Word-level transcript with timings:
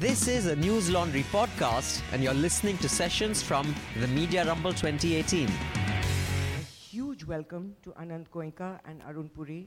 This 0.00 0.28
is 0.28 0.46
a 0.46 0.56
Newslaundry 0.56 1.24
podcast, 1.24 2.00
and 2.10 2.24
you're 2.24 2.32
listening 2.32 2.78
to 2.78 2.88
sessions 2.88 3.42
from 3.42 3.74
the 3.98 4.06
Media 4.06 4.46
Rumble 4.46 4.72
2018. 4.72 5.46
A 5.46 6.62
huge 6.62 7.24
welcome 7.24 7.76
to 7.82 7.90
Anant 7.90 8.30
Goenka 8.30 8.80
and 8.86 9.02
Aroon 9.06 9.28
Purie. 9.28 9.66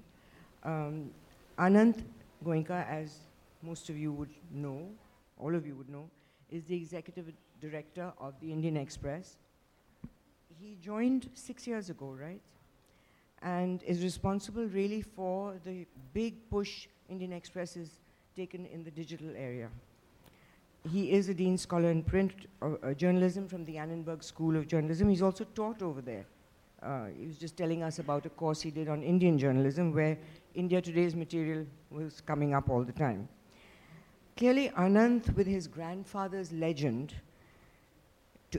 Um, 0.63 1.11
Anant 1.59 2.03
Goenka, 2.43 2.83
as 2.89 3.19
most 3.61 3.91
of 3.91 3.95
you 3.95 4.11
would 4.11 4.31
know, 4.51 4.89
all 5.37 5.53
of 5.53 5.67
you 5.67 5.75
would 5.75 5.87
know, 5.87 6.09
is 6.49 6.63
the 6.63 6.75
executive 6.75 7.31
director 7.61 8.11
of 8.17 8.33
the 8.41 8.51
Indian 8.51 8.75
Express. 8.77 9.37
He 10.59 10.77
joined 10.81 11.29
six 11.35 11.67
years 11.67 11.91
ago, 11.91 12.07
right? 12.19 12.41
And 13.43 13.83
is 13.83 14.01
responsible 14.01 14.65
really 14.65 15.03
for 15.03 15.53
the 15.63 15.85
big 16.11 16.49
push 16.49 16.87
Indian 17.07 17.33
Express 17.33 17.75
has 17.75 17.91
taken 18.35 18.65
in 18.65 18.83
the 18.83 18.89
digital 18.89 19.29
area. 19.37 19.69
He 20.91 21.11
is 21.11 21.29
a 21.29 21.33
Dean 21.33 21.57
Scholar 21.57 21.91
in 21.91 22.03
Print 22.03 22.33
uh, 22.61 22.71
uh, 22.83 22.93
Journalism 22.93 23.47
from 23.47 23.63
the 23.65 23.77
Annenberg 23.77 24.21
School 24.21 24.57
of 24.57 24.67
Journalism. 24.67 25.07
He's 25.09 25.21
also 25.21 25.45
taught 25.55 25.81
over 25.81 26.01
there. 26.01 26.25
Uh, 26.81 27.05
he 27.17 27.25
was 27.25 27.37
just 27.37 27.55
telling 27.55 27.83
us 27.83 27.99
about 27.99 28.25
a 28.25 28.29
course 28.29 28.61
he 28.61 28.69
did 28.69 28.89
on 28.89 29.01
Indian 29.01 29.39
journalism 29.39 29.93
where 29.93 30.17
India 30.53 30.81
Today's 30.81 31.15
material 31.15 31.65
was 31.89 32.19
coming 32.19 32.53
up 32.53 32.69
all 32.69 32.83
the 32.83 32.91
time. 32.91 33.29
Clearly, 34.35 34.69
Anant, 34.77 35.33
with 35.35 35.47
his 35.47 35.67
grandfather's 35.67 36.51
legend, 36.51 37.13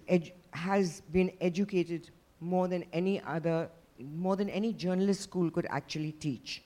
edu- 0.08 0.32
has 0.52 1.02
been 1.12 1.30
educated 1.42 2.10
more 2.40 2.68
than 2.68 2.86
any 2.94 3.20
other, 3.22 3.68
more 3.98 4.36
than 4.36 4.48
any 4.48 4.72
journalist 4.72 5.20
school 5.20 5.50
could 5.50 5.66
actually 5.68 6.12
teach. 6.12 6.62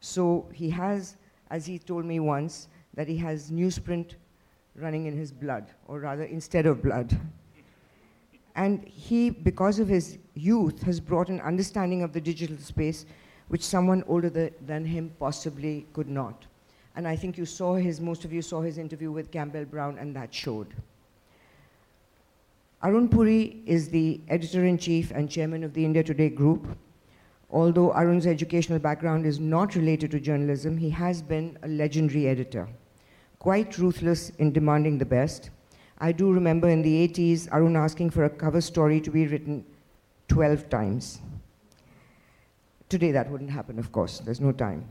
So 0.00 0.48
he 0.52 0.68
has, 0.70 1.16
as 1.50 1.64
he 1.64 1.78
told 1.78 2.04
me 2.04 2.18
once, 2.18 2.66
that 2.94 3.06
he 3.06 3.16
has 3.18 3.52
newsprint 3.52 4.14
running 4.80 5.06
in 5.06 5.16
his 5.16 5.32
blood, 5.32 5.70
or 5.86 6.00
rather, 6.00 6.24
instead 6.24 6.66
of 6.66 6.82
blood. 6.82 7.18
And 8.56 8.84
he, 8.84 9.30
because 9.30 9.78
of 9.78 9.88
his 9.88 10.18
youth, 10.34 10.82
has 10.82 11.00
brought 11.00 11.28
an 11.28 11.40
understanding 11.40 12.02
of 12.02 12.12
the 12.12 12.20
digital 12.20 12.56
space 12.58 13.06
which 13.48 13.64
someone 13.64 14.04
older 14.06 14.30
th- 14.30 14.52
than 14.66 14.84
him 14.84 15.12
possibly 15.18 15.86
could 15.92 16.08
not. 16.08 16.46
And 16.96 17.06
I 17.06 17.16
think 17.16 17.38
you 17.38 17.46
saw 17.46 17.74
his, 17.74 18.00
most 18.00 18.24
of 18.24 18.32
you 18.32 18.42
saw 18.42 18.60
his 18.60 18.78
interview 18.78 19.10
with 19.10 19.30
Campbell 19.30 19.64
Brown, 19.64 19.98
and 19.98 20.14
that 20.16 20.34
showed. 20.34 20.68
Aroon 22.82 23.08
Purie 23.08 23.62
is 23.66 23.88
the 23.88 24.20
editor 24.28 24.64
in 24.64 24.78
chief 24.78 25.10
and 25.10 25.30
chairman 25.30 25.62
of 25.64 25.74
the 25.74 25.84
India 25.84 26.02
Today 26.02 26.28
group. 26.28 26.66
Although 27.50 27.92
Aroon's 27.92 28.26
educational 28.26 28.78
background 28.78 29.26
is 29.26 29.40
not 29.40 29.74
related 29.74 30.12
to 30.12 30.20
journalism, 30.20 30.76
he 30.76 30.90
has 30.90 31.20
been 31.20 31.58
a 31.62 31.68
legendary 31.68 32.28
editor, 32.28 32.68
quite 33.40 33.78
ruthless 33.78 34.30
in 34.38 34.52
demanding 34.52 34.98
the 34.98 35.04
best. 35.04 35.50
I 35.98 36.12
do 36.12 36.30
remember 36.30 36.68
in 36.68 36.82
the 36.82 37.08
80s, 37.08 37.48
Aroon 37.50 37.74
asking 37.74 38.10
for 38.10 38.24
a 38.24 38.30
cover 38.30 38.60
story 38.60 39.00
to 39.00 39.10
be 39.10 39.26
written 39.26 39.64
12 40.28 40.68
times. 40.68 41.20
Today, 42.90 43.12
that 43.12 43.30
wouldn't 43.30 43.50
happen, 43.50 43.78
of 43.78 43.92
course, 43.92 44.18
there's 44.20 44.40
no 44.40 44.52
time. 44.52 44.88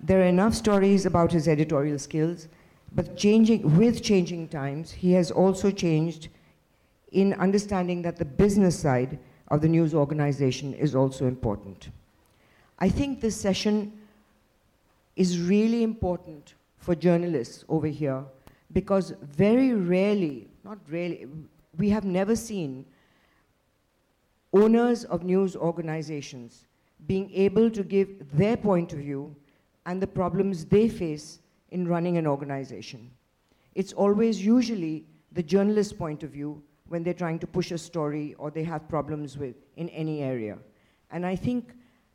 There 0.00 0.20
are 0.20 0.26
enough 0.26 0.54
stories 0.54 1.06
about 1.06 1.32
his 1.32 1.48
editorial 1.48 1.98
skills, 1.98 2.48
but 2.92 3.16
changing, 3.16 3.76
with 3.76 4.02
changing 4.02 4.48
times, 4.48 4.92
he 4.92 5.12
has 5.12 5.30
also 5.30 5.70
changed 5.70 6.28
in 7.12 7.32
understanding 7.34 8.02
that 8.02 8.16
the 8.16 8.24
business 8.24 8.78
side 8.78 9.18
of 9.48 9.62
the 9.62 9.68
news 9.68 9.94
organization 9.94 10.74
is 10.74 10.94
also 10.94 11.26
important. 11.26 11.88
I 12.78 12.90
think 12.90 13.22
this 13.22 13.36
session 13.36 13.92
is 15.14 15.40
really 15.40 15.82
important 15.82 16.55
for 16.86 16.94
journalists 16.94 17.64
over 17.68 17.88
here 17.88 18.24
because 18.72 19.12
very 19.20 19.72
rarely, 19.74 20.48
not 20.64 20.78
really, 20.88 21.26
we 21.76 21.88
have 21.90 22.04
never 22.04 22.36
seen 22.36 22.86
owners 24.52 25.04
of 25.04 25.24
news 25.24 25.56
organizations 25.56 26.66
being 27.08 27.28
able 27.34 27.68
to 27.70 27.82
give 27.82 28.08
their 28.32 28.56
point 28.56 28.92
of 28.92 29.00
view 29.00 29.34
and 29.86 30.00
the 30.00 30.06
problems 30.06 30.64
they 30.64 30.88
face 30.88 31.40
in 31.70 31.88
running 31.88 32.18
an 32.18 32.26
organization. 32.26 33.10
It's 33.74 33.92
always 33.92 34.44
usually 34.44 35.04
the 35.32 35.42
journalist's 35.42 35.92
point 35.92 36.22
of 36.22 36.30
view 36.30 36.62
when 36.88 37.02
they're 37.02 37.22
trying 37.24 37.40
to 37.40 37.48
push 37.48 37.72
a 37.72 37.78
story 37.78 38.34
or 38.38 38.52
they 38.52 38.62
have 38.62 38.88
problems 38.88 39.36
with 39.36 39.56
in 39.76 39.88
any 39.88 40.22
area. 40.22 40.56
And 41.10 41.26
I 41.26 41.34
think 41.34 41.74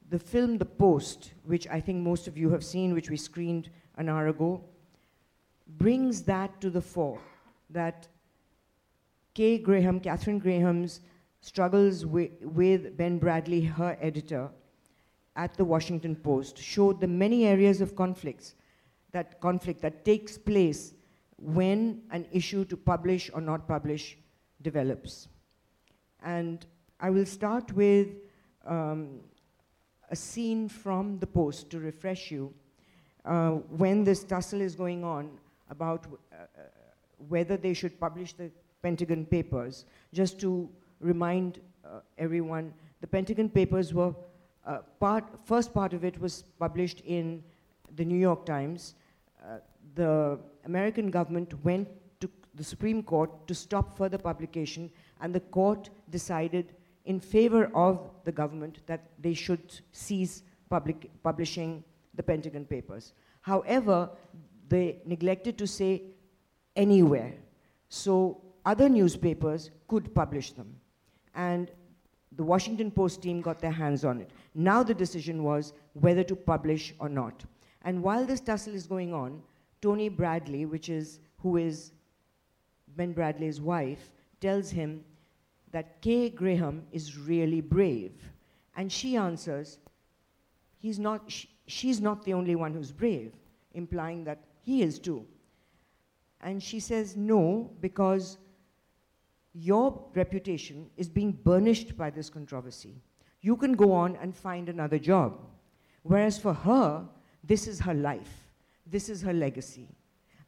the 0.10 0.20
film 0.20 0.58
The 0.58 0.66
Post, 0.66 1.34
which 1.44 1.68
I 1.68 1.81
think 1.81 2.00
most 2.00 2.28
of 2.30 2.38
you 2.38 2.50
have 2.52 2.64
seen, 2.64 2.94
which 2.94 3.10
we 3.10 3.18
screened 3.18 3.70
an 4.01 4.09
hour 4.09 4.28
ago, 4.28 4.62
brings 5.78 6.23
that 6.23 6.59
to 6.59 6.69
the 6.69 6.81
fore. 6.81 7.19
That 7.69 8.07
Kay 9.34 9.59
Graham, 9.59 10.00
Katharine 10.00 10.39
Graham's 10.39 11.00
struggles 11.39 12.01
wi- 12.01 12.31
with 12.41 12.97
Ben 12.97 13.19
Bradlee, 13.19 13.67
her 13.69 13.97
editor, 14.01 14.50
at 15.35 15.56
the 15.56 15.63
Washington 15.63 16.16
Post, 16.16 16.57
showed 16.57 17.00
the 17.00 17.07
many 17.07 17.45
areas 17.45 17.79
of 17.79 17.95
conflicts, 17.95 18.56
that 19.12 19.39
conflict 19.39 19.81
that 19.81 20.03
takes 20.03 20.38
place 20.38 20.94
when 21.38 22.01
an 22.12 22.25
issue 22.31 22.66
to 22.66 22.75
publish 22.75 23.29
or 23.33 23.41
not 23.41 23.68
publish 23.68 24.18
develops. 24.62 25.28
And 26.23 26.66
I 27.00 27.09
will 27.09 27.25
start 27.25 27.72
with 27.73 28.09
um, 28.66 29.22
a 30.09 30.16
scene 30.16 30.68
from 30.68 31.19
the 31.19 31.28
Post 31.28 31.69
to 31.69 31.79
refresh 31.79 32.29
you 32.31 32.53
uh, 33.26 33.52
when 33.78 34.04
this 34.04 34.24
tussle 34.24 34.62
is 34.62 34.76
going 34.76 35.04
on 35.04 35.30
about 35.70 36.06
uh, 36.06 36.36
uh, 36.36 36.62
whether 37.30 37.58
they 37.58 37.74
should 37.74 38.00
publish 38.00 38.34
the 38.34 38.50
Pentagon 38.82 39.26
Papers. 39.26 39.86
Just 40.14 40.40
to 40.40 40.70
remind 41.00 41.60
uh, 41.86 42.00
everyone, 42.18 42.74
the 43.00 43.08
Pentagon 43.08 43.50
Papers 43.50 43.94
were 43.94 44.14
uh, 44.66 44.80
part, 45.00 45.24
first 45.46 45.74
part 45.74 45.94
of 45.94 46.04
it 46.04 46.20
was 46.20 46.44
published 46.60 47.02
in 47.02 47.44
the 47.96 48.06
New 48.06 48.18
York 48.18 48.46
Times. 48.46 48.96
The 49.96 50.40
American 50.66 51.12
government 51.12 51.54
went 51.66 51.88
to 52.22 52.30
the 52.56 52.64
Supreme 52.64 53.04
Court 53.04 53.30
to 53.48 53.54
stop 53.54 53.98
further 53.98 54.18
publication, 54.18 54.90
and 55.20 55.34
the 55.34 55.40
court 55.40 55.90
decided 56.10 56.74
in 57.06 57.20
favor 57.20 57.70
of 57.74 58.10
the 58.24 58.31
government 58.31 58.80
that 58.86 59.10
they 59.20 59.34
should 59.34 59.81
cease 59.92 60.44
public, 60.70 61.10
publishing 61.24 61.84
the 62.16 62.24
Pentagon 62.24 62.66
Papers. 62.66 63.14
However, 63.42 64.10
they 64.68 65.02
neglected 65.06 65.58
to 65.58 65.68
say 65.68 66.04
anywhere. 66.76 67.34
So 67.90 68.42
other 68.66 68.88
newspapers 68.90 69.72
could 69.88 70.14
publish 70.14 70.52
them. 70.52 70.76
And 71.36 71.72
the 72.38 72.44
Washington 72.44 72.92
Post 72.92 73.22
team 73.22 73.42
got 73.42 73.60
their 73.60 73.72
hands 73.72 74.06
on 74.06 74.22
it. 74.22 74.32
Now 74.56 74.84
the 74.84 74.94
decision 74.94 75.44
was 75.44 75.74
whether 75.94 76.24
to 76.24 76.36
publish 76.36 76.94
or 77.00 77.10
not. 77.10 77.44
And 77.84 78.02
while 78.02 78.26
this 78.26 78.40
tussle 78.40 78.74
is 78.74 78.88
going 78.88 79.14
on, 79.14 79.42
Tony 79.82 80.10
Bradlee, 80.10 80.70
which 80.70 80.90
is 80.90 81.20
who 81.40 81.58
is 81.58 81.92
Ben 82.96 83.14
Bradlee's 83.14 83.60
wife, 83.60 84.12
tells 84.40 84.70
him 84.70 85.04
that 85.72 86.02
Kay 86.02 86.30
Graham 86.30 86.84
is 86.92 87.18
really 87.18 87.62
brave. 87.62 88.14
And 88.76 88.92
she 88.92 89.16
answers, 89.16 89.80
he's 90.78 91.00
not, 91.00 91.34
she's 91.72 92.02
not 92.02 92.24
the 92.24 92.34
only 92.34 92.56
one 92.56 92.74
who's 92.74 92.92
brave, 92.92 93.34
implying 93.74 94.24
that 94.26 94.40
he 94.62 94.82
is 94.82 95.00
too. 95.00 95.26
And 96.42 96.62
she 96.62 96.80
says, 96.80 97.16
no, 97.16 97.72
because 97.82 98.38
your 99.54 100.04
reputation 100.16 100.90
is 100.98 101.10
being 101.10 101.31
burnished 101.31 101.98
by 101.98 102.10
this 102.10 102.30
controversy. 102.30 102.96
You 103.42 103.56
can 103.56 103.74
go 103.74 103.92
on 103.92 104.16
and 104.18 104.36
find 104.36 104.70
another 104.70 104.98
job. 104.98 105.40
Whereas 106.04 106.38
for 106.38 106.54
her, 106.54 107.06
this 107.44 107.68
is 107.68 107.80
her 107.80 107.94
life, 107.94 108.50
this 108.86 109.10
is 109.10 109.22
her 109.22 109.34
legacy. 109.34 109.88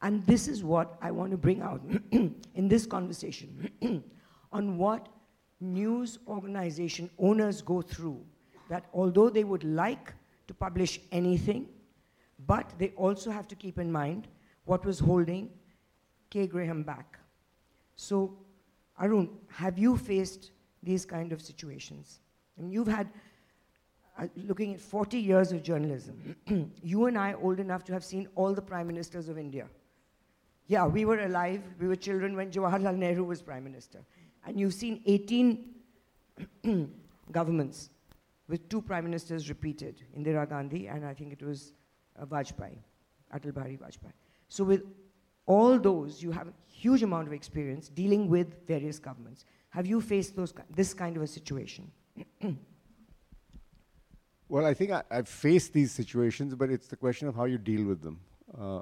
And 0.01 0.25
this 0.25 0.47
is 0.47 0.63
what 0.63 0.97
I 1.01 1.12
want 1.12 1.31
to 1.31 1.38
bring 1.38 1.62
out 1.62 1.81
in 2.12 2.68
this 2.68 2.86
conversation 2.86 3.69
on 4.51 4.77
what 4.77 5.07
news 5.62 6.19
organization 6.27 7.09
owners 7.18 7.62
go 7.62 7.81
through. 7.81 8.19
That 8.69 8.86
although 8.94 9.30
they 9.30 9.44
would 9.44 9.63
like 9.63 10.13
to 10.48 10.54
publish 10.54 11.00
anything, 11.12 11.68
but 12.45 12.74
they 12.78 12.90
also 12.95 13.31
have 13.31 13.48
to 13.48 13.56
keep 13.56 13.78
in 13.78 13.92
mind 13.92 14.28
what 14.66 14.86
was 14.86 15.00
holding 15.00 15.50
K. 16.30 16.48
Graham 16.48 16.84
back. 16.84 17.19
So, 17.95 18.38
Aroon, 19.00 19.30
have 19.50 19.78
you 19.78 19.98
faced 19.98 20.51
these 20.81 21.06
kind 21.06 21.31
of 21.31 21.42
situations? 21.42 22.19
And 22.57 22.72
you've 22.72 22.88
had, 22.88 23.10
uh, 24.18 24.28
looking 24.36 24.74
at 24.74 24.81
40 24.81 25.18
years 25.19 25.51
of 25.51 25.63
journalism, 25.63 26.36
you 26.81 27.06
and 27.06 27.18
I 27.18 27.34
old 27.34 27.60
enough 27.60 27.84
to 27.86 27.94
have 27.94 28.04
seen 28.04 28.28
all 28.36 28.54
the 28.54 28.62
prime 28.62 28.88
ministers 28.88 29.30
of 29.30 29.38
India. 29.38 29.68
Yeah, 30.68 30.86
we 30.86 31.06
were 31.06 31.19
alive, 31.19 31.62
we 31.80 31.88
were 31.88 31.95
children 31.95 32.36
when 32.36 32.50
Jawaharlal 32.51 32.98
Nehru 32.98 33.24
was 33.24 33.42
prime 33.42 33.63
minister. 33.63 34.00
And 34.45 34.60
you've 34.60 34.74
seen 34.74 35.01
18 35.06 35.69
governments 37.31 37.90
with 38.48 38.68
two 38.69 38.81
prime 38.81 39.04
ministers 39.06 39.50
repeated, 39.50 40.01
Indira 40.18 40.48
Gandhi 40.48 40.88
and 40.88 41.06
I 41.06 41.13
think 41.13 41.34
it 41.34 41.42
was 41.42 41.74
uh, 42.19 42.25
Vajpayee, 42.25 42.78
Atal 43.34 43.54
Bihari 43.54 43.78
Vajpayee. 43.78 44.13
So 44.48 44.63
with 44.63 44.84
all 45.45 45.80
those, 45.80 46.22
you 46.22 46.31
have 46.31 46.48
a 46.48 46.54
huge 46.68 47.04
amount 47.04 47.28
of 47.28 47.34
experience 47.34 47.90
dealing 47.90 48.28
with 48.30 48.68
various 48.68 49.00
governments. 49.00 49.45
Have 49.69 49.88
you 49.88 50.01
faced 50.01 50.36
those, 50.36 50.54
this 50.75 50.94
kind 50.94 51.18
of 51.18 51.24
a 51.24 51.28
situation? 51.28 51.92
well, 54.50 54.66
I 54.66 54.74
think 54.74 54.92
I, 54.92 55.04
have 55.10 55.28
faced 55.28 55.74
these 55.74 55.92
situations, 55.92 56.54
but 56.56 56.69
it's 56.69 56.88
the 56.88 56.95
question 56.95 57.28
of 57.28 57.36
how 57.36 57.45
you 57.45 57.57
deal 57.57 57.86
with 57.86 58.01
them. 58.01 58.19
Uh, 58.57 58.81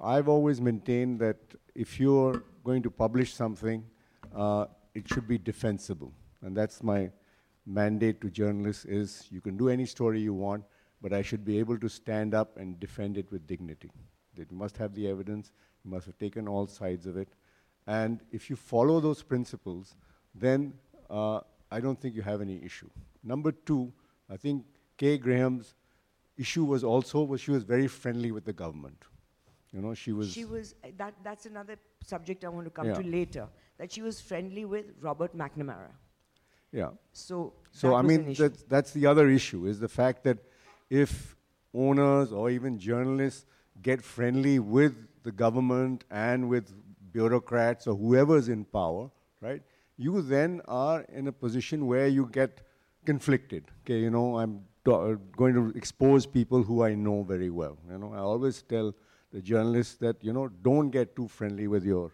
I've 0.00 0.28
always 0.28 0.60
maintained 0.60 1.18
that 1.20 1.38
if 1.74 1.98
you're 1.98 2.44
going 2.64 2.82
to 2.82 2.90
publish 2.90 3.34
something, 3.34 3.84
uh, 4.34 4.66
it 4.94 5.08
should 5.08 5.26
be 5.26 5.38
defensible. 5.38 6.12
And 6.42 6.56
that's 6.56 6.82
my 6.82 7.10
mandate 7.68 8.20
to 8.22 8.30
journalists 8.30 8.84
is 8.86 9.26
you 9.30 9.40
can 9.40 9.56
do 9.56 9.68
any 9.68 9.84
story 9.84 10.20
you 10.20 10.32
want, 10.32 10.64
but 11.02 11.12
I 11.12 11.22
should 11.22 11.44
be 11.44 11.58
able 11.58 11.78
to 11.78 11.88
stand 11.88 12.34
up 12.34 12.56
and 12.56 12.80
defend 12.80 13.18
it 13.18 13.30
with 13.30 13.46
dignity. 13.46 13.90
That 14.36 14.50
you 14.50 14.56
must 14.56 14.76
have 14.78 14.94
the 14.94 15.08
evidence, 15.08 15.52
you 15.84 15.90
must 15.90 16.06
have 16.06 16.18
taken 16.18 16.48
all 16.48 16.66
sides 16.66 17.06
of 17.06 17.16
it. 17.16 17.28
And 17.86 18.20
if 18.32 18.48
you 18.50 18.56
follow 18.56 19.00
those 19.00 19.22
principles, 19.22 19.96
then 20.34 20.72
uh, 21.10 21.40
I 21.70 21.80
don't 21.80 22.00
think 22.00 22.14
you 22.14 22.22
have 22.22 22.40
any 22.40 22.62
issue. 22.64 22.88
Number 23.22 23.52
two, 23.52 23.92
I 24.30 24.36
think 24.36 24.64
Kay 24.96 25.18
Graham's 25.18 25.74
issue 26.36 26.64
was 26.64 26.84
also 26.84 27.22
was 27.22 27.40
she 27.40 27.50
was 27.50 27.64
very 27.64 27.86
friendly 27.86 28.32
with 28.32 28.44
the 28.44 28.52
government. 28.52 29.04
You 29.72 29.82
know, 29.82 29.94
she 29.94 30.12
was. 30.12 30.32
She 30.32 30.44
was. 30.44 30.74
That 30.96 31.14
that's 31.22 31.46
another 31.46 31.76
subject 32.06 32.44
I 32.44 32.48
want 32.48 32.66
to 32.66 32.70
come 32.70 32.86
yeah. 32.86 32.94
to 32.94 33.02
later. 33.02 33.48
That 33.78 33.92
she 33.92 34.02
was 34.02 34.20
friendly 34.20 34.64
with 34.64 34.86
Robert 35.00 35.36
McNamara. 35.36 35.90
Yeah. 36.72 36.90
So. 37.12 37.52
So 37.72 37.94
I 37.94 38.02
mean, 38.02 38.34
that's, 38.34 38.62
that's 38.64 38.92
the 38.92 39.06
other 39.06 39.28
issue 39.28 39.66
is 39.66 39.78
the 39.78 39.88
fact 39.88 40.24
that 40.24 40.38
if 40.90 41.36
owners 41.74 42.32
or 42.32 42.50
even 42.50 42.78
journalists 42.78 43.46
get 43.82 44.02
friendly 44.02 44.58
with 44.58 44.94
the 45.22 45.32
government 45.32 46.04
and 46.10 46.48
with 46.48 46.72
bureaucrats 47.12 47.86
or 47.86 47.94
whoever's 47.94 48.48
in 48.48 48.64
power, 48.64 49.10
right? 49.40 49.62
You 49.96 50.22
then 50.22 50.60
are 50.66 51.02
in 51.12 51.28
a 51.28 51.32
position 51.32 51.86
where 51.86 52.06
you 52.06 52.28
get 52.32 52.60
conflicted. 53.04 53.64
Okay, 53.84 53.98
you 53.98 54.10
know, 54.10 54.38
I'm 54.38 54.64
going 54.84 55.54
to 55.54 55.72
expose 55.76 56.26
people 56.26 56.62
who 56.62 56.82
I 56.82 56.94
know 56.94 57.22
very 57.22 57.50
well. 57.50 57.76
You 57.90 57.98
know, 57.98 58.12
I 58.14 58.18
always 58.18 58.62
tell 58.62 58.94
the 59.32 59.40
journalists 59.40 59.96
that 59.96 60.22
you 60.22 60.32
know 60.32 60.48
don't 60.62 60.90
get 60.90 61.14
too 61.14 61.28
friendly 61.28 61.66
with 61.66 61.84
your 61.84 62.12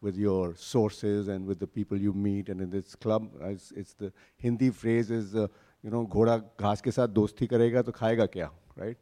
with 0.00 0.16
your 0.16 0.54
sources 0.54 1.28
and 1.28 1.46
with 1.46 1.58
the 1.58 1.66
people 1.66 1.98
you 1.98 2.12
meet. 2.12 2.48
And 2.48 2.60
in 2.60 2.70
this 2.70 2.94
club, 2.94 3.30
it's, 3.40 3.72
it's 3.72 3.94
the 3.94 4.12
Hindi 4.36 4.70
phrase 4.70 5.10
is 5.10 5.34
uh, 5.34 5.48
you 5.82 5.90
know 5.90 6.06
घोड़ा 6.06 6.36
घास 6.60 6.80
के 6.82 6.90
साथ 6.90 7.08
दोस्ती 7.08 7.46
करेगा 7.46 7.82
तो 7.82 7.92
खाएगा 7.92 8.26
क्या, 8.26 8.50
right? 8.76 8.96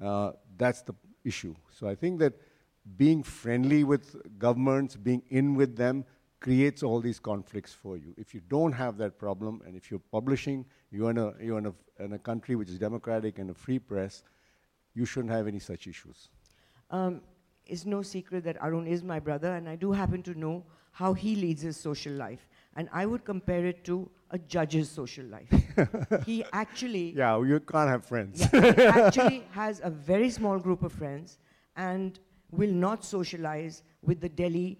Uh, 0.00 0.32
that's 0.56 0.82
the 0.82 0.94
issue. 1.24 1.54
So 1.70 1.88
I 1.88 1.94
think 1.94 2.18
that 2.20 2.34
being 2.96 3.22
friendly 3.22 3.84
with 3.84 4.16
governments, 4.38 4.96
being 4.96 5.22
in 5.30 5.54
with 5.54 5.76
them, 5.76 6.04
creates 6.40 6.82
all 6.82 7.00
these 7.00 7.20
conflicts 7.20 7.72
for 7.72 7.96
you. 7.96 8.14
If 8.16 8.34
you 8.34 8.40
don't 8.48 8.72
have 8.72 8.98
that 8.98 9.18
problem, 9.18 9.62
and 9.64 9.76
if 9.76 9.90
you're 9.90 10.00
publishing, 10.10 10.64
you're 10.90 11.10
in 11.10 11.18
a, 11.18 11.32
you're 11.40 11.58
in 11.58 11.66
a, 11.66 11.74
in 12.04 12.12
a 12.14 12.18
country 12.18 12.56
which 12.56 12.68
is 12.68 12.78
democratic 12.78 13.38
and 13.38 13.50
a 13.50 13.54
free 13.54 13.78
press, 13.78 14.24
you 14.94 15.04
shouldn't 15.04 15.32
have 15.32 15.46
any 15.46 15.60
such 15.60 15.86
issues. 15.86 16.30
Um, 16.90 17.20
it's 17.69 17.85
no 17.85 18.01
secret 18.01 18.43
that 18.45 18.57
Aroon 18.61 18.87
is 18.87 19.03
my 19.03 19.19
brother, 19.19 19.53
and 19.55 19.67
I 19.69 19.75
do 19.75 19.91
happen 19.91 20.23
to 20.23 20.33
know 20.33 20.63
how 20.91 21.13
he 21.13 21.35
leads 21.35 21.61
his 21.61 21.77
social 21.77 22.13
life. 22.13 22.47
And 22.75 22.89
I 22.91 23.05
would 23.05 23.23
compare 23.23 23.65
it 23.65 23.83
to 23.85 24.09
a 24.31 24.37
judge's 24.37 24.89
social 24.89 25.25
life. 25.25 25.51
he 26.25 26.43
actually. 26.53 27.13
Yeah, 27.15 27.41
you 27.43 27.59
can't 27.59 27.89
have 27.89 28.05
friends. 28.05 28.47
Yeah, 28.53 28.73
he 28.73 28.83
actually 29.01 29.43
has 29.51 29.81
a 29.83 29.89
very 29.89 30.29
small 30.29 30.59
group 30.59 30.83
of 30.83 30.91
friends 30.91 31.37
and 31.75 32.19
will 32.51 32.71
not 32.71 33.03
socialize 33.03 33.83
with 34.01 34.21
the 34.21 34.29
Delhi 34.29 34.79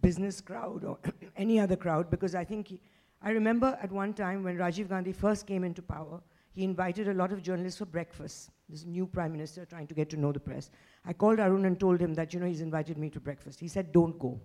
business 0.00 0.40
crowd 0.40 0.84
or 0.84 0.98
any 1.36 1.58
other 1.60 1.76
crowd 1.76 2.10
because 2.10 2.34
I 2.34 2.44
think. 2.44 2.68
He, 2.68 2.80
I 3.20 3.30
remember 3.30 3.76
at 3.82 3.90
one 3.90 4.14
time 4.14 4.44
when 4.44 4.56
Rajiv 4.56 4.88
Gandhi 4.88 5.12
first 5.12 5.44
came 5.44 5.64
into 5.64 5.82
power, 5.82 6.20
he 6.58 6.64
invited 6.64 7.06
a 7.06 7.14
lot 7.14 7.30
of 7.30 7.40
journalists 7.40 7.78
for 7.78 7.84
breakfast. 7.84 8.50
This 8.68 8.84
new 8.84 9.06
prime 9.06 9.30
minister 9.30 9.64
trying 9.64 9.86
to 9.86 9.94
get 9.94 10.10
to 10.10 10.16
know 10.16 10.32
the 10.32 10.40
press. 10.40 10.70
I 11.04 11.12
called 11.12 11.38
Aroon 11.38 11.66
and 11.66 11.78
told 11.78 12.00
him 12.00 12.14
that, 12.14 12.34
you 12.34 12.40
know, 12.40 12.46
he's 12.46 12.60
invited 12.60 12.98
me 12.98 13.10
to 13.10 13.20
breakfast. 13.20 13.60
He 13.60 13.68
said, 13.68 13.92
don't 13.92 14.18
go. 14.18 14.40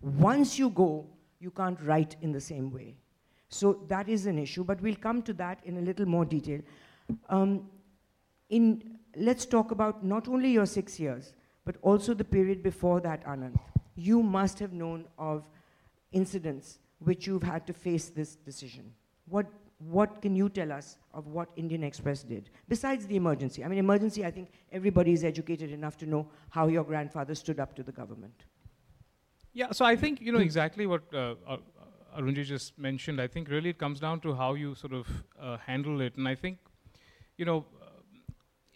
Once 0.00 0.58
you 0.58 0.68
go, 0.68 1.06
you 1.38 1.52
can't 1.52 1.80
write 1.82 2.16
in 2.22 2.32
the 2.32 2.40
same 2.40 2.72
way. 2.72 2.96
So 3.50 3.84
that 3.86 4.08
is 4.08 4.26
an 4.26 4.36
issue, 4.36 4.64
but 4.64 4.80
we'll 4.80 4.96
come 4.96 5.22
to 5.22 5.32
that 5.34 5.60
in 5.64 5.76
a 5.76 5.80
little 5.80 6.06
more 6.06 6.24
detail. 6.24 6.60
Um, 7.28 7.70
in, 8.48 8.98
let's 9.14 9.46
talk 9.46 9.70
about 9.70 10.04
not 10.04 10.26
only 10.26 10.50
your 10.50 10.66
six 10.66 10.98
years, 10.98 11.34
but 11.64 11.76
also 11.82 12.14
the 12.14 12.24
period 12.24 12.64
before 12.64 13.00
that, 13.02 13.24
Anand. 13.24 13.60
You 13.94 14.24
must 14.24 14.58
have 14.58 14.72
known 14.72 15.04
of 15.18 15.44
incidents 16.10 16.80
which 16.98 17.28
you've 17.28 17.44
had 17.44 17.64
to 17.68 17.72
face 17.72 18.08
this 18.08 18.34
decision. 18.34 18.92
What, 19.28 19.46
what 19.90 20.22
can 20.22 20.34
you 20.34 20.48
tell 20.48 20.72
us 20.72 20.96
of 21.12 21.26
what 21.26 21.48
Indian 21.56 21.84
Express 21.84 22.22
did, 22.22 22.50
besides 22.68 23.06
the 23.06 23.16
emergency? 23.16 23.64
I 23.64 23.68
mean, 23.68 23.78
emergency, 23.78 24.24
I 24.24 24.30
think 24.30 24.50
everybody 24.72 25.12
is 25.12 25.24
educated 25.24 25.70
enough 25.70 25.96
to 25.98 26.06
know 26.06 26.26
how 26.50 26.68
your 26.68 26.84
grandfather 26.84 27.34
stood 27.34 27.60
up 27.60 27.74
to 27.76 27.82
the 27.82 27.92
government. 27.92 28.44
Yeah, 29.52 29.70
so 29.72 29.84
I 29.84 29.96
think, 29.96 30.20
you 30.20 30.32
know, 30.32 30.40
exactly 30.40 30.86
what 30.86 31.02
uh, 31.12 31.34
uh, 31.46 31.58
Arunji 32.18 32.44
just 32.44 32.78
mentioned. 32.78 33.20
I 33.20 33.28
think 33.28 33.48
really 33.48 33.70
it 33.70 33.78
comes 33.78 34.00
down 34.00 34.20
to 34.20 34.34
how 34.34 34.54
you 34.54 34.74
sort 34.74 34.92
of 34.92 35.06
uh, 35.40 35.58
handle 35.58 36.00
it. 36.00 36.16
And 36.16 36.26
I 36.26 36.34
think, 36.34 36.58
you 37.36 37.44
know, 37.44 37.64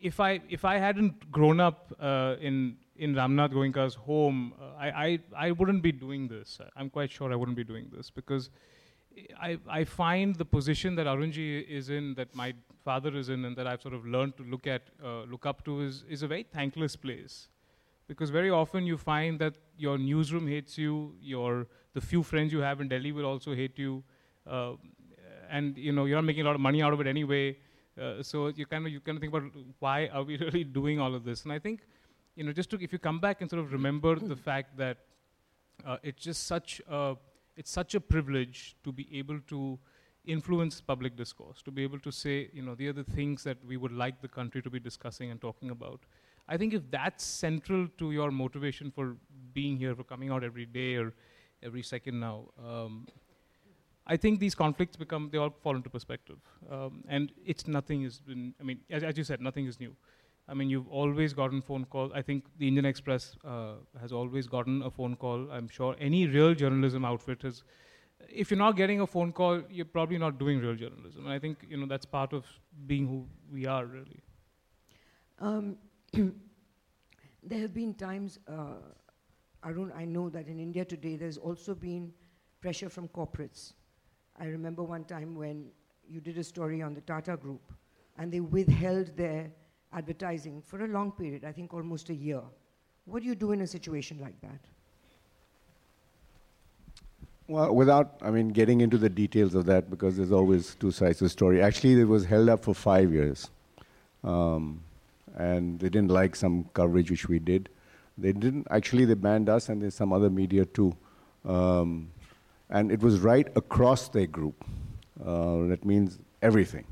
if 0.00 0.20
I 0.20 0.40
if 0.48 0.64
I 0.64 0.78
hadn't 0.78 1.30
grown 1.32 1.58
up 1.60 1.92
uh, 1.98 2.36
in 2.40 2.76
in 2.96 3.14
Ramnath 3.14 3.52
Goenka's 3.52 3.94
home, 3.94 4.54
uh, 4.60 4.76
I, 4.78 4.88
I 5.06 5.18
I 5.36 5.50
wouldn't 5.50 5.82
be 5.82 5.92
doing 5.92 6.28
this. 6.28 6.60
I'm 6.76 6.90
quite 6.90 7.10
sure 7.10 7.32
I 7.32 7.36
wouldn't 7.36 7.56
be 7.56 7.64
doing 7.64 7.90
this 7.92 8.10
because 8.10 8.50
I 9.40 9.58
I 9.68 9.84
find 9.84 10.34
the 10.36 10.44
position 10.44 10.94
that 10.96 11.06
Arunji 11.06 11.66
is 11.68 11.90
in, 11.90 12.14
that 12.14 12.34
my 12.34 12.54
father 12.84 13.16
is 13.16 13.28
in, 13.28 13.44
and 13.44 13.56
that 13.56 13.66
I've 13.66 13.82
sort 13.82 13.94
of 13.94 14.06
learned 14.06 14.36
to 14.38 14.44
look 14.44 14.66
at 14.66 14.82
uh, 15.04 15.22
look 15.22 15.46
up 15.46 15.64
to 15.64 15.80
is 15.82 16.04
is 16.08 16.22
a 16.22 16.28
very 16.28 16.42
thankless 16.42 16.96
place, 16.96 17.48
because 18.06 18.30
very 18.30 18.50
often 18.50 18.86
you 18.86 18.96
find 18.96 19.38
that 19.40 19.54
your 19.76 19.98
newsroom 19.98 20.46
hates 20.46 20.78
you, 20.78 21.14
your 21.20 21.66
the 21.94 22.00
few 22.00 22.22
friends 22.22 22.52
you 22.52 22.60
have 22.60 22.80
in 22.80 22.88
Delhi 22.88 23.12
will 23.12 23.26
also 23.26 23.54
hate 23.54 23.78
you, 23.78 24.02
uh, 24.46 24.72
and 25.50 25.76
you 25.76 25.92
know 25.92 26.04
you're 26.04 26.18
not 26.18 26.24
making 26.24 26.42
a 26.42 26.46
lot 26.46 26.54
of 26.54 26.60
money 26.60 26.82
out 26.82 26.92
of 26.92 27.00
it 27.00 27.06
anyway. 27.06 27.56
Uh, 28.00 28.22
so 28.22 28.46
you 28.48 28.66
kind 28.66 28.86
of 28.86 28.92
you 28.92 29.00
kind 29.00 29.16
of 29.16 29.20
think 29.20 29.34
about 29.34 29.50
why 29.80 30.08
are 30.08 30.22
we 30.22 30.36
really 30.46 30.64
doing 30.64 31.00
all 31.00 31.14
of 31.14 31.24
this? 31.24 31.44
And 31.44 31.52
I 31.52 31.58
think, 31.58 31.80
you 32.36 32.44
know, 32.44 32.52
just 32.52 32.70
to 32.70 32.82
if 32.82 32.92
you 32.92 32.98
come 32.98 33.18
back 33.18 33.40
and 33.40 33.50
sort 33.50 33.60
of 33.64 33.72
remember 33.72 34.16
the 34.18 34.36
fact 34.50 34.76
that 34.76 34.98
uh, 35.84 35.96
it's 36.02 36.22
just 36.22 36.46
such 36.46 36.80
a 36.88 37.16
it's 37.58 37.70
such 37.72 37.94
a 37.96 38.00
privilege 38.00 38.76
to 38.84 38.92
be 38.92 39.06
able 39.12 39.40
to 39.48 39.78
influence 40.24 40.80
public 40.80 41.16
discourse, 41.16 41.60
to 41.62 41.72
be 41.72 41.82
able 41.82 41.98
to 41.98 42.12
say, 42.12 42.48
you 42.52 42.62
know, 42.62 42.74
the 42.74 42.88
other 42.88 43.02
things 43.02 43.42
that 43.42 43.58
we 43.66 43.76
would 43.76 43.92
like 43.92 44.20
the 44.22 44.28
country 44.28 44.62
to 44.62 44.70
be 44.70 44.78
discussing 44.78 45.30
and 45.32 45.40
talking 45.40 45.70
about. 45.70 46.00
I 46.48 46.56
think 46.56 46.72
if 46.72 46.82
that's 46.90 47.24
central 47.24 47.88
to 47.98 48.12
your 48.12 48.30
motivation 48.30 48.90
for 48.90 49.16
being 49.52 49.76
here, 49.76 49.94
for 49.96 50.04
coming 50.04 50.30
out 50.30 50.44
every 50.44 50.66
day 50.66 50.94
or 50.94 51.12
every 51.62 51.82
second 51.82 52.20
now, 52.20 52.44
um, 52.64 53.08
I 54.06 54.16
think 54.16 54.38
these 54.38 54.54
conflicts 54.54 54.96
become, 54.96 55.28
they 55.32 55.38
all 55.38 55.54
fall 55.62 55.76
into 55.76 55.90
perspective. 55.90 56.38
Um, 56.70 57.04
and 57.08 57.32
it's 57.44 57.66
nothing 57.66 58.04
has 58.04 58.20
been, 58.20 58.54
I 58.60 58.62
mean, 58.62 58.80
as, 58.88 59.02
as, 59.02 59.18
you 59.18 59.24
said, 59.24 59.40
nothing 59.40 59.66
is 59.66 59.80
new. 59.80 59.94
I 60.48 60.54
mean, 60.54 60.70
you've 60.70 60.88
always 60.88 61.32
gotten 61.34 61.60
phone 61.60 61.84
calls. 61.84 62.12
I 62.14 62.22
think 62.22 62.44
the 62.58 62.68
Indian 62.68 62.86
Express 62.86 63.36
uh, 63.44 63.74
has 64.00 64.12
always 64.12 64.46
gotten 64.46 64.82
a 64.82 64.90
phone 64.90 65.14
call. 65.16 65.50
I'm 65.50 65.68
sure 65.68 65.94
any 66.00 66.26
real 66.26 66.54
journalism 66.54 67.04
outfit 67.04 67.42
has, 67.42 67.62
if 68.28 68.50
you're 68.50 68.58
not 68.58 68.76
getting 68.76 69.00
a 69.00 69.06
phone 69.06 69.32
call, 69.32 69.62
you're 69.70 69.84
probably 69.84 70.18
not 70.18 70.38
doing 70.38 70.58
real 70.60 70.74
journalism. 70.74 71.24
And 71.24 71.32
I 71.32 71.38
think, 71.38 71.66
you 71.68 71.76
know, 71.76 71.86
that's 71.86 72.06
part 72.06 72.32
of 72.32 72.46
being 72.86 73.06
who 73.06 73.26
we 73.52 73.66
are, 73.66 73.84
really. 73.84 74.20
Um, 75.38 75.76
there 77.42 77.60
have 77.60 77.74
been 77.74 77.94
times, 77.94 78.38
uh, 78.48 78.76
Arun, 79.64 79.92
I 79.94 80.04
know 80.04 80.30
that 80.30 80.48
in 80.48 80.58
India 80.58 80.84
today, 80.84 81.16
there's 81.16 81.36
also 81.36 81.74
been 81.74 82.12
pressure 82.60 82.88
from 82.88 83.08
corporates 83.08 83.74
I 84.40 84.46
remember 84.46 84.82
one 84.84 85.04
time 85.04 85.34
when 85.34 85.70
you 86.08 86.20
did 86.20 86.38
a 86.38 86.44
story 86.44 86.80
on 86.80 86.94
the 86.94 87.00
Tata 87.00 87.36
Group, 87.36 87.72
and 88.16 88.32
they 88.32 88.40
withheld 88.40 89.16
their 89.16 89.50
advertising 89.92 90.62
for 90.66 90.84
a 90.84 90.88
long 90.88 91.12
period, 91.12 91.44
I 91.44 91.52
think 91.52 91.74
almost 91.74 92.10
a 92.10 92.14
year. 92.14 92.42
What 93.06 93.22
do 93.22 93.28
you 93.28 93.34
do 93.34 93.52
in 93.52 93.62
a 93.62 93.66
situation 93.66 94.18
like 94.20 94.40
that? 94.42 94.60
Well, 97.46 97.74
without, 97.74 98.16
I 98.20 98.30
mean, 98.30 98.48
getting 98.48 98.82
into 98.82 98.98
the 98.98 99.08
details 99.08 99.54
of 99.54 99.64
that, 99.66 99.88
because 99.88 100.18
there's 100.18 100.32
always 100.32 100.74
two 100.74 100.90
sides 100.90 101.18
to 101.18 101.24
the 101.24 101.30
story. 101.30 101.62
Actually, 101.62 101.98
it 101.98 102.04
was 102.04 102.26
held 102.26 102.50
up 102.50 102.62
for 102.62 102.74
five 102.74 103.10
years. 103.12 103.50
Um, 104.22 104.82
and 105.36 105.78
they 105.78 105.88
didn't 105.88 106.10
like 106.10 106.36
some 106.36 106.64
coverage 106.74 107.10
which 107.10 107.28
we 107.28 107.38
did. 107.38 107.70
They 108.18 108.32
didn't, 108.32 108.66
actually, 108.70 109.06
they 109.06 109.14
banned 109.14 109.48
us 109.48 109.70
and 109.70 109.80
there's 109.80 109.94
some 109.94 110.12
other 110.12 110.28
media 110.28 110.66
too. 110.66 110.94
Um, 111.46 112.10
and 112.68 112.92
it 112.92 113.00
was 113.00 113.20
right 113.20 113.48
across 113.56 114.08
their 114.08 114.26
group. 114.26 114.64
Uh, 115.24 115.66
that 115.68 115.84
means 115.84 116.18
everything, 116.42 116.84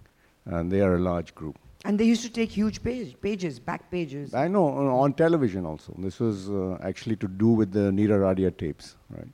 and 0.46 0.70
they 0.70 0.80
are 0.80 0.94
a 0.94 0.98
large 0.98 1.34
group. 1.34 1.58
And 1.86 2.00
they 2.00 2.04
used 2.04 2.22
to 2.22 2.28
take 2.28 2.50
huge 2.50 2.82
page, 2.82 3.14
pages, 3.20 3.60
back 3.60 3.88
pages. 3.92 4.34
I 4.34 4.48
know 4.48 4.66
uh, 4.66 5.02
on 5.02 5.12
television 5.12 5.64
also. 5.64 5.94
This 5.98 6.18
was 6.18 6.50
uh, 6.50 6.78
actually 6.82 7.14
to 7.16 7.28
do 7.28 7.50
with 7.50 7.70
the 7.70 7.92
Neera 7.92 8.18
Radia 8.18 8.50
tapes, 8.56 8.96
right? 9.08 9.28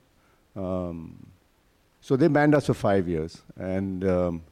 Um, 0.55 1.25
so 1.99 2.15
they 2.15 2.27
banned 2.27 2.53
us 2.53 2.67
for 2.67 2.75
five 2.75 3.07
years, 3.07 3.41
and 3.57 4.07
um, 4.07 4.43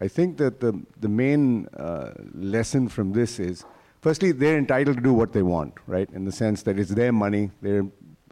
I 0.00 0.06
think 0.06 0.36
that 0.36 0.60
the 0.60 0.72
the 1.00 1.08
main 1.08 1.66
uh, 1.68 2.12
lesson 2.32 2.88
from 2.88 3.12
this 3.12 3.40
is, 3.40 3.64
firstly, 4.02 4.30
they're 4.30 4.58
entitled 4.58 4.98
to 4.98 5.02
do 5.02 5.12
what 5.12 5.32
they 5.32 5.42
want, 5.42 5.74
right? 5.88 6.08
In 6.10 6.24
the 6.24 6.32
sense 6.32 6.62
that 6.62 6.78
it's 6.78 6.90
their 6.90 7.10
money, 7.10 7.50
they're 7.60 7.86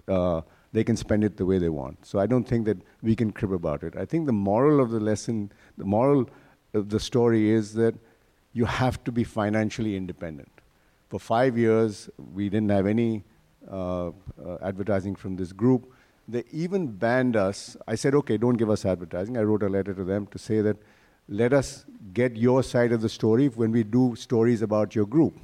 uh, 0.06 0.42
they 0.72 0.84
can 0.84 0.96
spend 0.96 1.24
it 1.24 1.36
the 1.36 1.46
way 1.46 1.58
they 1.58 1.68
want. 1.68 2.06
So 2.06 2.20
I 2.20 2.26
don't 2.26 2.46
think 2.46 2.64
that 2.66 2.78
we 3.02 3.16
can 3.16 3.32
crib 3.32 3.52
about 3.52 3.82
it. 3.82 3.96
I 3.96 4.04
think 4.04 4.26
the 4.26 4.38
moral 4.50 4.80
of 4.80 4.90
the 4.90 5.00
lesson, 5.00 5.50
the 5.78 5.84
moral 5.84 6.30
of 6.74 6.90
the 6.90 7.00
story 7.00 7.50
is 7.50 7.74
that 7.74 7.94
you 8.52 8.64
have 8.64 9.02
to 9.04 9.12
be 9.12 9.24
financially 9.24 9.96
independent. 9.96 10.50
For 11.08 11.18
five 11.18 11.58
years, 11.58 12.08
we 12.34 12.48
didn't 12.48 12.70
have 12.70 12.86
any 12.86 13.24
uh, 13.70 14.08
uh, 14.08 14.12
advertising 14.62 15.14
from 15.14 15.36
this 15.36 15.52
group. 15.52 15.92
They 16.28 16.44
even 16.52 16.86
banned 16.86 17.36
us. 17.36 17.76
I 17.86 17.94
said, 17.96 18.14
okay, 18.14 18.36
don't 18.36 18.56
give 18.56 18.70
us 18.70 18.84
advertising. 18.84 19.36
I 19.36 19.42
wrote 19.42 19.62
a 19.62 19.68
letter 19.68 19.92
to 19.94 20.04
them 20.04 20.26
to 20.28 20.38
say 20.38 20.60
that 20.60 20.76
let 21.28 21.52
us 21.52 21.84
get 22.12 22.36
your 22.36 22.62
side 22.62 22.92
of 22.92 23.00
the 23.02 23.08
story 23.08 23.48
when 23.48 23.70
we 23.70 23.84
do 23.84 24.14
stories 24.16 24.62
about 24.62 24.94
your 24.94 25.06
group. 25.06 25.34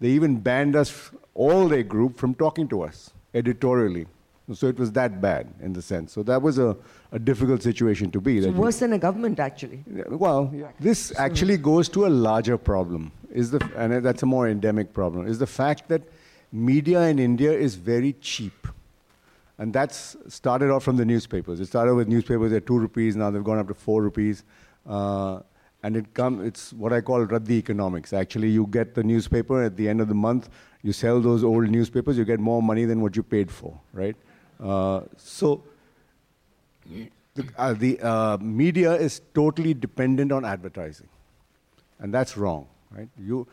They 0.00 0.08
even 0.08 0.40
banned 0.40 0.74
us, 0.74 1.10
all 1.34 1.68
their 1.68 1.84
group, 1.84 2.16
from 2.16 2.34
talking 2.34 2.66
to 2.68 2.82
us 2.82 3.12
editorially. 3.34 4.06
So 4.52 4.66
it 4.66 4.78
was 4.78 4.90
that 4.92 5.20
bad 5.20 5.54
in 5.60 5.72
the 5.72 5.82
sense. 5.82 6.12
So 6.12 6.22
that 6.24 6.42
was 6.42 6.58
a, 6.58 6.76
a 7.12 7.18
difficult 7.18 7.62
situation 7.62 8.10
to 8.10 8.20
be. 8.20 8.38
It's 8.38 8.46
worse 8.48 8.80
than 8.80 8.92
a 8.92 8.98
government, 8.98 9.38
actually. 9.38 9.84
yeah, 9.92 10.02
Well, 10.08 10.52
this 10.80 11.12
actually 11.16 11.56
goes 11.56 11.88
to 11.90 12.06
a 12.06 12.08
larger 12.08 12.58
problem, 12.58 13.12
is 13.30 13.52
the, 13.52 13.66
and 13.76 14.04
that's 14.04 14.22
a 14.22 14.26
more 14.26 14.48
endemic 14.48 14.92
problem, 14.92 15.26
is 15.28 15.38
the 15.38 15.46
fact 15.46 15.88
that 15.88 16.02
media 16.50 17.02
in 17.02 17.18
India 17.18 17.52
is 17.52 17.76
very 17.76 18.14
cheap. 18.14 18.66
And 19.58 19.72
that's 19.72 20.16
started 20.28 20.70
off 20.70 20.82
from 20.82 20.96
the 20.96 21.04
newspapers. 21.04 21.60
It 21.60 21.66
started 21.66 21.94
with 21.94 22.08
newspapers 22.08 22.52
at 22.52 22.66
two 22.66 22.78
rupees, 22.78 23.14
now 23.14 23.30
they've 23.30 23.44
gone 23.44 23.58
up 23.58 23.68
to 23.68 23.74
four 23.74 24.02
rupees. 24.02 24.44
Uh, 24.84 25.40
and 25.84 25.96
it 25.96 26.14
come, 26.14 26.44
it's 26.44 26.72
what 26.72 26.92
I 26.92 27.00
call 27.00 27.24
Raddi 27.26 27.52
economics. 27.52 28.12
Actually, 28.12 28.48
you 28.48 28.66
get 28.66 28.94
the 28.94 29.02
newspaper 29.04 29.62
at 29.62 29.76
the 29.76 29.88
end 29.88 30.00
of 30.00 30.08
the 30.08 30.14
month, 30.14 30.48
you 30.82 30.92
sell 30.92 31.20
those 31.20 31.44
old 31.44 31.68
newspapers, 31.68 32.18
you 32.18 32.24
get 32.24 32.40
more 32.40 32.62
money 32.62 32.84
than 32.84 33.00
what 33.00 33.16
you 33.16 33.22
paid 33.22 33.50
for, 33.50 33.78
right? 33.92 34.16
Uh, 34.60 35.02
so 35.16 35.64
the, 37.34 37.44
uh, 37.56 37.72
the 37.72 38.00
uh, 38.00 38.38
media 38.40 38.92
is 38.92 39.20
totally 39.34 39.74
dependent 39.74 40.32
on 40.32 40.44
advertising, 40.44 41.08
and 41.98 42.12
that's 42.12 42.36
wrong, 42.36 42.66
right? 42.90 43.08
You, 43.18 43.46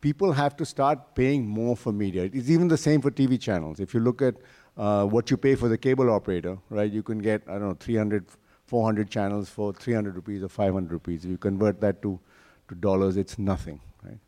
people 0.00 0.32
have 0.32 0.56
to 0.56 0.64
start 0.64 1.14
paying 1.14 1.46
more 1.46 1.76
for 1.76 1.92
media. 1.92 2.24
It's 2.32 2.50
even 2.50 2.68
the 2.68 2.78
same 2.78 3.00
for 3.00 3.10
TV 3.10 3.38
channels. 3.38 3.80
If 3.80 3.94
you 3.94 4.00
look 4.00 4.22
at 4.22 4.34
uh, 4.76 5.04
what 5.06 5.30
you 5.30 5.36
pay 5.36 5.54
for 5.54 5.68
the 5.68 5.78
cable 5.78 6.10
operator, 6.10 6.58
right, 6.70 6.90
you 6.90 7.02
can 7.02 7.18
get 7.18 7.42
I 7.46 7.52
don't 7.52 7.68
know 7.68 7.76
300, 7.78 8.26
400 8.66 9.10
channels 9.10 9.48
for 9.48 9.72
300 9.72 10.14
rupees 10.14 10.42
or 10.42 10.48
500 10.48 10.92
rupees. 10.92 11.24
If 11.24 11.30
you 11.30 11.38
convert 11.38 11.80
that 11.80 12.02
to 12.02 12.18
to 12.68 12.74
dollars, 12.74 13.16
it's 13.16 13.38
nothing, 13.38 13.80
right? 14.04 14.18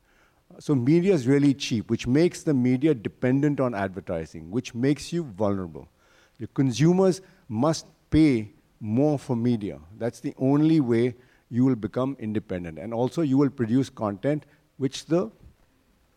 So 0.58 0.74
media 0.74 1.14
is 1.14 1.26
really 1.26 1.54
cheap, 1.54 1.88
which 1.90 2.06
makes 2.06 2.42
the 2.42 2.52
media 2.54 2.94
dependent 2.94 3.60
on 3.60 3.74
advertising, 3.74 4.50
which 4.50 4.74
makes 4.74 5.12
you 5.12 5.24
vulnerable. 5.24 5.88
Your 6.42 6.48
consumers 6.54 7.20
must 7.48 7.86
pay 8.10 8.50
more 8.80 9.16
for 9.16 9.36
media. 9.36 9.78
That's 9.96 10.18
the 10.18 10.34
only 10.38 10.80
way 10.80 11.14
you 11.48 11.64
will 11.64 11.76
become 11.76 12.16
independent. 12.18 12.80
And 12.80 12.92
also, 12.92 13.22
you 13.22 13.38
will 13.38 13.50
produce 13.50 13.88
content 13.88 14.46
which 14.76 15.06
the 15.06 15.30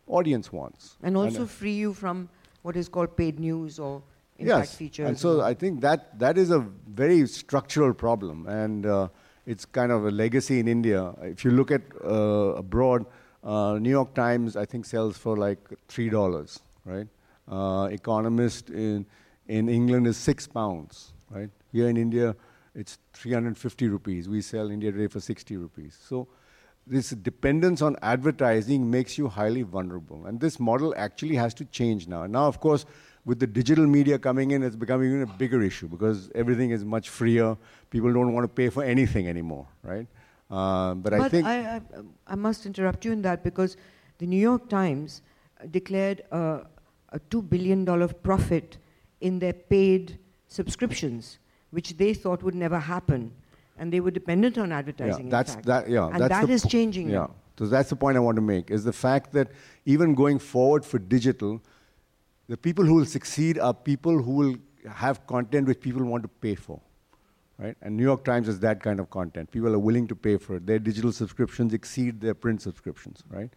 audience 0.08 0.52
wants. 0.52 0.98
And 1.04 1.16
also 1.16 1.44
uh, 1.44 1.46
free 1.46 1.74
you 1.74 1.94
from 1.94 2.28
what 2.64 2.76
is 2.76 2.90
called 2.90 3.16
paid 3.16 3.40
news 3.40 3.78
or 3.78 4.02
impact 4.40 4.70
yes. 4.70 4.76
features. 4.76 5.08
And 5.08 5.20
so 5.20 5.42
I 5.42 5.54
think 5.54 5.82
that 5.82 6.18
that 6.18 6.40
is 6.40 6.50
a 6.50 6.60
very 6.88 7.28
structural 7.28 7.94
problem, 7.94 8.48
and 8.48 8.88
uh, 8.88 9.10
it's 9.46 9.66
kind 9.66 9.92
of 9.92 10.08
a 10.08 10.12
legacy 10.12 10.60
in 10.60 10.68
India. 10.68 11.14
If 11.22 11.46
you 11.46 11.52
look 11.52 11.70
at 11.70 11.84
uh, 12.04 12.56
abroad, 12.64 13.06
uh, 13.44 13.78
New 13.80 13.92
York 13.92 14.16
Times 14.16 14.56
I 14.56 14.66
think 14.66 14.86
sells 14.86 15.20
for 15.20 15.38
like 15.38 15.60
three 15.88 16.10
dollars, 16.10 16.60
right? 16.84 17.08
Uh, 17.48 17.90
Economist 17.92 18.72
in 18.72 19.06
in 19.48 19.70
England 19.70 20.08
is 20.08 20.18
six 20.18 20.48
pounds, 20.48 21.14
right? 21.30 21.50
Here 21.72 21.88
in 21.88 21.98
India, 21.98 22.36
it's 22.74 22.98
350 23.14 23.88
rupees. 23.88 24.28
We 24.28 24.42
sell 24.42 24.70
India 24.70 24.92
Today 24.92 25.08
for 25.08 25.20
60 25.20 25.58
rupees. 25.58 25.98
So 26.08 26.28
this 26.88 27.10
dependence 27.12 27.82
on 27.82 27.96
advertising 28.02 28.90
makes 28.90 29.18
you 29.18 29.28
highly 29.28 29.64
vulnerable. 29.64 30.26
And 30.26 30.40
this 30.40 30.60
model 30.60 30.94
actually 30.98 31.36
has 31.36 31.54
to 31.56 31.66
change 31.66 32.08
now. 32.08 32.26
Now, 32.26 32.48
of 32.48 32.60
course, 32.60 32.86
with 33.24 33.40
the 33.40 33.48
digital 33.48 33.88
media 33.88 34.20
coming 34.20 34.52
in, 34.52 34.62
it's 34.62 34.76
becoming 34.76 35.10
even 35.10 35.24
a 35.24 35.34
bigger 35.38 35.62
issue 35.64 35.88
because 35.88 36.30
everything 36.36 36.70
is 36.72 36.86
much 36.86 37.10
freer. 37.10 37.58
People 37.90 38.14
don't 38.14 38.34
want 38.34 38.44
to 38.44 38.48
pay 38.48 38.70
for 38.70 38.84
anything 38.84 39.28
anymore, 39.28 39.68
right? 39.82 40.08
Uh, 40.50 40.94
but, 40.94 41.14
I 41.14 41.28
think 41.28 41.48
I, 41.48 41.78
I, 41.78 41.82
I 42.28 42.36
must 42.36 42.68
interrupt 42.68 43.04
you 43.04 43.12
in 43.12 43.24
that 43.24 43.44
because 43.44 43.78
the 44.20 44.28
New 44.28 44.40
York 44.40 44.70
Times 44.70 45.24
declared 45.72 46.22
a, 46.32 46.68
a 47.10 47.20
$2 47.20 47.50
billion 47.50 47.84
profit 48.22 48.78
in 49.22 49.40
their 49.40 49.54
paid 49.54 50.20
subscriptions, 50.48 51.40
which 51.72 51.98
they 51.98 52.14
thought 52.14 52.44
would 52.44 52.56
never 52.56 52.80
happen. 52.80 53.32
And 53.78 53.92
they 53.92 54.00
were 54.00 54.12
dependent 54.12 54.58
on 54.58 54.72
advertising. 54.72 55.26
Yeah, 55.26 55.32
that's 55.32 55.56
that. 55.68 55.90
Yeah, 55.90 56.08
and 56.08 56.22
that's 56.22 56.30
that 56.30 56.48
the 56.48 56.60
po- 56.60 56.70
changing 56.70 57.10
Yeah, 57.10 57.16
now. 57.18 57.32
so 57.58 57.68
that's 57.68 57.90
the 57.90 57.96
point 57.98 58.16
I 58.16 58.22
want 58.22 58.38
to 58.38 58.42
make. 58.42 58.72
Is 58.72 58.86
the 58.86 58.94
fact 58.94 59.34
that 59.34 59.50
even 59.86 60.16
going 60.16 60.40
forward 60.40 60.86
for 60.86 60.98
digital, 60.98 61.62
the 62.48 62.56
people 62.56 62.86
who 62.86 62.96
will 62.96 63.06
succeed 63.06 63.60
are 63.60 63.74
people 63.74 64.22
who 64.22 64.32
will 64.32 64.56
have 64.90 65.26
content 65.28 65.68
which 65.68 65.82
people 65.82 66.04
want 66.06 66.24
to 66.24 66.30
pay 66.30 66.56
for, 66.56 66.80
right? 67.58 67.76
And 67.82 67.98
New 67.98 68.04
York 68.04 68.24
Times 68.24 68.48
is 68.48 68.60
that 68.62 68.82
kind 68.82 69.00
of 69.00 69.10
content. 69.10 69.52
People 69.52 69.74
are 69.74 69.80
willing 69.80 70.08
to 70.08 70.16
pay 70.16 70.38
for 70.38 70.56
it. 70.56 70.66
Their 70.66 70.80
digital 70.80 71.12
subscriptions 71.12 71.74
exceed 71.74 72.22
their 72.22 72.34
print 72.36 72.62
subscriptions, 72.62 73.24
right? 73.30 73.50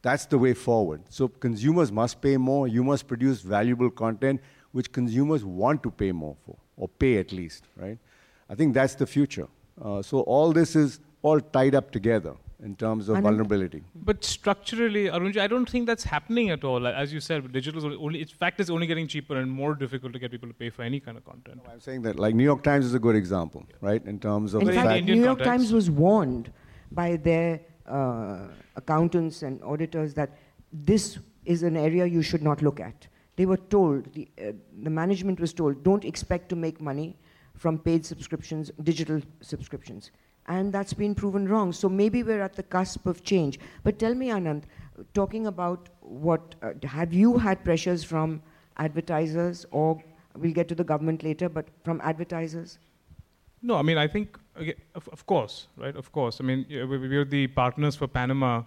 That's 0.00 0.24
the 0.26 0.38
way 0.38 0.54
forward. 0.54 1.02
So 1.10 1.28
consumers 1.28 1.90
must 1.90 2.22
pay 2.22 2.36
more. 2.36 2.68
You 2.68 2.84
must 2.84 3.06
produce 3.06 3.40
valuable 3.42 3.90
content 3.90 4.40
which 4.72 4.92
consumers 4.92 5.44
want 5.44 5.82
to 5.82 5.90
pay 5.90 6.12
more 6.12 6.36
for, 6.44 6.56
or 6.76 6.88
pay 6.88 7.18
at 7.18 7.32
least, 7.32 7.64
right? 7.76 7.98
I 8.48 8.54
think 8.54 8.74
that's 8.74 8.94
the 8.94 9.06
future. 9.06 9.48
Uh, 9.80 10.02
so 10.02 10.20
all 10.20 10.52
this 10.52 10.76
is 10.76 11.00
all 11.22 11.40
tied 11.40 11.74
up 11.74 11.90
together 11.90 12.34
in 12.62 12.74
terms 12.74 13.08
of 13.08 13.16
Anand? 13.16 13.22
vulnerability. 13.22 13.82
But 13.94 14.24
structurally, 14.24 15.06
Arunji, 15.06 15.38
I 15.38 15.46
don't 15.46 15.68
think 15.68 15.86
that's 15.86 16.04
happening 16.04 16.50
at 16.50 16.64
all. 16.64 16.86
As 16.86 17.12
you 17.12 17.20
said, 17.20 17.52
digital 17.52 17.78
is 17.78 17.96
only, 17.98 18.20
in 18.20 18.26
fact, 18.26 18.60
it's 18.60 18.70
only 18.70 18.86
getting 18.86 19.06
cheaper 19.06 19.36
and 19.36 19.50
more 19.50 19.74
difficult 19.74 20.12
to 20.14 20.18
get 20.18 20.30
people 20.30 20.48
to 20.48 20.54
pay 20.54 20.70
for 20.70 20.82
any 20.82 20.98
kind 20.98 21.16
of 21.16 21.24
content. 21.24 21.60
I'm 21.70 21.80
saying 21.80 22.02
that, 22.02 22.18
like 22.18 22.34
New 22.34 22.44
York 22.44 22.62
Times 22.64 22.84
is 22.84 22.94
a 22.94 22.98
good 22.98 23.14
example, 23.14 23.64
right? 23.80 24.04
In 24.04 24.18
terms 24.18 24.54
of 24.54 24.62
In 24.62 24.66
the 24.66 24.72
Very 24.72 24.86
fact, 24.86 24.98
Indian 24.98 25.18
New 25.18 25.24
York 25.24 25.38
context. 25.38 25.58
Times 25.58 25.72
was 25.72 25.90
warned 25.90 26.52
by 26.90 27.16
their 27.16 27.60
uh, 27.86 28.48
accountants 28.76 29.42
and 29.42 29.62
auditors 29.62 30.14
that 30.14 30.36
this 30.72 31.18
is 31.44 31.62
an 31.62 31.76
area 31.76 32.06
you 32.06 32.22
should 32.22 32.42
not 32.42 32.60
look 32.60 32.80
at. 32.80 33.06
They 33.38 33.46
were 33.46 33.56
told, 33.56 34.12
the, 34.14 34.28
uh, 34.36 34.52
the 34.82 34.90
management 34.90 35.38
was 35.38 35.52
told, 35.52 35.84
don't 35.84 36.04
expect 36.04 36.48
to 36.48 36.56
make 36.56 36.80
money 36.80 37.16
from 37.54 37.78
paid 37.78 38.04
subscriptions, 38.04 38.72
digital 38.82 39.20
subscriptions. 39.40 40.10
And 40.48 40.72
that's 40.72 40.92
been 40.92 41.14
proven 41.14 41.46
wrong. 41.46 41.72
So 41.72 41.88
maybe 41.88 42.24
we're 42.24 42.42
at 42.42 42.54
the 42.56 42.64
cusp 42.64 43.06
of 43.06 43.22
change. 43.22 43.60
But 43.84 44.00
tell 44.00 44.12
me, 44.12 44.30
Anand, 44.30 44.64
talking 45.14 45.46
about 45.46 45.88
what, 46.00 46.56
uh, 46.62 46.72
have 46.82 47.12
you 47.12 47.38
had 47.38 47.62
pressures 47.62 48.02
from 48.02 48.42
advertisers, 48.76 49.66
or 49.70 50.02
we'll 50.36 50.52
get 50.52 50.66
to 50.68 50.74
the 50.74 50.88
government 50.92 51.22
later, 51.22 51.48
but 51.48 51.66
from 51.84 52.00
advertisers? 52.02 52.80
No, 53.62 53.76
I 53.76 53.82
mean, 53.82 53.98
I 53.98 54.08
think, 54.08 54.36
okay, 54.60 54.74
of, 54.96 55.08
of 55.12 55.26
course, 55.26 55.68
right? 55.76 55.94
Of 55.94 56.10
course. 56.10 56.40
I 56.40 56.44
mean, 56.44 56.66
we're 56.68 57.24
the 57.24 57.46
partners 57.46 57.94
for 57.94 58.08
Panama, 58.08 58.62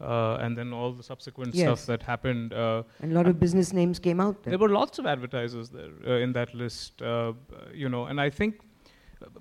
uh, 0.00 0.36
and 0.40 0.56
then 0.56 0.72
all 0.72 0.92
the 0.92 1.02
subsequent 1.02 1.54
Yes. 1.54 1.64
stuff 1.64 1.86
that 1.86 2.02
happened. 2.02 2.52
Uh, 2.52 2.82
And 3.00 3.12
a 3.12 3.14
lot 3.14 3.26
of 3.26 3.38
business 3.40 3.72
names 3.72 3.98
came 3.98 4.20
out 4.20 4.42
there. 4.42 4.50
there 4.52 4.58
were 4.58 4.68
lots 4.68 4.98
of 4.98 5.06
advertisers 5.06 5.70
there 5.70 5.90
uh, 6.06 6.22
in 6.24 6.32
that 6.32 6.54
list, 6.54 7.02
uh, 7.02 7.32
you 7.72 7.88
know, 7.88 8.04
and 8.06 8.20
I 8.20 8.30
think, 8.30 8.60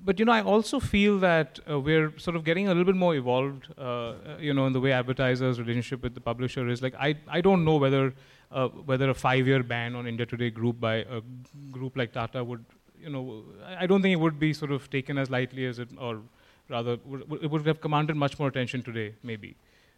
but 0.05 0.17
you 0.19 0.25
know, 0.25 0.31
I 0.31 0.41
also 0.41 0.79
feel 0.79 1.19
that 1.19 1.59
uh, 1.69 1.79
we're 1.79 2.17
sort 2.17 2.37
of 2.37 2.45
getting 2.45 2.67
a 2.67 2.69
little 2.69 2.85
bit 2.85 2.95
more 2.95 3.15
evolved, 3.15 3.67
uh, 3.77 4.13
you 4.39 4.53
know, 4.53 4.65
in 4.67 4.73
the 4.73 4.79
way 4.79 4.93
advertisers' 4.93 5.59
relationship 5.59 6.01
with 6.01 6.13
the 6.13 6.21
publisher 6.21 6.69
is. 6.69 6.81
Like, 6.81 6.95
I, 6.95 7.15
I 7.27 7.41
don't 7.41 7.65
know 7.65 7.75
whether 7.75 8.13
uh, 8.51 8.69
whether 8.69 9.09
a 9.09 9.13
five-year 9.13 9.63
ban 9.63 9.95
on 9.95 10.07
India 10.07 10.25
Today 10.25 10.49
group 10.49 10.79
by 10.79 10.95
a 11.17 11.21
group 11.71 11.97
like 11.97 12.13
Tata 12.13 12.43
would, 12.43 12.63
you 12.97 13.09
know, 13.09 13.43
I 13.77 13.85
don't 13.85 14.01
think 14.01 14.13
it 14.13 14.19
would 14.19 14.39
be 14.39 14.53
sort 14.53 14.71
of 14.71 14.89
taken 14.89 15.17
as 15.17 15.29
lightly 15.29 15.65
as 15.65 15.79
it, 15.79 15.89
or 15.97 16.21
rather, 16.69 16.93
it 17.41 17.49
would 17.51 17.65
have 17.65 17.81
commanded 17.81 18.15
much 18.15 18.39
more 18.39 18.47
attention 18.47 18.81
today, 18.83 19.13
maybe, 19.23 19.55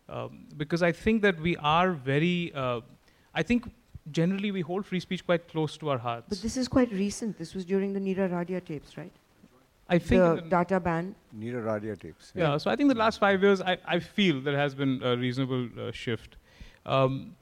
um, 0.09 0.45
because 0.55 0.83
I 0.83 0.91
think 0.91 1.21
that 1.21 1.39
we 1.39 1.55
are 1.57 1.91
very, 1.91 2.51
uh, 2.53 2.81
I 3.33 3.43
think 3.43 3.71
generally 4.11 4.51
we 4.51 4.61
hold 4.61 4.85
free 4.85 4.99
speech 4.99 5.25
quite 5.25 5.47
close 5.47 5.77
to 5.77 5.89
our 5.89 5.97
hearts. 5.97 6.27
But 6.29 6.41
this 6.41 6.57
is 6.57 6.67
quite 6.67 6.91
recent. 6.91 7.37
This 7.37 7.53
was 7.53 7.65
during 7.65 7.93
the 7.93 7.99
Neera 7.99 8.29
Radia 8.29 8.63
tapes, 8.63 8.97
right? 8.97 9.11
I 9.89 9.97
think 9.97 10.21
the 10.21 10.41
the- 10.41 10.49
Tata 10.49 10.79
ban. 10.79 11.15
Neera 11.37 11.63
Radia 11.63 11.99
tapes. 11.99 12.31
Yeah, 12.35 12.57
so 12.57 12.69
I 12.69 12.75
think 12.75 12.89
the 12.89 12.97
last 12.97 13.19
five 13.19 13.41
years, 13.41 13.61
I, 13.61 13.77
I 13.85 13.99
feel 13.99 14.41
there 14.41 14.57
has 14.57 14.75
been 14.75 15.01
a 15.03 15.15
reasonable 15.15 15.69
uh, 15.79 15.91
shift. 15.91 16.37
Um, 16.85 17.35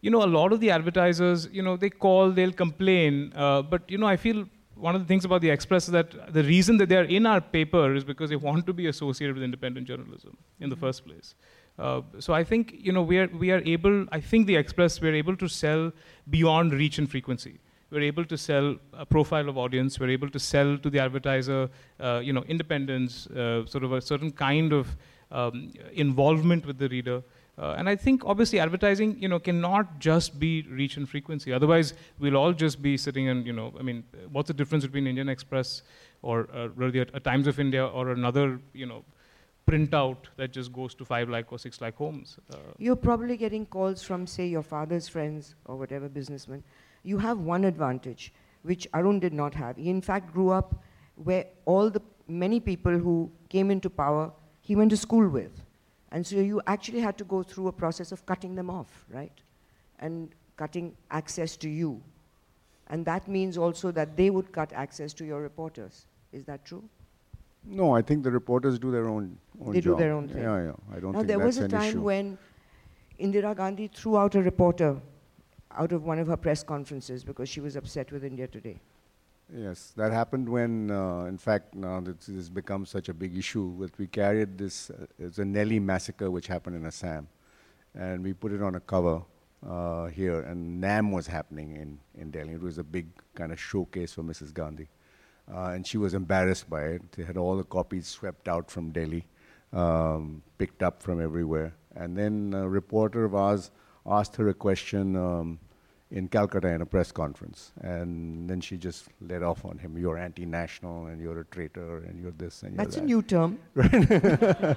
you 0.00 0.10
know, 0.10 0.22
a 0.24 0.30
lot 0.38 0.52
of 0.52 0.60
the 0.60 0.70
advertisers, 0.70 1.48
you 1.52 1.62
know, 1.62 1.76
they 1.76 1.90
call, 1.90 2.30
they'll 2.30 2.52
complain, 2.52 3.32
uh, 3.36 3.60
but 3.60 3.82
you 3.90 3.98
know, 3.98 4.06
I 4.06 4.16
feel 4.16 4.46
one 4.74 4.94
of 4.94 5.02
the 5.02 5.06
things 5.06 5.26
about 5.26 5.42
the 5.42 5.50
Express 5.50 5.88
is 5.88 5.92
that 5.92 6.32
the 6.32 6.42
reason 6.42 6.78
that 6.78 6.88
they're 6.88 7.04
in 7.04 7.26
our 7.26 7.40
paper 7.40 7.94
is 7.94 8.02
because 8.02 8.30
they 8.30 8.36
want 8.36 8.66
to 8.66 8.72
be 8.72 8.86
associated 8.86 9.34
with 9.34 9.42
independent 9.44 9.86
journalism 9.86 10.38
in 10.58 10.70
the 10.70 10.76
first 10.76 11.04
place. 11.04 11.34
Uh, 11.80 12.02
so 12.18 12.34
I 12.34 12.44
think 12.44 12.74
you 12.78 12.92
know 12.92 13.02
we 13.02 13.18
are 13.18 13.28
we 13.28 13.50
are 13.50 13.62
able. 13.64 14.06
I 14.12 14.20
think 14.20 14.46
the 14.46 14.56
Express 14.56 15.00
we're 15.00 15.14
able 15.14 15.36
to 15.36 15.48
sell 15.48 15.92
beyond 16.28 16.74
reach 16.74 16.98
and 16.98 17.10
frequency. 17.10 17.58
We're 17.90 18.02
able 18.02 18.24
to 18.26 18.36
sell 18.36 18.76
a 18.92 19.06
profile 19.06 19.48
of 19.48 19.56
audience. 19.56 19.98
We're 19.98 20.10
able 20.10 20.28
to 20.30 20.38
sell 20.38 20.76
to 20.78 20.90
the 20.90 21.00
advertiser, 21.00 21.68
uh, 21.98 22.20
you 22.22 22.32
know, 22.32 22.42
independence, 22.42 23.26
uh, 23.28 23.66
sort 23.66 23.82
of 23.82 23.92
a 23.92 24.00
certain 24.00 24.30
kind 24.30 24.72
of 24.72 24.96
um, 25.32 25.72
involvement 25.94 26.66
with 26.66 26.78
the 26.78 26.88
reader. 26.88 27.22
Uh, 27.58 27.74
and 27.76 27.88
I 27.88 27.96
think 27.96 28.24
obviously 28.24 28.60
advertising, 28.60 29.20
you 29.20 29.28
know, 29.28 29.38
cannot 29.38 29.98
just 29.98 30.38
be 30.38 30.62
reach 30.62 30.96
and 30.98 31.08
frequency. 31.08 31.52
Otherwise, 31.52 31.94
we'll 32.18 32.36
all 32.36 32.52
just 32.52 32.80
be 32.80 32.96
sitting 32.96 33.28
and, 33.28 33.44
you 33.44 33.52
know, 33.52 33.74
I 33.78 33.82
mean, 33.82 34.04
what's 34.30 34.48
the 34.48 34.54
difference 34.54 34.84
between 34.86 35.06
Indian 35.06 35.28
Express 35.28 35.82
or 36.22 36.48
uh, 36.54 36.68
really 36.68 37.00
a, 37.00 37.06
a 37.12 37.20
Times 37.20 37.46
of 37.46 37.58
India 37.58 37.84
or 37.84 38.10
another, 38.10 38.60
you 38.72 38.86
know, 38.86 39.04
printout 39.66 40.16
that 40.36 40.52
just 40.52 40.72
goes 40.72 40.94
to 40.94 41.04
five 41.04 41.28
lakh 41.28 41.52
or 41.52 41.58
six 41.58 41.80
lakh 41.80 41.96
homes? 41.96 42.38
Uh, 42.52 42.56
You're 42.78 42.96
probably 42.96 43.36
getting 43.36 43.66
calls 43.66 44.02
from, 44.02 44.26
say, 44.26 44.46
your 44.46 44.62
father's 44.62 45.08
friends 45.08 45.54
or 45.64 45.76
whatever 45.76 46.08
businessman. 46.08 46.62
You 47.02 47.18
have 47.18 47.38
one 47.38 47.64
advantage, 47.64 48.32
which 48.62 48.86
Aroon 48.94 49.20
did 49.20 49.32
not 49.32 49.54
have. 49.54 49.76
He, 49.76 49.90
in 49.90 50.02
fact, 50.02 50.32
grew 50.32 50.50
up 50.50 50.82
where 51.14 51.46
all 51.64 51.90
the 51.90 52.02
many 52.28 52.60
people 52.60 52.96
who 52.96 53.30
came 53.48 53.70
into 53.70 53.90
power, 53.90 54.32
he 54.60 54.76
went 54.76 54.90
to 54.90 54.96
school 54.96 55.28
with. 55.28 55.62
And 56.12 56.26
so 56.26 56.36
you 56.36 56.60
actually 56.66 57.00
had 57.00 57.16
to 57.18 57.24
go 57.24 57.42
through 57.42 57.68
a 57.68 57.72
process 57.72 58.12
of 58.12 58.24
cutting 58.26 58.54
them 58.54 58.70
off, 58.70 59.04
right? 59.08 59.32
And 60.00 60.30
cutting 60.56 60.96
access 61.10 61.56
to 61.58 61.68
you. 61.68 62.02
And 62.88 63.04
that 63.06 63.28
means 63.28 63.56
also 63.56 63.92
that 63.92 64.16
they 64.16 64.30
would 64.30 64.50
cut 64.52 64.72
access 64.72 65.12
to 65.14 65.24
your 65.24 65.40
reporters. 65.40 66.06
Is 66.32 66.44
that 66.46 66.64
true? 66.64 66.82
No, 67.64 67.94
I 67.94 68.02
think 68.02 68.24
the 68.24 68.30
reporters 68.30 68.78
do 68.78 68.90
their 68.90 69.08
own, 69.08 69.38
own 69.60 69.72
They 69.72 69.80
do 69.80 69.96
their 69.96 70.12
own 70.12 70.28
thing. 70.28 70.42
Yeah, 70.42 70.62
yeah. 70.64 70.72
I 70.96 71.00
don't 71.00 71.12
Now, 71.12 71.18
think 71.18 71.28
there 71.28 71.38
was 71.38 71.58
a 71.58 71.68
time 71.68 71.90
issue. 71.90 72.00
when 72.00 72.38
Indira 73.20 73.54
Gandhi 73.54 73.88
threw 73.88 74.16
out 74.16 74.34
a 74.34 74.42
reporter 74.42 75.00
out 75.72 75.92
of 75.92 76.04
one 76.04 76.18
of 76.18 76.26
her 76.26 76.36
press 76.36 76.62
conferences 76.62 77.22
because 77.22 77.48
she 77.48 77.60
was 77.60 77.76
upset 77.76 78.10
with 78.10 78.24
India 78.24 78.46
Today. 78.46 78.80
Yes, 79.52 79.92
that 79.96 80.12
happened 80.12 80.48
when, 80.48 80.90
uh, 80.90 81.24
in 81.24 81.36
fact, 81.36 81.74
now 81.74 82.00
this 82.00 82.26
has 82.26 82.48
become 82.48 82.86
such 82.86 83.08
a 83.08 83.14
big 83.14 83.36
issue, 83.36 83.76
that 83.80 83.98
we 83.98 84.06
carried 84.06 84.56
this, 84.56 84.90
uh, 84.90 85.06
it's 85.18 85.38
a 85.38 85.44
Nellie 85.44 85.80
massacre 85.80 86.30
which 86.30 86.46
happened 86.46 86.76
in 86.76 86.86
Assam, 86.86 87.26
and 87.94 88.22
we 88.22 88.32
put 88.32 88.52
it 88.52 88.62
on 88.62 88.76
a 88.76 88.80
cover 88.80 89.22
uh, 89.68 90.06
here, 90.06 90.40
and 90.42 90.80
NAM 90.80 91.10
was 91.10 91.26
happening 91.26 91.76
in, 91.76 91.98
in 92.16 92.30
Delhi. 92.30 92.54
It 92.54 92.62
was 92.62 92.78
a 92.78 92.84
big 92.84 93.08
kind 93.34 93.50
of 93.50 93.60
showcase 93.60 94.12
for 94.12 94.22
Mrs. 94.22 94.54
Gandhi, 94.54 94.88
and 95.52 95.86
she 95.86 95.98
was 95.98 96.14
embarrassed 96.14 96.68
by 96.70 96.82
it. 96.82 97.12
They 97.12 97.24
had 97.24 97.36
all 97.36 97.56
the 97.56 97.64
copies 97.64 98.06
swept 98.06 98.48
out 98.48 98.70
from 98.70 98.90
Delhi, 98.92 99.26
um, 99.72 100.42
picked 100.58 100.82
up 100.82 101.02
from 101.02 101.20
everywhere, 101.20 101.74
and 101.94 102.16
then 102.16 102.54
a 102.54 102.68
reporter 102.68 103.24
of 103.24 103.34
ours 103.34 103.70
asked 104.06 104.36
her 104.36 104.48
a 104.48 104.54
question. 104.54 105.16
Um, 105.16 105.58
in 106.10 106.28
Calcutta 106.28 106.68
in 106.68 106.82
a 106.82 106.86
press 106.86 107.12
conference. 107.12 107.72
And 107.80 108.48
then 108.48 108.60
she 108.60 108.76
just 108.76 109.08
let 109.20 109.42
off 109.42 109.64
on 109.64 109.78
him. 109.78 109.96
You're 109.96 110.18
anti 110.18 110.44
national 110.44 111.06
and 111.06 111.20
you're 111.20 111.40
a 111.40 111.44
traitor 111.44 111.98
and 111.98 112.20
you're 112.20 112.32
this 112.32 112.62
and 112.62 112.74
you're 112.74 112.84
That's 112.84 112.96
a 112.96 113.02
new 113.02 113.22
term. 113.22 113.58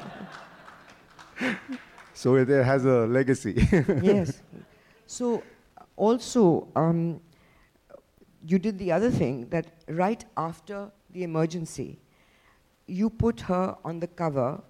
so 2.13 2.35
it, 2.35 2.49
it 2.49 2.63
has 2.63 2.85
a 2.85 3.07
legacy. 3.07 3.67
yes. 4.01 4.41
So, 5.07 5.43
also, 5.95 6.67
um, 6.75 7.19
you 8.45 8.59
did 8.59 8.77
the 8.77 8.91
other 8.91 9.09
thing 9.09 9.47
that 9.49 9.67
right 9.87 10.23
after 10.37 10.91
the 11.11 11.23
emergency, 11.23 11.99
you 12.87 13.09
put 13.09 13.41
her 13.41 13.75
on 13.85 13.99
the 13.99 14.07
cover 14.07 14.61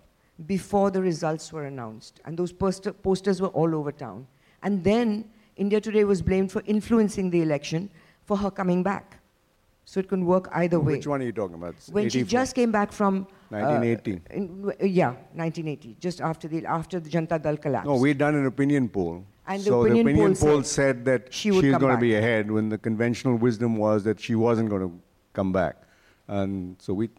before 0.45 0.91
the 0.91 1.01
results 1.01 1.51
were 1.51 1.65
announced. 1.65 2.19
And 2.25 2.37
those 2.37 2.51
poster- 2.51 2.93
posters 2.93 3.41
were 3.41 3.49
all 3.49 3.75
over 3.75 3.91
town. 3.91 4.27
And 4.61 4.83
then 4.83 5.25
India 5.55 5.79
Today 5.81 6.03
was 6.03 6.21
blamed 6.21 6.51
for 6.51 6.61
influencing 6.65 7.29
the 7.29 7.41
election 7.41 7.89
for 8.25 8.37
her 8.37 8.51
coming 8.51 8.83
back. 8.83 9.19
So 9.85 9.99
it 9.99 10.07
can 10.07 10.25
work 10.25 10.47
either 10.53 10.79
way. 10.79 10.93
Which 10.93 11.07
one 11.07 11.21
are 11.21 11.25
you 11.25 11.33
talking 11.33 11.55
about? 11.55 11.73
It's 11.73 11.89
when 11.89 12.09
she 12.09 12.23
just 12.23 12.55
came 12.55 12.71
back 12.71 12.91
from 12.93 13.27
uh, 13.51 13.57
1980. 13.57 14.21
in- 14.31 14.65
uh, 14.81 14.85
yeah, 14.85 15.09
1980, 15.33 15.97
just 15.99 16.21
after 16.21 16.47
the 16.47 16.65
after 16.65 17.01
the 17.01 17.09
Janta 17.09 17.41
Dal 17.41 17.57
collapse. 17.57 17.85
No, 17.85 17.95
we'd 17.95 18.17
done 18.17 18.35
an 18.35 18.45
opinion 18.45 18.87
poll. 18.87 19.25
And 19.45 19.59
the 19.59 19.65
so 19.65 19.81
opinion 19.81 20.05
the 20.05 20.11
opinion 20.11 20.35
poll 20.35 20.51
poll 20.51 20.63
said 20.63 20.97
said, 20.97 21.05
that 21.05 21.33
she 21.33 21.49
come 21.51 21.79
going 21.79 21.95
to 21.95 22.01
be 22.01 22.15
ahead 22.15 22.49
when 22.49 22.69
the 22.69 22.77
conventional 22.77 23.35
wisdom 23.35 23.75
was 23.75 24.03
that 24.05 24.19
she 24.19 24.35
wasn't 24.35 24.69
going 24.69 24.81
to 24.81 24.99
come 25.33 25.51
back. 25.51 25.75
And 26.27 26.75
so 26.79 26.93
we, 26.93 27.09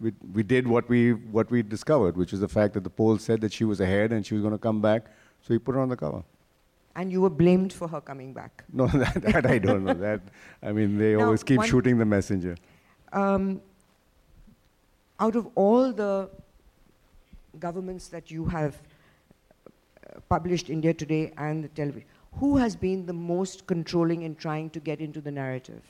we, 0.00 0.12
we 0.32 0.42
did 0.42 0.66
what 0.66 0.88
we, 0.88 1.12
what 1.12 1.50
we 1.50 1.62
discovered, 1.62 2.16
which 2.16 2.32
is 2.32 2.40
the 2.40 2.48
fact 2.48 2.72
that 2.74 2.84
the 2.84 2.90
poll 2.90 3.18
said 3.18 3.40
that 3.42 3.52
she 3.52 3.64
was 3.64 3.80
ahead 3.80 4.12
and 4.12 4.24
she 4.24 4.34
was 4.34 4.42
going 4.42 4.54
to 4.54 4.58
come 4.58 4.80
back. 4.80 5.06
So 5.42 5.48
we 5.54 5.58
put 5.58 5.74
her 5.74 5.80
on 5.80 5.88
the 5.90 5.96
cover. 5.96 6.22
and 6.96 7.10
you 7.12 7.20
were 7.20 7.30
blamed 7.30 7.72
for 7.72 7.88
her 7.88 8.00
coming 8.00 8.32
back. 8.32 8.64
No, 8.72 8.86
that, 8.86 9.14
that 9.22 9.46
I 9.46 9.58
don't 9.58 9.84
know. 9.84 9.94
That 9.94 10.20
I 10.62 10.72
mean, 10.72 10.96
they 10.98 11.14
Now, 11.16 11.24
always 11.26 11.42
keep 11.42 11.58
one- 11.58 11.68
shooting 11.68 11.98
the 11.98 12.04
messenger. 12.06 12.56
Um, 13.12 13.60
out 15.20 15.36
of 15.36 15.48
all 15.54 15.92
the 15.92 16.30
governments 17.58 18.08
that 18.08 18.30
you 18.30 18.46
have 18.46 18.80
published 20.28 20.70
India 20.70 20.94
Today 20.94 21.32
and 21.36 21.64
the 21.64 21.68
television, 21.68 22.08
who 22.34 22.56
has 22.56 22.76
been 22.76 23.06
the 23.06 23.12
most 23.12 23.66
controlling 23.66 24.22
in 24.22 24.34
trying 24.34 24.70
to 24.70 24.80
get 24.80 25.00
into 25.00 25.20
the 25.20 25.30
narrative? 25.30 25.82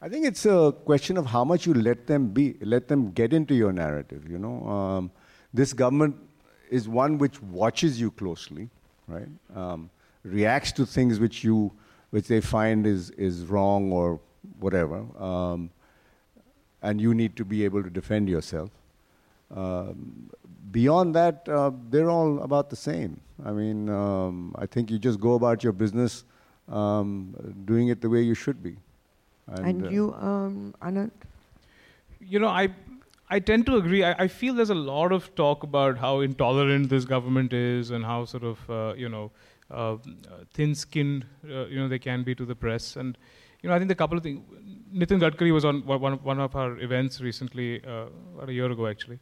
I 0.00 0.08
think 0.08 0.26
it's 0.26 0.46
a 0.46 0.72
question 0.84 1.16
of 1.16 1.26
how 1.26 1.44
much 1.44 1.66
you 1.66 1.74
let 1.74 2.06
them 2.06 2.28
be, 2.28 2.56
let 2.60 2.86
them 2.86 3.10
get 3.12 3.32
into 3.32 3.54
your 3.54 3.72
narrative. 3.72 4.30
You 4.30 4.38
know, 4.38 4.68
um, 4.68 5.10
this 5.52 5.72
government 5.72 6.16
is 6.70 6.88
one 6.88 7.18
which 7.18 7.42
watches 7.42 8.00
you 8.00 8.12
closely, 8.12 8.68
right? 9.08 9.28
Um, 9.56 9.90
reacts 10.22 10.72
to 10.72 10.86
things 10.86 11.18
which 11.18 11.42
you, 11.42 11.72
which 12.10 12.28
they 12.28 12.40
find 12.40 12.86
is 12.86 13.10
is 13.10 13.44
wrong 13.46 13.90
or 13.90 14.20
whatever, 14.60 15.04
um, 15.18 15.70
and 16.82 17.00
you 17.00 17.12
need 17.12 17.34
to 17.36 17.44
be 17.44 17.64
able 17.64 17.82
to 17.82 17.90
defend 17.90 18.28
yourself. 18.28 18.70
Um, 19.54 20.30
beyond 20.70 21.14
that, 21.14 21.48
uh, 21.48 21.70
they're 21.90 22.10
all 22.10 22.42
about 22.42 22.70
the 22.70 22.76
same. 22.76 23.20
I 23.44 23.52
mean, 23.52 23.88
um, 23.88 24.54
I 24.58 24.66
think 24.66 24.90
you 24.90 24.98
just 24.98 25.20
go 25.20 25.34
about 25.34 25.62
your 25.62 25.72
business, 25.72 26.24
um, 26.68 27.34
doing 27.64 27.88
it 27.88 28.00
the 28.00 28.10
way 28.10 28.22
you 28.22 28.34
should 28.34 28.62
be. 28.62 28.76
And, 29.46 29.86
uh, 29.86 29.90
you, 29.90 30.14
um, 30.14 30.74
Anand? 30.82 31.10
you 32.20 32.38
know, 32.38 32.48
I 32.48 32.68
I 33.30 33.38
tend 33.38 33.66
to 33.66 33.76
agree. 33.76 34.04
I, 34.04 34.12
I 34.24 34.28
feel 34.28 34.54
there's 34.54 34.70
a 34.70 34.74
lot 34.74 35.12
of 35.12 35.34
talk 35.34 35.62
about 35.62 35.98
how 35.98 36.20
intolerant 36.20 36.88
this 36.88 37.04
government 37.04 37.52
is 37.52 37.90
and 37.90 38.04
how 38.04 38.24
sort 38.24 38.44
of 38.44 38.70
uh, 38.70 38.94
you 38.96 39.08
know 39.08 39.30
uh, 39.70 39.96
thin-skinned 40.54 41.26
uh, 41.44 41.66
you 41.66 41.78
know 41.78 41.88
they 41.88 41.98
can 41.98 42.22
be 42.22 42.34
to 42.34 42.44
the 42.44 42.54
press. 42.54 42.96
And 42.96 43.16
you 43.62 43.68
know, 43.68 43.74
I 43.74 43.78
think 43.78 43.88
the 43.88 43.94
couple 43.94 44.16
of 44.16 44.22
things. 44.22 44.40
Nitin 44.94 45.20
Gadkari 45.20 45.52
was 45.52 45.64
on 45.64 45.84
one 45.84 46.14
of, 46.14 46.24
one 46.24 46.40
of 46.40 46.56
our 46.56 46.78
events 46.78 47.20
recently, 47.20 47.84
uh, 47.84 48.06
about 48.34 48.48
a 48.48 48.52
year 48.52 48.70
ago 48.70 48.86
actually, 48.86 49.18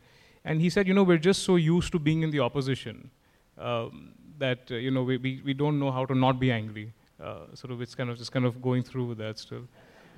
and 0.47 0.61
he 0.61 0.71
said, 0.71 0.89
you 0.89 0.95
know, 0.95 1.03
we're 1.13 1.25
just 1.31 1.43
so 1.43 1.57
used 1.57 1.93
to 1.93 1.99
being 1.99 2.23
in 2.23 2.31
the 2.31 2.41
opposition 2.41 3.11
um, 3.59 4.13
that 4.39 4.71
uh, 4.71 4.75
you 4.87 4.91
know 4.91 5.03
we, 5.03 5.17
we 5.19 5.41
we 5.45 5.55
don't 5.55 5.79
know 5.79 5.91
how 5.91 6.05
to 6.07 6.15
not 6.15 6.39
be 6.47 6.51
angry. 6.61 6.93
Uh, 7.23 7.55
sort 7.55 7.71
of, 7.73 7.81
it's 7.81 7.95
kind 7.95 8.11
of 8.11 8.17
just 8.19 8.33
kind 8.33 8.45
of 8.45 8.61
going 8.61 8.83
through 8.83 9.07
with 9.07 9.19
that 9.19 9.39
still. 9.39 9.65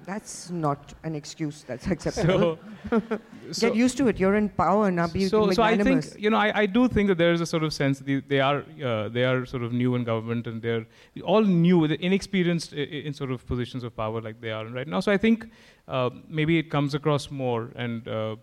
That's 0.06 0.48
not 0.50 0.94
an 1.02 1.14
excuse 1.20 1.64
that's 1.68 1.86
acceptable. 1.94 2.58
So, 2.90 3.02
so 3.52 3.60
Get 3.68 3.76
used 3.76 3.96
to 3.98 4.06
it. 4.08 4.18
You're 4.20 4.36
in 4.36 4.48
power 4.48 4.90
now. 4.92 5.06
Be 5.08 5.26
so, 5.28 5.50
so 5.50 5.62
I 5.62 5.76
think 5.76 6.04
you 6.24 6.30
know 6.30 6.36
I, 6.38 6.50
I 6.62 6.66
do 6.66 6.82
think 6.88 7.08
that 7.08 7.18
there 7.18 7.32
is 7.32 7.40
a 7.40 7.46
sort 7.46 7.64
of 7.64 7.72
sense 7.72 7.98
that 7.98 8.06
they, 8.06 8.20
they 8.34 8.40
are 8.40 8.58
uh, 8.90 9.08
they 9.08 9.24
are 9.24 9.44
sort 9.46 9.62
of 9.64 9.72
new 9.72 9.94
in 9.96 10.04
government 10.04 10.46
and 10.46 10.62
they're 10.62 10.86
all 11.24 11.42
new, 11.42 11.86
they're 11.88 11.96
inexperienced 12.10 12.74
i- 12.74 12.76
i- 12.96 13.02
in 13.08 13.12
sort 13.12 13.30
of 13.32 13.44
positions 13.46 13.82
of 13.84 13.96
power 13.96 14.20
like 14.20 14.40
they 14.40 14.52
are 14.52 14.66
right 14.66 14.86
now. 14.86 15.00
So 15.00 15.10
I 15.12 15.18
think 15.18 15.46
uh, 15.88 16.10
maybe 16.28 16.58
it 16.58 16.70
comes 16.70 16.94
across 16.94 17.30
more 17.30 17.70
and. 17.76 18.06
Uh, 18.08 18.36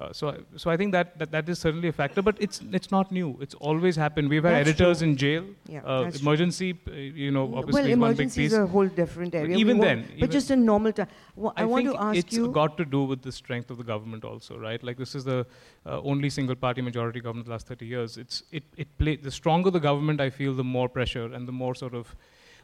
uh, 0.00 0.12
so, 0.18 0.28
I- 0.30 0.38
so 0.62 0.70
I 0.70 0.76
think 0.80 0.92
that, 0.96 1.18
that 1.20 1.30
that 1.34 1.48
is 1.54 1.58
certainly 1.64 1.88
a 1.88 1.92
factor, 2.00 2.22
but 2.28 2.36
it's 2.46 2.60
it's 2.78 2.90
not 2.94 3.12
new. 3.16 3.28
It's 3.46 3.56
always 3.70 3.96
happened. 4.02 4.30
We've 4.34 4.46
had 4.48 4.54
That's 4.54 4.68
editors 4.70 4.98
true. 5.00 5.08
in 5.08 5.16
jail. 5.22 5.44
Yeah, 5.74 5.82
uh, 5.84 6.02
that's 6.04 6.18
true. 6.20 6.26
emergency, 6.28 6.68
uh, 6.88 6.92
you 7.24 7.30
know, 7.36 7.44
obviously 7.60 7.82
well, 7.82 7.90
is 7.92 7.98
one 8.04 8.10
big 8.12 8.20
emergency 8.20 8.40
piece. 8.42 8.52
is 8.52 8.58
a 8.58 8.66
whole 8.74 8.88
different 9.00 9.34
area. 9.42 9.56
Even 9.64 9.78
then, 9.86 10.02
but 10.08 10.16
even- 10.18 10.30
just 10.38 10.50
in 10.56 10.64
normal 10.64 10.92
time. 11.00 11.08
Wha- 11.36 11.52
I, 11.56 11.64
want 11.74 11.86
to 11.90 11.96
ask 12.08 12.18
it's 12.24 12.34
you. 12.40 12.46
It's 12.46 12.54
got 12.54 12.76
to 12.82 12.84
do 12.96 13.04
with 13.14 13.22
the 13.22 13.32
strength 13.40 13.70
of 13.70 13.78
the 13.84 13.88
government 13.92 14.24
also, 14.32 14.58
right? 14.66 14.82
Like 14.90 14.96
this 15.04 15.14
is 15.14 15.24
the 15.24 15.38
uh, 15.86 16.00
only 16.12 16.30
single 16.40 16.56
party 16.66 16.82
majority 16.90 17.20
government 17.20 17.46
the 17.46 17.52
last 17.58 17.66
30 17.76 17.86
years. 17.94 18.16
It's 18.26 18.42
it 18.50 18.64
it 18.76 18.96
play 18.98 19.16
the 19.16 19.30
stronger 19.40 19.70
the 19.78 19.84
government, 19.90 20.20
I 20.28 20.30
feel, 20.30 20.54
the 20.54 20.68
more 20.76 20.88
pressure 21.00 21.26
and 21.40 21.46
the 21.54 21.56
more 21.64 21.74
sort 21.74 21.94
of 21.94 22.14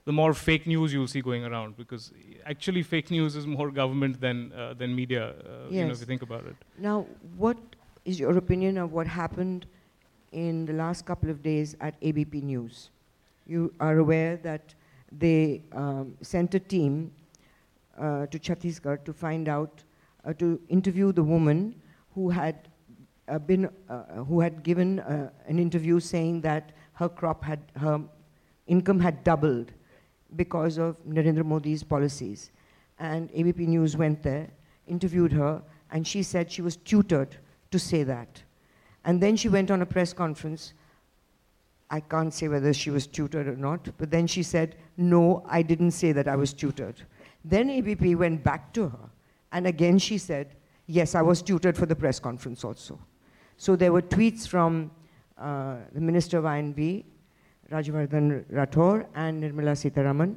the 0.07 0.13
more 0.13 0.33
fake 0.33 0.67
news 0.69 0.93
you'll 0.93 1.09
see 1.09 1.21
going 1.21 1.45
around 1.45 1.77
because 1.77 2.13
actually 2.47 2.83
fake 2.83 3.11
news 3.11 3.35
is 3.35 3.45
more 3.45 3.71
government 3.73 4.21
than, 4.21 4.53
uh, 4.53 4.73
than 4.73 4.95
media, 4.95 5.31
uh, 5.31 5.69
you 5.69 5.85
know, 5.85 5.91
if 5.91 5.99
you 6.01 6.07
think 6.07 6.23
about 6.23 6.47
it. 6.47 6.55
Now, 6.79 7.07
what 7.37 7.59
is 8.05 8.21
your 8.21 8.39
opinion 8.39 8.79
of 8.79 8.93
what 8.93 9.09
happened 9.09 9.67
in 10.31 10.65
the 10.65 10.73
last 10.73 11.05
couple 11.05 11.29
of 11.29 11.43
days 11.43 11.77
at 11.81 11.97
ABP 12.03 12.41
News? 12.43 12.91
You 13.49 13.75
are 13.81 13.99
aware 13.99 14.37
that 14.39 14.75
they 15.11 15.63
um, 15.73 16.17
sent 16.23 16.55
a 16.55 16.61
team 16.61 17.11
uh, 17.99 18.27
to 18.27 18.39
Chhattisgarh 18.39 19.05
to 19.05 19.13
find 19.13 19.49
out, 19.49 19.83
uh, 20.25 20.33
to 20.35 20.61
interview 20.69 21.11
the 21.11 21.25
woman 21.25 21.75
who 22.15 22.31
had 22.31 22.69
uh, 23.27 23.41
been, 23.41 23.69
uh, 23.89 24.03
who 24.29 24.39
had 24.39 24.63
given 24.63 25.01
uh, 25.01 25.31
an 25.49 25.59
interview 25.59 25.99
saying 25.99 26.43
that 26.43 26.71
her 26.93 27.09
crop 27.09 27.43
had, 27.43 27.61
her 27.75 28.01
income 28.69 29.01
had 29.01 29.25
doubled 29.25 29.73
because 30.35 30.79
of 30.79 30.97
Narendra 31.07 31.45
Modi's 31.45 31.83
policies. 31.83 32.51
And 32.99 33.31
ABP 33.35 33.67
News 33.67 33.97
went 33.97 34.23
there, 34.23 34.49
interviewed 34.87 35.33
her, 35.33 35.63
and 35.91 36.07
she 36.07 36.23
said 36.23 36.51
she 36.51 36.63
was 36.63 36.77
tutored 36.77 37.37
to 37.71 37.79
say 37.79 38.03
that. 38.03 38.43
And 39.05 39.21
then 39.21 39.37
she 39.37 39.49
went 39.49 39.71
on 39.71 39.83
a 39.83 39.87
press 39.87 40.13
conference. 40.13 40.73
I 41.91 42.01
can't 42.01 42.35
say 42.35 42.49
whether 42.49 42.73
she 42.73 42.91
was 42.91 43.07
tutored 43.07 43.47
or 43.47 43.57
not, 43.57 43.89
but 43.99 44.11
then 44.11 44.27
she 44.27 44.43
said, 44.43 44.77
No, 44.97 45.45
I 45.49 45.63
didn't 45.63 45.93
say 45.93 46.13
that 46.13 46.27
I 46.27 46.35
was 46.35 46.53
tutored. 46.53 47.03
Then 47.45 47.71
ABP 47.71 48.17
went 48.17 48.43
back 48.43 48.73
to 48.73 48.89
her, 48.89 49.11
and 49.53 49.67
again 49.67 49.99
she 49.99 50.19
said, 50.19 50.57
Yes, 50.87 51.15
I 51.15 51.23
was 51.23 51.43
tutored 51.43 51.77
for 51.77 51.87
the 51.87 51.95
press 51.95 52.19
conference 52.19 52.65
also. 52.65 52.99
So 53.57 53.77
there 53.77 53.93
were 53.93 54.03
tweets 54.03 54.47
from 54.47 54.91
uh, 55.39 55.77
the 55.93 56.01
Minister 56.01 56.39
of 56.39 56.47
I&B, 56.47 57.05
Rajyavardhan 57.71 58.45
Rathore, 58.53 59.07
and 59.15 59.43
Nirmala 59.43 59.75
Sitharaman, 59.75 60.37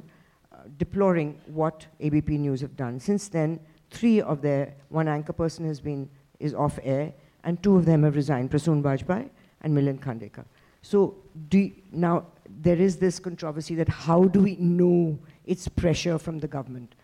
uh, 0.52 0.56
deploring 0.78 1.40
what 1.46 1.86
ABP 2.00 2.38
News 2.38 2.60
have 2.60 2.76
done. 2.76 2.98
Since 2.98 3.28
then, 3.28 3.60
three 3.90 4.20
of 4.20 4.42
their, 4.42 4.74
one 4.88 5.08
anchor 5.08 5.32
person 5.32 5.66
has 5.66 5.80
been, 5.80 6.08
is 6.38 6.54
off 6.54 6.78
air, 6.82 7.12
and 7.44 7.62
two 7.62 7.76
of 7.76 7.84
them 7.84 8.02
have 8.02 8.16
resigned, 8.16 8.50
Prasun 8.50 8.82
Bajpai 8.82 9.28
and 9.62 9.76
Milind 9.76 10.00
Khandekar. 10.00 10.44
So 10.82 11.16
do, 11.48 11.70
now 11.92 12.26
there 12.62 12.76
is 12.76 12.96
this 12.96 13.18
controversy 13.18 13.74
that 13.76 13.88
how 13.88 14.24
do 14.24 14.40
we 14.40 14.56
know 14.56 15.18
it's 15.46 15.68
pressure 15.68 16.18
from 16.18 16.38
the 16.38 16.48
government? 16.48 16.94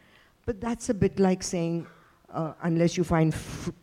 But 0.44 0.60
that's 0.60 0.88
a 0.88 0.94
bit 0.94 1.18
like 1.18 1.42
saying, 1.42 1.86
uh, 2.32 2.52
unless 2.62 2.96
you 2.96 3.04
find 3.04 3.34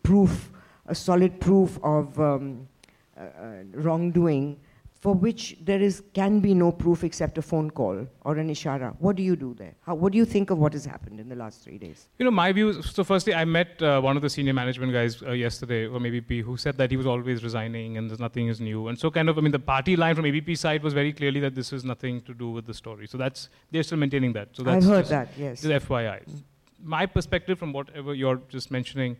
proof, 0.02 0.50
a 0.86 0.94
solid 0.94 1.40
proof 1.40 1.78
of 1.82 2.18
um, 2.18 2.68
uh, 3.16 3.20
uh, 3.20 3.52
wrongdoing, 3.72 4.58
for 5.04 5.12
which 5.12 5.54
there 5.60 5.82
is, 5.82 6.02
can 6.14 6.40
be 6.40 6.54
no 6.54 6.72
proof 6.72 7.04
except 7.04 7.36
a 7.36 7.42
phone 7.42 7.70
call 7.70 8.06
or 8.22 8.38
an 8.38 8.48
ishara. 8.48 8.96
What 9.00 9.16
do 9.16 9.22
you 9.22 9.36
do 9.36 9.52
there? 9.52 9.74
How, 9.82 9.94
what 9.94 10.12
do 10.12 10.16
you 10.16 10.24
think 10.24 10.48
of 10.48 10.56
what 10.56 10.72
has 10.72 10.86
happened 10.86 11.20
in 11.20 11.28
the 11.28 11.36
last 11.36 11.62
three 11.62 11.76
days? 11.76 12.08
You 12.18 12.24
know, 12.24 12.30
my 12.30 12.50
view, 12.52 12.82
so 12.82 13.04
firstly, 13.04 13.34
I 13.34 13.44
met 13.44 13.82
uh, 13.82 14.00
one 14.00 14.16
of 14.16 14.22
the 14.22 14.30
senior 14.30 14.54
management 14.54 14.94
guys 14.94 15.22
uh, 15.22 15.32
yesterday, 15.32 15.86
or 15.86 16.00
maybe 16.00 16.22
P, 16.22 16.40
who 16.40 16.56
said 16.56 16.78
that 16.78 16.90
he 16.90 16.96
was 16.96 17.06
always 17.06 17.44
resigning 17.44 17.98
and 17.98 18.08
there's 18.08 18.18
nothing 18.18 18.48
is 18.48 18.62
new. 18.62 18.88
And 18.88 18.98
so 18.98 19.10
kind 19.10 19.28
of, 19.28 19.36
I 19.36 19.42
mean, 19.42 19.52
the 19.52 19.58
party 19.58 19.94
line 19.94 20.14
from 20.14 20.24
ABP 20.24 20.54
side 20.54 20.82
was 20.82 20.94
very 20.94 21.12
clearly 21.12 21.38
that 21.40 21.54
this 21.54 21.70
is 21.74 21.84
nothing 21.84 22.22
to 22.22 22.32
do 22.32 22.48
with 22.48 22.64
the 22.64 22.72
story. 22.72 23.06
So 23.06 23.18
that's, 23.18 23.50
they're 23.70 23.82
still 23.82 23.98
maintaining 23.98 24.32
that. 24.32 24.56
So 24.56 24.62
that's 24.62 24.86
I've 24.86 24.90
heard 24.90 25.06
that, 25.08 25.28
yes. 25.36 25.60
Just 25.60 25.86
FYI. 25.86 26.24
Mm. 26.24 26.42
My 26.82 27.04
perspective 27.04 27.58
from 27.58 27.74
whatever 27.74 28.14
you're 28.14 28.40
just 28.48 28.70
mentioning, 28.70 29.18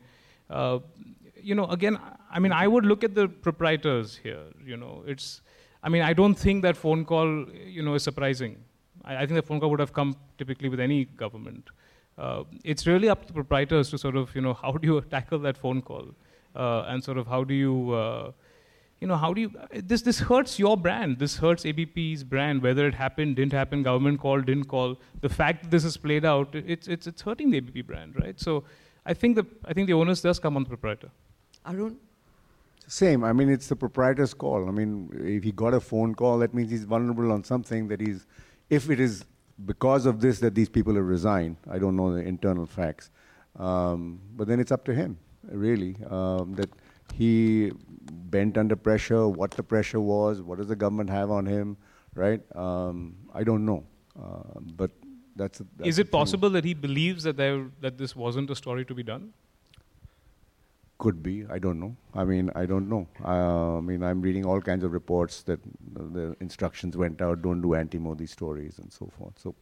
uh, 0.49 0.79
you 1.43 1.55
know, 1.55 1.67
again, 1.67 1.99
I 2.31 2.39
mean, 2.39 2.53
I 2.53 2.67
would 2.67 2.87
look 2.87 3.05
at 3.05 3.15
the 3.15 3.29
proprietors 3.29 4.17
here. 4.17 4.45
You 4.65 4.79
know, 4.79 5.05
it's, 5.07 5.43
I 5.85 5.91
mean, 5.91 6.01
I 6.01 6.15
don't 6.15 6.35
think 6.35 6.63
that 6.63 6.79
phone 6.79 7.05
call, 7.05 7.47
you 7.77 7.83
know, 7.83 7.95
is 7.95 8.03
surprising. 8.03 8.57
I, 9.05 9.17
I 9.17 9.27
think 9.27 9.35
the 9.35 9.43
phone 9.43 9.61
call 9.61 9.71
would 9.71 9.81
have 9.81 9.93
come 9.93 10.17
typically 10.39 10.71
with 10.71 10.81
any 10.81 11.05
government. 11.05 11.69
Uh, 12.17 12.45
it's 12.65 12.87
really 12.87 13.11
up 13.11 13.21
to 13.23 13.27
the 13.27 13.35
proprietors 13.35 13.91
to 13.91 13.99
sort 13.99 14.17
of, 14.17 14.35
you 14.35 14.41
know, 14.41 14.55
how 14.63 14.73
do 14.73 14.89
you 14.89 15.01
tackle 15.03 15.39
that 15.41 15.59
phone 15.59 15.83
call, 15.83 16.07
uh, 16.57 16.85
and 16.89 17.05
sort 17.05 17.19
of 17.19 17.27
how 17.27 17.45
do 17.45 17.53
you, 17.53 17.93
uh, 17.93 18.33
you 19.01 19.07
know, 19.07 19.17
how 19.17 19.35
do 19.35 19.43
you? 19.43 19.53
This 19.75 20.01
this 20.01 20.21
hurts 20.21 20.59
your 20.59 20.75
brand. 20.79 21.19
This 21.19 21.37
hurts 21.37 21.67
ABP's 21.67 22.25
brand. 22.25 22.63
Whether 22.63 22.87
it 22.87 22.95
happened, 22.95 23.37
didn't 23.37 23.53
happen, 23.53 23.83
government 23.83 24.21
called, 24.21 24.47
didn't 24.47 24.69
call. 24.69 24.99
The 25.21 25.29
fact 25.29 25.65
that 25.65 25.71
this 25.71 25.85
is 25.85 25.99
played 25.99 26.25
out, 26.25 26.55
it's 26.55 26.89
it's 26.89 27.07
it's 27.07 27.21
hurting 27.21 27.51
the 27.51 27.59
ABP 27.59 27.83
brand, 27.83 28.17
right? 28.19 28.41
So, 28.41 28.65
I 29.05 29.13
think 29.13 29.37
the 29.37 29.47
I 29.67 29.75
think 29.75 29.89
the 29.89 29.93
onus 29.95 30.23
does 30.23 30.39
come 30.39 30.57
on 30.57 30.63
the 30.63 30.71
proprietor. 30.71 31.11
Aroon. 31.67 31.99
Same. 32.87 33.25
I 33.25 33.33
mean, 33.33 33.49
it's 33.49 33.69
the 33.69 33.77
proprietor's 33.77 34.35
call. 34.35 34.69
I 34.69 34.71
mean, 34.71 35.11
if 35.25 35.43
he 35.43 35.53
got 35.53 35.75
a 35.75 35.81
phone 35.81 36.15
call, 36.15 36.39
that 36.39 36.55
means 36.55 36.71
he's 36.71 36.85
vulnerable 36.85 37.33
on 37.33 37.45
something 37.45 37.89
that 37.89 38.01
he's, 38.01 38.27
if 38.71 38.91
it 38.91 39.01
is 39.01 39.25
because 39.65 40.07
of 40.07 40.21
this 40.21 40.41
that 40.41 40.55
these 40.55 40.69
people 40.69 40.95
have 40.95 41.05
resigned, 41.05 41.57
I 41.71 41.79
don't 41.79 41.97
know 41.97 42.13
the 42.15 42.21
internal 42.21 42.67
facts. 42.67 43.11
Um, 43.57 44.21
but 44.37 44.49
then 44.49 44.61
it's 44.61 44.73
up 44.73 44.85
to 44.87 44.95
him, 44.95 45.19
really, 45.45 45.97
um, 46.11 46.55
that 46.55 46.71
he 47.15 47.73
bent 48.13 48.59
under 48.59 48.77
pressure, 48.77 49.29
what 49.29 49.53
the 49.53 49.63
pressure 49.63 50.01
was, 50.01 50.43
what 50.43 50.59
does 50.59 50.69
the 50.69 50.77
government 50.77 51.09
have 51.09 51.31
on 51.31 51.47
him, 51.47 51.77
right? 52.15 52.41
Um, 52.57 53.15
I 53.33 53.45
don't 53.45 53.65
know. 53.65 53.85
Uh, 54.21 54.61
but 54.77 54.91
that's, 55.37 55.63
that's 55.77 55.89
Is 55.89 55.99
it 55.99 56.11
possible 56.11 56.51
that 56.51 56.65
he 56.65 56.75
believes 56.75 57.23
that, 57.25 57.37
there, 57.37 57.67
that 57.81 57.97
this 57.99 58.15
wasn't 58.15 58.51
a 58.51 58.57
story 58.57 58.85
to 58.85 58.95
be 58.95 59.03
done? 59.03 59.33
Could 60.99 61.23
be. 61.23 61.45
I 61.51 61.59
don't 61.59 61.81
know. 61.81 61.97
I 62.15 62.25
mean, 62.25 62.51
I 62.55 62.67
don't 62.67 62.89
know. 62.89 63.07
Uh, 63.25 63.79
I 63.79 63.81
mean, 63.81 64.03
I'm 64.03 64.23
reading 64.23 64.47
all 64.47 64.61
kinds 64.61 64.85
of 64.85 64.93
reports 64.93 65.43
that 65.43 65.61
the 65.93 66.37
instructions 66.41 66.97
went 66.97 67.21
out, 67.21 67.43
don't 67.43 67.61
do 67.61 67.75
anti-Modi 67.75 68.27
stories 68.27 68.79
and 68.79 68.93
so 68.93 69.11
forth. 69.19 69.39
So 69.39 69.55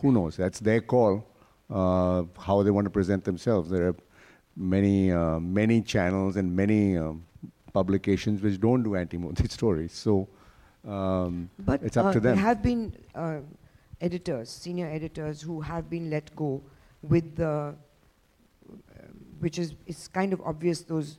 who 0.00 0.12
knows? 0.12 0.36
That's 0.36 0.60
their 0.60 0.80
call, 0.80 1.26
uh, 1.70 2.24
how 2.38 2.62
they 2.62 2.70
want 2.70 2.84
to 2.84 2.90
present 2.90 3.24
themselves. 3.24 3.70
There 3.70 3.88
are 3.88 3.96
many, 4.56 5.10
uh, 5.12 5.40
many 5.40 5.80
channels 5.80 6.36
and 6.36 6.54
many 6.54 6.96
um, 6.98 7.24
publications 7.72 8.42
which 8.42 8.60
don't 8.60 8.82
do 8.82 8.96
anti-Modi 8.96 9.48
stories. 9.48 9.92
So 9.92 10.28
um, 10.86 11.50
but, 11.58 11.82
it's 11.82 11.96
up 11.96 12.12
to 12.12 12.18
uh, 12.18 12.22
them. 12.22 12.36
There 12.36 12.44
have 12.44 12.62
been 12.62 12.94
uh, 13.14 13.38
editors, 14.00 14.50
senior 14.50 14.86
editors, 14.86 15.40
who 15.40 15.60
have 15.60 15.90
been 15.90 16.10
let 16.10 16.34
go 16.34 16.62
with 17.02 17.36
the 17.36 17.74
which 19.40 19.58
is 19.58 19.74
it's 19.86 20.08
kind 20.08 20.32
of 20.32 20.40
obvious 20.42 20.82
those 20.82 21.18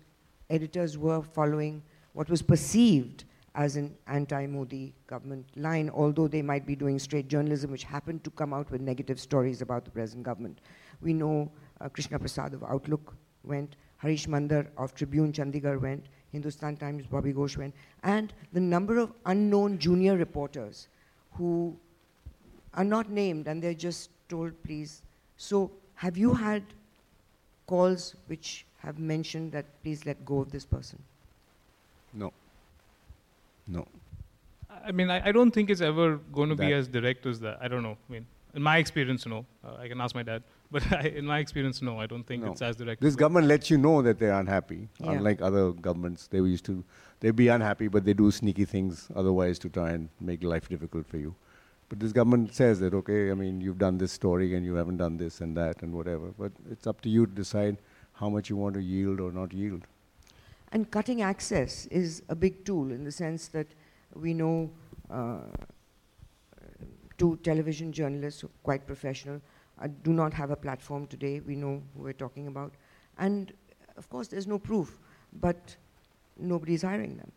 editors 0.49 0.97
were 0.97 1.21
following 1.21 1.81
what 2.13 2.29
was 2.29 2.41
perceived 2.41 3.25
as 3.55 3.75
an 3.75 3.93
anti-Modi 4.07 4.93
government 5.07 5.45
line, 5.57 5.89
although 5.89 6.27
they 6.27 6.41
might 6.41 6.65
be 6.65 6.75
doing 6.75 6.97
straight 6.97 7.27
journalism, 7.27 7.69
which 7.69 7.83
happened 7.83 8.23
to 8.23 8.29
come 8.31 8.53
out 8.53 8.69
with 8.71 8.79
negative 8.79 9.19
stories 9.19 9.61
about 9.61 9.83
the 9.83 9.91
present 9.91 10.23
government. 10.23 10.59
We 11.01 11.13
know 11.13 11.51
uh, 11.81 11.89
Krishna 11.89 12.17
Prasad 12.17 12.53
of 12.53 12.63
Outlook 12.63 13.13
went, 13.43 13.75
Harish 13.97 14.27
Mandar 14.27 14.67
of 14.77 14.95
Tribune 14.95 15.33
Chandigarh 15.33 15.81
went, 15.81 16.05
Hindustan 16.31 16.77
Times 16.77 17.05
Bobby 17.05 17.33
Ghosh 17.33 17.57
went, 17.57 17.75
and 18.03 18.33
the 18.53 18.59
number 18.61 18.97
of 18.97 19.11
unknown 19.25 19.77
junior 19.77 20.15
reporters 20.15 20.87
who 21.33 21.77
are 22.73 22.85
not 22.85 23.09
named 23.09 23.47
and 23.47 23.61
they're 23.61 23.73
just 23.73 24.11
told, 24.29 24.53
please. 24.63 25.01
So 25.35 25.71
have 25.95 26.17
you 26.17 26.33
had 26.33 26.63
calls 27.67 28.15
which 28.27 28.65
have 28.79 28.99
mentioned 28.99 29.51
that 29.51 29.65
please 29.83 30.05
let 30.05 30.23
go 30.25 30.39
of 30.39 30.51
this 30.51 30.65
person? 30.65 30.99
No. 32.13 32.33
No. 33.67 33.87
I 34.83 34.91
mean, 34.91 35.09
I, 35.09 35.29
I 35.29 35.31
don't 35.31 35.51
think 35.51 35.69
it's 35.69 35.81
ever 35.81 36.17
going 36.31 36.49
to 36.49 36.55
be 36.55 36.73
as 36.73 36.87
direct 36.87 37.25
as 37.25 37.39
that. 37.41 37.59
I 37.61 37.67
don't 37.67 37.83
know. 37.83 37.97
I 38.09 38.11
mean, 38.11 38.25
in 38.53 38.63
my 38.63 38.77
experience, 38.77 39.25
no. 39.25 39.45
Uh, 39.63 39.75
I 39.79 39.87
can 39.87 40.01
ask 40.01 40.15
my 40.15 40.23
dad. 40.23 40.43
But 40.71 40.89
I, 40.93 41.01
in 41.01 41.25
my 41.25 41.39
experience, 41.39 41.81
no. 41.81 41.99
I 41.99 42.05
don't 42.05 42.25
think 42.25 42.43
no. 42.45 42.51
it's 42.51 42.61
as 42.61 42.77
direct. 42.77 43.01
This 43.01 43.17
government 43.17 43.47
lets 43.47 43.69
you 43.69 43.77
know 43.77 44.01
that 44.01 44.19
they're 44.19 44.39
unhappy. 44.39 44.87
Yeah. 44.99 45.11
Unlike 45.11 45.41
other 45.41 45.71
governments, 45.73 46.27
they 46.27 46.37
used 46.37 46.63
to, 46.65 46.81
they'd 47.19 47.35
be 47.35 47.49
unhappy, 47.49 47.89
but 47.89 48.05
they 48.05 48.13
do 48.13 48.31
sneaky 48.31 48.63
things 48.63 49.09
otherwise 49.13 49.59
to 49.59 49.69
try 49.69 49.91
and 49.91 50.07
make 50.21 50.43
life 50.43 50.69
difficult 50.69 51.05
for 51.05 51.17
you. 51.17 51.35
But 51.91 51.99
this 51.99 52.13
government 52.13 52.55
says 52.55 52.79
that, 52.79 52.93
okay, 52.93 53.31
I 53.31 53.33
mean, 53.33 53.59
you've 53.59 53.77
done 53.77 53.97
this 53.97 54.13
story 54.13 54.55
and 54.55 54.65
you 54.65 54.75
haven't 54.75 54.95
done 54.95 55.17
this 55.17 55.41
and 55.41 55.57
that 55.57 55.81
and 55.81 55.93
whatever. 55.93 56.33
But 56.39 56.53
it's 56.71 56.87
up 56.87 57.01
to 57.01 57.09
you 57.09 57.25
to 57.25 57.31
decide 57.33 57.75
how 58.13 58.29
much 58.29 58.49
you 58.49 58.55
want 58.55 58.75
to 58.75 58.81
yield 58.81 59.19
or 59.19 59.29
not 59.33 59.51
yield. 59.51 59.81
And 60.71 60.89
cutting 60.89 61.21
access 61.21 61.87
is 61.87 62.23
a 62.29 62.35
big 62.35 62.63
tool 62.63 62.93
in 62.93 63.03
the 63.03 63.11
sense 63.11 63.49
that 63.49 63.67
we 64.15 64.33
know 64.33 64.71
uh, 65.09 65.39
two 67.17 67.37
television 67.43 67.91
journalists 67.91 68.45
quite 68.63 68.87
professional 68.87 69.41
uh, 69.81 69.89
do 70.01 70.13
not 70.13 70.31
have 70.31 70.49
a 70.49 70.55
platform 70.55 71.07
today. 71.07 71.41
We 71.41 71.57
know 71.57 71.83
who 71.93 72.03
we're 72.03 72.13
talking 72.13 72.47
about. 72.47 72.71
And 73.17 73.51
of 73.97 74.09
course, 74.09 74.29
there's 74.29 74.47
no 74.47 74.59
proof, 74.59 74.97
but 75.41 75.75
nobody's 76.37 76.83
hiring 76.83 77.17
them. 77.17 77.33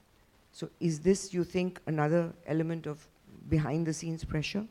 So 0.53 0.71
is 0.79 1.01
this, 1.01 1.35
you 1.35 1.43
think, 1.43 1.81
another 1.89 2.33
element 2.47 2.87
of 2.87 3.09
behind 3.49 3.87
the 3.87 3.93
scenes 3.93 4.25
pressure? 4.25 4.67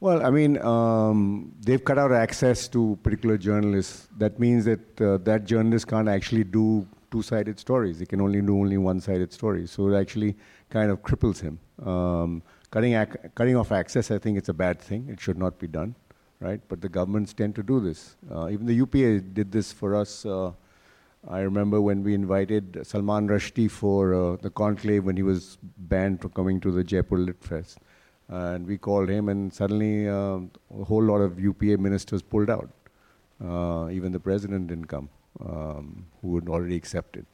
Well, 0.00 0.24
I 0.24 0.30
mean, 0.30 0.56
um, 0.62 1.52
they've 1.60 1.84
cut 1.84 1.98
out 1.98 2.10
access 2.10 2.68
to 2.68 2.98
particular 3.02 3.36
journalists. 3.36 4.08
That 4.16 4.38
means 4.38 4.64
that 4.64 5.00
uh, 5.00 5.18
that 5.18 5.44
journalist 5.44 5.88
can't 5.88 6.08
actually 6.08 6.44
do 6.44 6.86
two-sided 7.10 7.60
stories. 7.60 7.98
He 7.98 8.06
can 8.06 8.20
only 8.22 8.40
do 8.40 8.58
only 8.58 8.78
one-sided 8.78 9.30
stories. 9.30 9.70
So 9.70 9.88
it 9.88 10.00
actually 10.00 10.36
kind 10.70 10.90
of 10.90 11.02
cripples 11.02 11.40
him. 11.40 11.58
Um, 11.86 12.42
cutting, 12.70 12.94
ac- 12.94 13.18
cutting 13.34 13.56
off 13.56 13.72
access, 13.72 14.10
I 14.10 14.18
think 14.18 14.38
it's 14.38 14.48
a 14.48 14.54
bad 14.54 14.80
thing. 14.80 15.08
It 15.10 15.20
should 15.20 15.36
not 15.36 15.58
be 15.58 15.66
done, 15.66 15.94
right? 16.40 16.60
But 16.68 16.80
the 16.80 16.88
governments 16.88 17.34
tend 17.34 17.54
to 17.56 17.62
do 17.62 17.78
this. 17.80 18.16
Uh, 18.30 18.48
even 18.48 18.64
the 18.64 18.74
UPA 18.74 19.20
did 19.34 19.52
this 19.52 19.70
for 19.70 19.94
us. 19.94 20.24
Uh, 20.24 20.52
I 21.28 21.40
remember 21.40 21.80
when 21.80 22.02
we 22.02 22.14
invited 22.14 22.80
Salman 22.82 23.28
Rushdie 23.28 23.70
for 23.70 24.14
uh, 24.14 24.36
the 24.36 24.50
conclave 24.50 25.04
when 25.04 25.16
he 25.16 25.22
was 25.22 25.58
banned 25.76 26.22
from 26.22 26.30
coming 26.30 26.60
to 26.60 26.70
the 26.70 26.82
Jaipur 26.82 27.18
Lit 27.18 27.42
Fest. 27.44 27.78
and 28.28 28.66
we 28.66 28.78
called 28.78 29.08
him, 29.08 29.28
and 29.28 29.52
suddenly 29.52 30.08
uh, 30.08 30.38
a 30.80 30.84
whole 30.84 31.02
lot 31.02 31.20
of 31.20 31.38
UPA 31.40 31.76
ministers 31.78 32.22
pulled 32.22 32.48
out. 32.48 32.70
Uh, 33.44 33.88
even 33.90 34.12
the 34.12 34.20
president 34.20 34.68
didn't 34.68 34.86
come, 34.86 35.08
um, 35.44 36.06
who 36.20 36.36
had 36.36 36.48
already 36.48 36.76
accepted. 36.76 37.26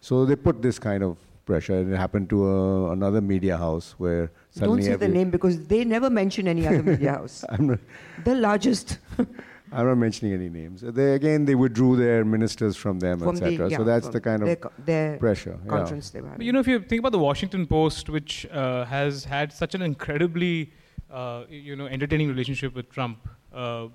So 0.00 0.24
they 0.26 0.34
put 0.36 0.60
this 0.60 0.78
kind 0.78 1.04
of 1.04 1.16
pressure. 1.44 1.78
And 1.78 1.92
it 1.92 1.96
happened 1.96 2.28
to 2.30 2.44
uh, 2.48 2.92
another 2.92 3.20
media 3.20 3.56
house 3.56 3.94
where 3.98 4.30
suddenly 4.50 4.82
Don't 4.82 4.92
say 4.92 5.06
the 5.06 5.12
name 5.12 5.30
because 5.30 5.66
they 5.66 5.84
never 5.84 6.10
mention 6.10 6.48
any 6.48 6.66
other 6.66 6.82
media 6.82 7.12
house. 7.18 7.44
The 8.24 8.34
largest. 8.34 8.98
I'm 9.72 9.86
not 9.86 9.98
mentioning 9.98 10.34
any 10.34 10.48
names. 10.48 10.82
They 10.82 11.14
again 11.14 11.44
they 11.44 11.54
withdrew 11.54 11.96
their 11.96 12.24
ministers 12.24 12.76
from 12.76 12.98
them, 13.00 13.20
from 13.20 13.36
the- 13.36 13.46
etc. 13.46 13.70
yeah, 13.70 13.76
so 13.78 13.84
that's 13.84 14.08
the 14.08 14.20
kind 14.20 14.42
of 14.42 14.60
co- 14.60 14.72
their 14.84 15.16
pressure. 15.18 15.58
yeah. 15.64 15.68
conference 15.70 16.10
they 16.10 16.20
were. 16.20 16.34
But 16.36 16.44
you 16.46 16.52
know, 16.52 16.60
if 16.60 16.66
you 16.66 16.80
think 16.80 17.00
about 17.00 17.12
the 17.12 17.18
Washington 17.18 17.66
Post, 17.66 18.08
which 18.08 18.46
uh, 18.46 18.84
has 18.84 19.24
had 19.24 19.52
such 19.52 19.74
an 19.74 19.82
incredibly, 19.82 20.72
uh, 21.10 21.44
you 21.48 21.76
know, 21.76 21.86
entertaining 21.86 22.28
relationship 22.28 22.74
with 22.74 22.90
Trump, 22.90 23.28
uh, 23.52 23.88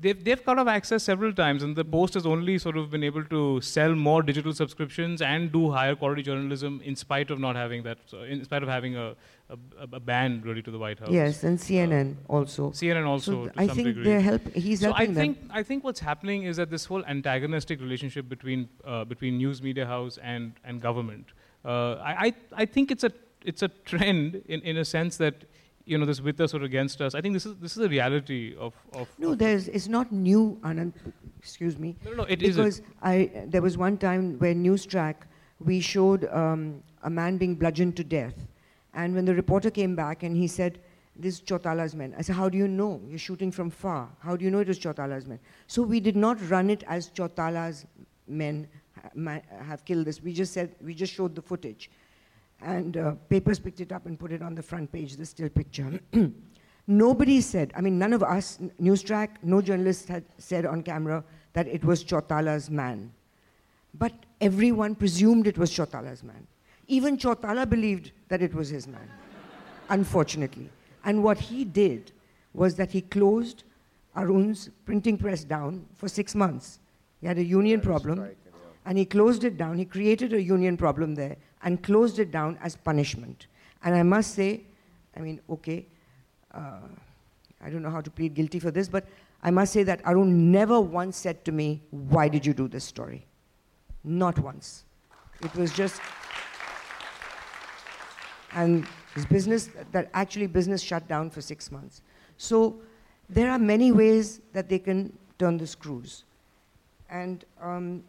they've, 0.00 0.22
they've 0.24 0.44
cut 0.44 0.58
off 0.58 0.68
access 0.68 1.02
several 1.02 1.32
times, 1.32 1.62
and 1.62 1.76
the 1.76 1.84
Post 1.84 2.14
has 2.14 2.26
only 2.26 2.58
sort 2.58 2.76
of 2.76 2.90
been 2.90 3.04
able 3.04 3.24
to 3.24 3.60
sell 3.60 3.94
more 3.94 4.22
digital 4.22 4.52
subscriptions 4.52 5.22
and 5.22 5.52
do 5.52 5.70
higher 5.70 5.94
quality 5.94 6.22
journalism 6.22 6.80
in 6.84 6.96
spite 6.96 7.30
of 7.30 7.38
not 7.38 7.56
having 7.56 7.82
that, 7.84 7.98
in 8.28 8.44
spite 8.44 8.62
of 8.62 8.68
having 8.68 8.96
a, 8.96 9.14
a, 9.50 9.88
a 9.96 10.00
ban 10.00 10.42
really 10.44 10.62
to 10.62 10.70
the 10.70 10.78
White 10.78 10.98
House. 10.98 11.10
yes, 11.10 11.42
and 11.44 11.58
CNN 11.58 12.16
also. 12.28 12.70
CNN 12.70 13.06
also. 13.06 13.46
So 13.46 13.52
I 13.56 13.66
some 13.66 13.76
think 13.76 13.86
degree. 13.88 14.04
they're 14.04 14.20
help. 14.20 14.42
He's 14.54 14.80
so 14.80 14.92
I 14.94 15.06
think 15.06 15.40
them. 15.40 15.50
I 15.52 15.62
think 15.62 15.84
what's 15.84 16.00
happening 16.00 16.44
is 16.44 16.56
that 16.56 16.70
this 16.70 16.84
whole 16.84 17.04
antagonistic 17.06 17.80
relationship 17.80 18.28
between 18.28 18.68
uh, 18.84 19.04
between 19.04 19.38
news 19.38 19.62
media 19.62 19.86
house 19.86 20.18
and 20.22 20.52
and 20.64 20.80
government. 20.80 21.26
Uh, 21.64 21.94
I, 22.10 22.12
I 22.26 22.34
I 22.62 22.64
think 22.66 22.90
it's 22.90 23.04
a 23.04 23.12
it's 23.44 23.62
a 23.62 23.68
trend 23.68 24.42
in, 24.46 24.60
in 24.62 24.76
a 24.76 24.84
sense 24.84 25.16
that 25.18 25.34
you 25.84 25.98
know 25.98 26.06
this 26.06 26.20
with 26.20 26.40
us 26.40 26.54
or 26.54 26.62
against 26.62 27.00
us. 27.00 27.14
I 27.14 27.20
think 27.20 27.34
this 27.34 27.46
is 27.46 27.56
this 27.56 27.76
is 27.76 27.82
a 27.84 27.88
reality 27.88 28.54
of 28.58 28.74
of. 28.92 29.08
No, 29.18 29.32
of- 29.32 29.38
there's. 29.38 29.68
It's 29.68 29.88
not 29.88 30.12
new, 30.12 30.58
Anand. 30.62 30.92
Excuse 31.38 31.78
me. 31.78 31.96
no, 32.04 32.10
no, 32.10 32.16
no, 32.18 32.22
it 32.24 32.42
is 32.42 32.56
a- 32.58 32.62
because 32.62 32.82
I 33.02 33.30
there 33.46 33.62
was 33.62 33.76
one 33.78 33.96
time 33.98 34.38
where 34.38 34.54
News 34.54 34.84
Track 34.86 35.26
we 35.58 35.80
showed 35.80 36.24
um, 36.32 36.82
a 37.02 37.10
man 37.10 37.36
being 37.36 37.54
bludgeoned 37.54 37.96
to 37.96 38.04
death, 38.04 38.34
and 38.94 39.14
when 39.14 39.24
the 39.24 39.34
reporter 39.34 39.70
came 39.70 39.94
back 39.94 40.22
and 40.22 40.36
he 40.36 40.46
said, 40.46 40.80
"This 41.16 41.34
is 41.34 41.42
Chautala's 41.46 41.94
men," 41.94 42.14
I 42.18 42.22
said, 42.22 42.36
"How 42.36 42.48
do 42.48 42.58
you 42.58 42.68
know? 42.68 43.00
You're 43.06 43.18
shooting 43.18 43.50
from 43.50 43.70
far. 43.70 44.08
How 44.20 44.36
do 44.36 44.44
you 44.44 44.50
know 44.50 44.60
it 44.60 44.68
was 44.68 44.78
Chautala's 44.78 45.26
men?" 45.26 45.38
So 45.66 45.82
we 45.82 46.00
did 46.00 46.16
not 46.16 46.38
run 46.50 46.70
it 46.70 46.84
as 46.86 47.10
Chautala's 47.14 47.86
men 48.26 48.68
have 49.66 49.84
killed 49.84 50.06
this. 50.06 50.22
We 50.22 50.32
just 50.32 50.52
said 50.52 50.74
we 50.82 50.94
just 50.94 51.12
showed 51.12 51.34
the 51.34 51.42
footage, 51.42 51.90
and 52.60 52.96
uh, 52.96 53.12
papers 53.28 53.58
picked 53.58 53.80
it 53.80 53.92
up 53.92 54.06
and 54.06 54.18
put 54.18 54.32
it 54.32 54.42
on 54.42 54.54
the 54.54 54.62
front 54.62 54.90
page, 54.92 55.16
the 55.16 55.26
still 55.26 55.48
picture. 55.48 56.00
Nobody 56.86 57.40
said, 57.40 57.72
I 57.76 57.82
mean, 57.82 57.98
none 57.98 58.12
of 58.12 58.22
us, 58.22 58.58
n- 58.60 58.72
News 58.80 59.02
Track, 59.02 59.38
no 59.44 59.62
journalist 59.62 60.08
had 60.08 60.24
said 60.38 60.66
on 60.66 60.82
camera 60.82 61.22
that 61.52 61.68
it 61.68 61.84
was 61.84 62.02
Chautala's 62.02 62.68
man. 62.68 63.12
But 63.94 64.12
everyone 64.40 64.96
presumed 64.96 65.46
it 65.46 65.56
was 65.56 65.70
Chautala's 65.70 66.24
man. 66.24 66.46
Even 66.90 67.16
Chautala 67.16 67.70
believed 67.70 68.10
that 68.28 68.42
it 68.42 68.52
was 68.52 68.68
his 68.68 68.88
man, 68.88 69.08
unfortunately. 69.90 70.68
And 71.04 71.22
what 71.22 71.38
he 71.38 71.64
did 71.64 72.10
was 72.52 72.74
that 72.74 72.90
he 72.90 73.00
closed 73.00 73.62
Aroon's 74.16 74.70
printing 74.84 75.16
press 75.16 75.44
down 75.44 75.86
for 75.94 76.08
six 76.08 76.34
months. 76.34 76.80
He 77.20 77.28
had 77.28 77.38
a 77.38 77.44
union 77.44 77.80
problem, 77.80 78.28
and 78.84 78.98
he 78.98 79.04
closed 79.04 79.44
it 79.44 79.56
down. 79.56 79.78
He 79.78 79.84
created 79.84 80.32
a 80.32 80.42
union 80.42 80.76
problem 80.76 81.14
there 81.14 81.36
and 81.62 81.80
closed 81.80 82.18
it 82.18 82.32
down 82.32 82.58
as 82.60 82.74
punishment. 82.74 83.46
And 83.84 83.94
I 83.94 84.02
must 84.02 84.34
say, 84.34 84.62
I 85.16 85.20
mean, 85.20 85.40
okay, 85.48 85.86
uh, 86.52 86.88
I 87.64 87.70
don't 87.70 87.82
know 87.82 87.90
how 87.90 88.00
to 88.00 88.10
plead 88.10 88.34
guilty 88.34 88.58
for 88.58 88.72
this, 88.72 88.88
but 88.88 89.06
I 89.44 89.52
must 89.52 89.72
say 89.72 89.84
that 89.84 90.00
Aroon 90.04 90.50
never 90.50 90.80
once 90.80 91.16
said 91.16 91.44
to 91.44 91.52
me, 91.52 91.82
Why 91.90 92.28
did 92.28 92.44
you 92.44 92.52
do 92.52 92.66
this 92.66 92.82
story? 92.82 93.26
Not 94.02 94.40
once. 94.40 94.86
It 95.40 95.54
was 95.54 95.72
just. 95.72 96.00
And 98.52 98.86
his 99.14 99.26
business, 99.26 99.70
that 99.92 100.10
actually 100.14 100.46
business 100.46 100.82
shut 100.82 101.06
down 101.08 101.30
for 101.30 101.40
six 101.40 101.70
months. 101.70 102.02
So 102.36 102.80
there 103.28 103.50
are 103.50 103.58
many 103.58 103.92
ways 103.92 104.40
that 104.52 104.68
they 104.68 104.78
can 104.78 105.16
turn 105.38 105.58
the 105.58 105.66
screws. 105.66 106.24
And 107.08 107.44
um, 107.60 108.04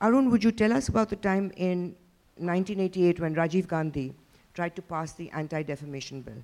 Aroon, 0.00 0.30
would 0.30 0.42
you 0.42 0.52
tell 0.52 0.72
us 0.72 0.88
about 0.88 1.10
the 1.10 1.16
time 1.16 1.52
in 1.56 1.94
1988 2.36 3.20
when 3.20 3.34
Rajiv 3.34 3.66
Gandhi 3.66 4.14
tried 4.54 4.74
to 4.76 4.82
pass 4.82 5.12
the 5.12 5.30
anti 5.30 5.62
defamation 5.62 6.22
bill? 6.22 6.42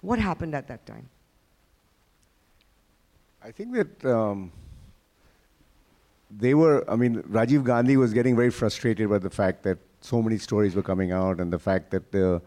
What 0.00 0.18
happened 0.18 0.54
at 0.54 0.68
that 0.68 0.86
time? 0.86 1.08
I 3.44 3.50
think 3.50 3.74
that 3.74 4.04
um, 4.04 4.50
they 6.30 6.54
were, 6.54 6.88
I 6.90 6.96
mean, 6.96 7.22
Rajiv 7.22 7.64
Gandhi 7.64 7.96
was 7.96 8.12
getting 8.12 8.34
very 8.34 8.50
frustrated 8.50 9.08
by 9.08 9.18
the 9.18 9.30
fact 9.30 9.62
that 9.62 9.78
so 10.06 10.22
many 10.22 10.38
stories 10.38 10.74
were 10.74 10.82
coming 10.82 11.12
out 11.12 11.40
and 11.40 11.52
the 11.52 11.58
fact 11.58 11.90
that 11.90 12.12
the 12.12 12.40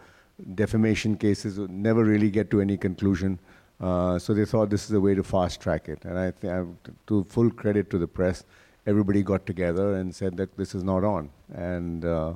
defamation 0.56 1.17
cases 1.17 1.60
would 1.60 1.72
never 1.72 2.04
really 2.04 2.32
get 2.32 2.50
to 2.52 2.62
any 2.62 2.78
conclusion. 2.78 3.39
Uh, 3.82 4.17
so 4.19 4.34
they 4.34 4.45
thought 4.45 4.69
this 4.69 4.86
is 4.86 4.91
a 4.91 5.02
way 5.08 5.13
to 5.15 5.24
fast 5.24 5.62
track 5.62 5.89
it. 5.89 6.06
And 6.06 6.17
I 6.17 6.32
think, 6.32 6.78
to 7.08 7.24
full 7.26 7.50
credit 7.52 7.89
to 7.91 7.98
the 7.98 8.08
press, 8.08 8.43
everybody 8.86 9.24
got 9.24 9.45
together 9.45 9.95
and 9.95 10.15
said 10.15 10.38
that 10.38 10.58
this 10.58 10.74
is 10.74 10.84
not 10.84 11.04
on. 11.04 11.30
And, 11.54 12.06
uh, 12.06 12.34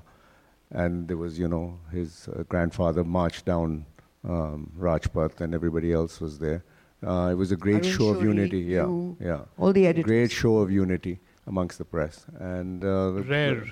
and 0.72 1.08
there 1.08 1.18
was, 1.18 1.40
you 1.40 1.48
know, 1.48 1.80
his 1.92 2.28
uh, 2.28 2.44
grandfather 2.44 3.04
marched 3.04 3.46
down 3.46 3.86
um, 4.28 4.72
Rajpath 4.80 5.42
and 5.42 5.54
everybody 5.54 5.94
else 5.94 6.20
was 6.20 6.40
there. 6.40 6.64
Uh, 7.06 7.30
it 7.32 7.36
was 7.36 7.52
a 7.52 7.58
great 7.58 7.86
Aroon 7.86 7.98
show 7.98 8.10
of 8.10 8.24
unity. 8.24 8.60
Yeah, 8.60 8.84
you, 8.84 9.18
yeah. 9.20 9.42
All 9.58 9.74
the 9.74 9.86
editors. 9.88 10.10
Great 10.10 10.32
show 10.32 10.58
of 10.58 10.72
unity 10.72 11.20
amongst 11.48 11.78
the 11.78 11.86
press. 11.86 12.26
And 12.40 12.86
uh, 12.86 13.12
rare. 13.28 13.66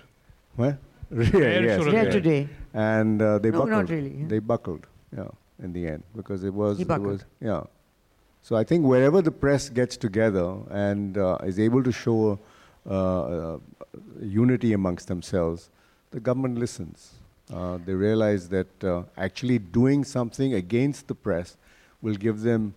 What? 0.57 0.77
Rare, 1.11 1.29
Rare 1.33 1.63
yes, 1.65 1.83
show 1.83 1.89
of 1.89 2.09
today. 2.11 2.47
And 2.73 3.21
uh, 3.21 3.37
they 3.39 3.51
No, 3.51 3.59
buckled. 3.59 3.69
not 3.71 3.89
really, 3.89 4.15
yeah. 4.19 4.27
They 4.27 4.39
buckled. 4.39 4.87
Yeah, 5.15 5.27
in 5.61 5.73
the 5.73 5.87
end, 5.87 6.03
because 6.15 6.43
it 6.43 6.53
was. 6.53 6.77
He 6.77 6.83
it 6.83 6.87
buckled. 6.87 7.07
was 7.07 7.25
yeah. 7.41 7.63
So 8.41 8.55
I 8.55 8.63
think 8.63 8.85
wherever 8.85 9.21
the 9.21 9.31
press 9.31 9.69
gets 9.69 9.97
together 9.97 10.55
and 10.69 11.17
uh, 11.17 11.37
is 11.43 11.59
able 11.59 11.83
to 11.83 11.91
show 11.91 12.39
uh, 12.89 12.93
uh, 12.93 13.57
unity 14.21 14.73
amongst 14.73 15.07
themselves, 15.07 15.69
the 16.11 16.19
government 16.19 16.57
listens. 16.57 17.11
Uh, 17.53 17.77
they 17.85 17.93
realize 17.93 18.47
that 18.49 18.83
uh, 18.83 19.03
actually 19.17 19.59
doing 19.59 20.03
something 20.05 20.53
against 20.53 21.07
the 21.07 21.13
press 21.13 21.57
will 22.01 22.15
give 22.15 22.41
them 22.41 22.73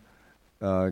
uh, 0.60 0.90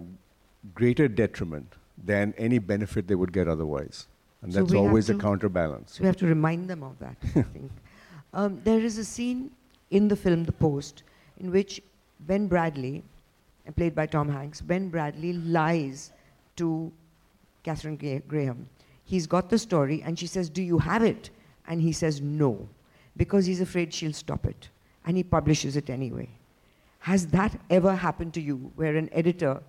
greater 0.75 1.09
detriment 1.09 1.75
than 2.03 2.33
any 2.39 2.59
benefit 2.59 3.09
they 3.09 3.15
would 3.17 3.33
get 3.33 3.49
otherwise. 3.49 4.07
And 4.43 4.53
that's 4.53 4.73
have 4.73 4.79
always 4.79 5.09
a 5.09 5.15
counterbalance. 5.15 5.95
So 5.95 6.03
we 6.03 6.07
have 6.07 6.17
to 6.17 6.27
remind 6.27 6.69
them 6.69 6.83
of 6.83 6.99
that, 6.99 7.17
I 7.37 7.43
think. 7.55 7.71
Um, 8.35 8.61
there 8.65 8.81
is 8.81 8.99
a 8.99 9.05
scene 9.05 9.51
in 9.91 10.09
the 10.09 10.17
film 10.17 10.45
The 10.45 10.53
Post 10.53 11.05
in 11.39 11.51
which 11.51 11.81
Ben 12.21 12.49
Bradlee, 12.49 13.03
played 13.77 13.95
by 13.95 14.07
Tom 14.07 14.29
Hanks, 14.29 14.61
Ben 14.61 14.91
Bradlee 14.91 15.41
lies 15.51 16.13
to 16.57 16.91
Katharine 17.63 17.97
Gra- 17.97 18.21
Graham. 18.21 18.69
He's 19.05 19.27
got 19.27 19.51
the 19.51 19.59
story, 19.59 20.03
and 20.03 20.19
she 20.19 20.27
says, 20.27 20.49
Do 20.49 20.63
you 20.63 20.79
have 20.79 21.03
it? 21.03 21.31
And 21.69 21.81
he 21.81 21.93
says, 21.93 22.21
No, 22.21 22.69
because 23.17 23.47
he's 23.47 23.61
afraid 23.61 23.93
she'll 23.93 24.13
stop 24.13 24.47
it. 24.47 24.69
And 25.05 25.17
he 25.17 25.23
publishes 25.23 25.77
it 25.77 25.91
anyway. 25.91 26.29
Has 27.01 27.27
that 27.29 27.61
ever 27.71 27.95
happened 27.95 28.33
to 28.35 28.41
you 28.41 28.73
where 28.77 28.97
an 28.97 29.09
editor 29.13 29.61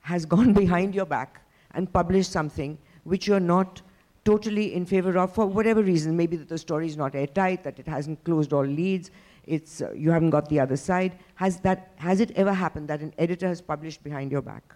has 0.00 0.26
gone 0.34 0.52
behind 0.52 0.94
your 0.94 1.06
back 1.06 1.40
and 1.74 1.92
published 1.92 2.30
something 2.30 2.78
which 3.04 3.26
you're 3.26 3.40
not 3.40 3.82
totally 4.24 4.74
in 4.74 4.84
favor 4.86 5.18
of 5.18 5.34
for 5.34 5.46
whatever 5.46 5.82
reason? 5.82 6.16
Maybe 6.16 6.36
that 6.36 6.48
the 6.48 6.58
story 6.58 6.86
is 6.86 6.96
not 6.96 7.14
airtight, 7.14 7.64
that 7.64 7.78
it 7.78 7.86
hasn't 7.86 8.22
closed 8.24 8.52
all 8.52 8.64
leads, 8.64 9.10
it's, 9.44 9.82
uh, 9.82 9.92
you 9.92 10.10
haven't 10.10 10.30
got 10.30 10.48
the 10.48 10.60
other 10.60 10.76
side. 10.76 11.18
Has, 11.34 11.58
that, 11.60 11.92
has 11.96 12.20
it 12.20 12.30
ever 12.36 12.52
happened 12.52 12.88
that 12.88 13.00
an 13.00 13.12
editor 13.18 13.48
has 13.48 13.60
published 13.60 14.02
behind 14.04 14.30
your 14.30 14.42
back? 14.42 14.74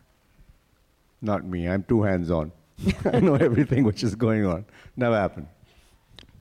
Not 1.22 1.44
me. 1.44 1.68
I'm 1.68 1.84
too 1.84 2.02
hands-on. 2.02 2.52
I 3.12 3.20
know 3.20 3.36
everything 3.36 3.84
which 3.84 4.02
is 4.02 4.14
going 4.14 4.44
on. 4.44 4.64
Never 4.96 5.16
happened. 5.16 5.46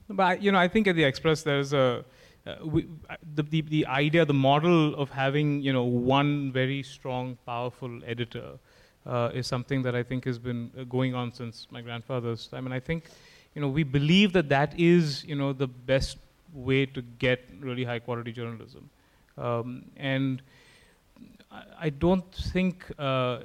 But 0.08 0.22
I, 0.22 0.34
you 0.34 0.52
know, 0.52 0.58
I 0.58 0.68
think 0.68 0.86
at 0.86 0.96
the 0.96 1.04
Express 1.04 1.42
there's 1.42 1.72
a 1.72 2.04
uh, 2.46 2.54
we, 2.64 2.86
uh, 3.10 3.16
the, 3.34 3.42
the 3.42 3.60
the 3.62 3.86
idea, 3.86 4.24
the 4.24 4.34
model 4.34 4.94
of 4.94 5.10
having 5.10 5.62
you 5.62 5.72
know 5.72 5.82
one 5.82 6.52
very 6.52 6.80
strong, 6.82 7.36
powerful 7.44 8.00
editor 8.06 8.58
uh, 9.06 9.30
is 9.32 9.46
something 9.46 9.82
that 9.82 9.94
I 9.94 10.02
think 10.02 10.24
has 10.24 10.38
been 10.38 10.70
uh, 10.78 10.84
going 10.84 11.14
on 11.14 11.32
since 11.32 11.66
my 11.70 11.80
grandfather's 11.80 12.46
time. 12.46 12.66
And 12.66 12.74
I 12.74 12.80
think, 12.80 13.04
you 13.54 13.60
know, 13.60 13.68
we 13.68 13.82
believe 13.82 14.32
that 14.32 14.48
that 14.48 14.78
is, 14.78 15.24
you 15.24 15.36
know, 15.36 15.52
the 15.52 15.66
best 15.66 16.18
way 16.52 16.86
to 16.86 17.02
get 17.18 17.48
really 17.60 17.84
high 17.84 17.98
quality 17.98 18.32
journalism. 18.32 18.90
Um, 19.38 19.84
and 19.96 20.42
I, 21.78 21.90
don't 21.90 22.30
think, 22.34 22.84
uh, 22.98 23.40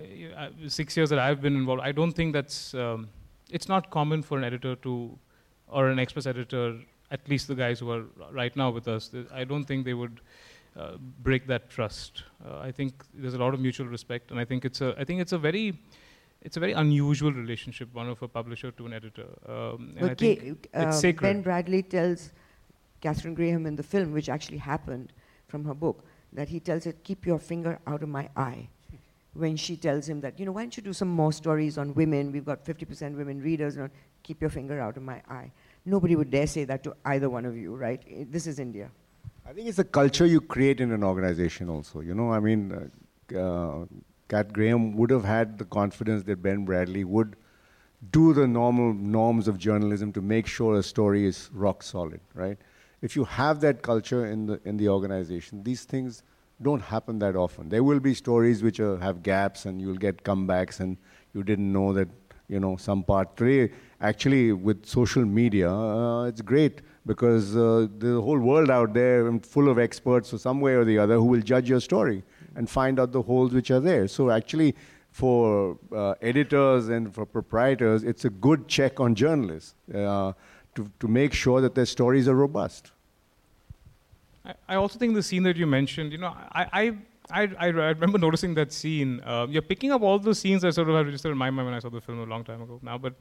six 0.68 0.98
years 0.98 1.10
that 1.10 1.20
I've 1.20 1.42
been 1.42 1.56
involved, 1.56 1.82
I 1.82 1.92
don't 1.92 2.14
think 2.14 2.34
that's, 2.34 2.74
um, 2.74 3.10
it's 3.50 3.68
not 3.68 3.90
common 3.90 4.24
for 4.24 4.38
an 4.38 4.44
editor 4.44 4.76
to, 4.78 5.18
or 5.68 5.90
an 5.90 6.00
Express 6.00 6.26
editor, 6.26 6.80
at 7.12 7.28
least 7.28 7.48
the 7.48 7.56
guys 7.56 7.80
who 7.80 7.92
are 7.92 8.04
right 8.32 8.56
now 8.56 8.70
with 8.70 8.88
us, 8.88 9.12
I 9.34 9.44
don't 9.44 9.66
think 9.66 9.86
they 9.86 9.94
would 9.94 10.22
uh, 10.76 10.98
break 11.22 11.48
that 11.48 11.70
trust. 11.70 12.24
Uh, 12.46 12.60
I 12.60 12.72
think 12.72 13.04
there's 13.14 13.34
a 13.34 13.38
lot 13.38 13.54
of 13.54 13.60
mutual 13.60 13.88
respect, 13.88 14.32
and 14.32 14.40
I 14.40 14.46
think 14.46 14.66
it's 14.66 14.82
a 14.82 14.96
I 14.98 15.04
think 15.04 15.22
it's 15.22 15.34
a 15.34 15.38
very 15.38 15.78
it's 16.42 16.58
a 16.58 16.60
very 16.60 16.74
unusual 16.74 17.34
relationship, 17.34 17.94
one 17.94 18.10
of 18.10 18.22
a 18.22 18.28
publisher 18.28 18.72
to 18.72 18.86
an 18.86 18.94
editor. 18.94 19.28
Um, 19.48 19.96
and 19.98 20.12
I 20.12 20.16
think 20.16 20.68
uh, 20.76 20.88
it's 20.88 21.00
sacred. 21.00 21.28
Ben 21.28 21.44
Bradlee 21.44 21.88
tells 21.88 22.32
Katharine 23.02 23.34
Graham 23.34 23.66
in 23.66 23.76
the 23.76 23.84
film, 23.84 24.12
which 24.12 24.30
actually 24.30 24.58
happened 24.58 25.14
from 25.48 25.66
her 25.66 25.74
book, 25.74 26.06
that 26.34 26.50
he 26.50 26.60
tells 26.60 26.86
her, 26.86 26.94
"Keep 27.04 27.26
your 27.26 27.40
finger 27.40 27.80
out 27.86 28.02
of 28.02 28.10
my 28.10 28.30
eye." 28.36 28.70
When 29.34 29.56
she 29.56 29.78
tells 29.78 30.10
him 30.10 30.20
that, 30.22 30.38
you 30.40 30.46
know, 30.46 30.52
why 30.52 30.64
don't 30.64 30.76
you 30.76 30.84
do 30.84 30.92
some 30.92 31.08
more 31.08 31.32
stories 31.32 31.78
on 31.78 31.94
women? 31.94 32.34
We've 32.34 32.44
got 32.44 32.66
50% 32.66 33.16
women 33.16 33.42
readers. 33.42 33.78
You 33.78 33.84
know, 33.84 33.90
keep 34.24 34.42
your 34.42 34.50
finger 34.50 34.82
out 34.82 34.98
of 34.98 35.04
my 35.04 35.22
eye. 35.30 35.52
Nobody 35.86 36.18
would 36.18 36.30
dare 36.30 36.48
say 36.48 36.66
that 36.66 36.84
to 36.84 36.96
either 37.06 37.30
one 37.30 37.46
of 37.46 37.56
you, 37.56 37.74
right? 37.74 38.02
This 38.30 38.46
is 38.46 38.60
India. 38.60 38.92
I 39.52 39.54
think 39.54 39.68
it's 39.68 39.80
a 39.80 39.84
culture 39.84 40.26
you 40.26 40.40
create 40.40 40.80
in 40.80 40.94
an 40.94 41.04
organization 41.04 41.68
also. 41.68 42.00
You 42.00 42.14
know, 42.16 42.32
I 42.32 42.40
mean, 42.40 42.90
uh, 43.36 43.38
uh, 43.38 43.86
Kat 44.30 44.54
Graham 44.54 44.96
would 44.96 45.10
have 45.10 45.26
had 45.26 45.58
the 45.58 45.66
confidence 45.66 46.24
that 46.24 46.42
Ben 46.42 46.66
Bradlee 46.66 47.04
would 47.04 47.36
do 48.12 48.32
the 48.34 48.48
normal 48.48 48.94
norms 48.94 49.50
of 49.50 49.58
journalism 49.58 50.14
to 50.14 50.22
make 50.22 50.48
sure 50.48 50.80
a 50.80 50.84
story 50.84 51.26
is 51.26 51.50
rock 51.52 51.84
solid, 51.84 52.22
right? 52.34 52.58
If 53.02 53.18
you 53.18 53.26
have 53.26 53.60
that 53.60 53.82
culture 53.82 54.26
in 54.26 54.46
the 54.46 54.62
in 54.64 54.78
the 54.78 54.88
organization, 54.88 55.64
these 55.64 55.84
things 55.84 56.24
don't 56.62 56.82
happen 56.82 57.20
that 57.20 57.36
often. 57.36 57.68
There 57.68 57.84
will 57.84 58.00
be 58.00 58.14
stories 58.14 58.64
which 58.64 58.80
are, 58.80 58.98
have 59.00 59.22
gaps, 59.22 59.66
and 59.66 59.82
you'll 59.82 60.02
get 60.08 60.24
comebacks, 60.24 60.80
and 60.80 60.96
you 61.34 61.44
didn't 61.44 61.74
know 61.74 61.92
that 61.92 62.08
you 62.48 62.62
know 62.62 62.78
some 62.78 63.04
part. 63.04 63.36
Today, 63.36 63.74
actually, 64.00 64.54
with 64.54 64.86
social 64.86 65.26
media, 65.26 65.70
uh, 65.70 66.24
it's 66.28 66.42
great 66.42 66.82
because 67.06 67.56
uh, 67.56 67.88
a 68.02 68.22
whole 68.22 68.40
world 68.40 68.70
out 68.70 68.94
there 68.94 69.32
full 69.40 69.70
of 69.70 69.80
experts, 69.80 70.34
or 70.34 70.38
some 70.38 70.62
way 70.62 70.74
or 70.74 70.86
the 70.86 70.98
other, 70.98 71.16
who 71.16 71.26
will 71.26 71.42
judge 71.42 71.70
your 71.70 71.80
story 71.80 72.24
and 72.56 72.70
find 72.70 73.00
out 73.00 73.12
the 73.12 73.22
holes 73.22 73.54
which 73.54 73.72
are 73.72 73.80
there. 73.80 74.08
So 74.08 74.30
actually, 74.30 74.76
for 75.12 75.78
uh, 75.94 76.14
editors 76.22 76.90
and 76.90 77.14
for 77.14 77.26
proprietors, 77.26 78.04
it's 78.04 78.26
a 78.26 78.30
good 78.30 78.68
check 78.68 79.00
on 79.00 79.16
journalists 79.16 79.76
uh, 79.94 80.34
to, 80.76 80.90
to 81.00 81.08
make 81.08 81.34
sure 81.34 81.60
that 81.62 81.76
their 81.76 81.86
stories 81.86 82.28
are 82.28 82.36
robust. 82.36 82.92
I, 84.68 84.76
also 84.76 84.98
think 84.98 85.14
the 85.14 85.22
scene 85.22 85.44
that 85.44 85.56
you 85.56 85.68
mentioned, 85.68 86.12
you 86.12 86.18
know, 86.18 86.36
I, 86.52 86.66
I 86.74 86.98
I, 87.34 87.48
I, 87.60 87.68
remember 87.68 88.18
noticing 88.18 88.56
that 88.56 88.74
scene. 88.74 89.22
Uh, 89.24 89.48
you're 89.50 89.62
picking 89.62 89.92
up 89.92 90.02
all 90.02 90.20
those 90.20 90.40
scenes 90.40 90.66
I 90.66 90.70
sort 90.72 90.90
of 90.90 90.96
registered 91.06 91.32
in 91.32 91.38
my 91.38 91.50
mind 91.50 91.66
when 91.66 91.74
I 91.76 91.80
saw 91.80 91.90
the 91.90 92.02
film 92.02 92.20
a 92.20 92.26
long 92.26 92.44
time 92.44 92.62
ago 92.62 92.80
now. 92.82 92.98
But 92.98 93.14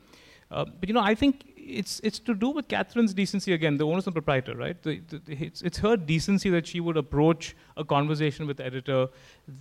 uh, 0.50 0.64
but 0.64 0.88
you 0.88 0.94
know, 0.94 1.00
I 1.00 1.14
think 1.14 1.44
it's 1.56 2.00
it's 2.02 2.18
to 2.20 2.34
do 2.34 2.50
with 2.50 2.66
Katharine's 2.68 3.14
decency 3.14 3.52
again, 3.52 3.76
the 3.76 3.86
owner 3.86 4.02
and 4.04 4.12
proprietor, 4.12 4.56
right? 4.56 4.82
The, 4.82 5.00
the, 5.08 5.20
it's, 5.28 5.62
it's 5.62 5.78
her 5.78 5.96
decency 5.96 6.50
that 6.50 6.66
she 6.66 6.80
would 6.80 6.96
approach 6.96 7.54
a 7.76 7.84
conversation 7.84 8.46
with 8.46 8.56
the 8.56 8.64
editor 8.64 9.08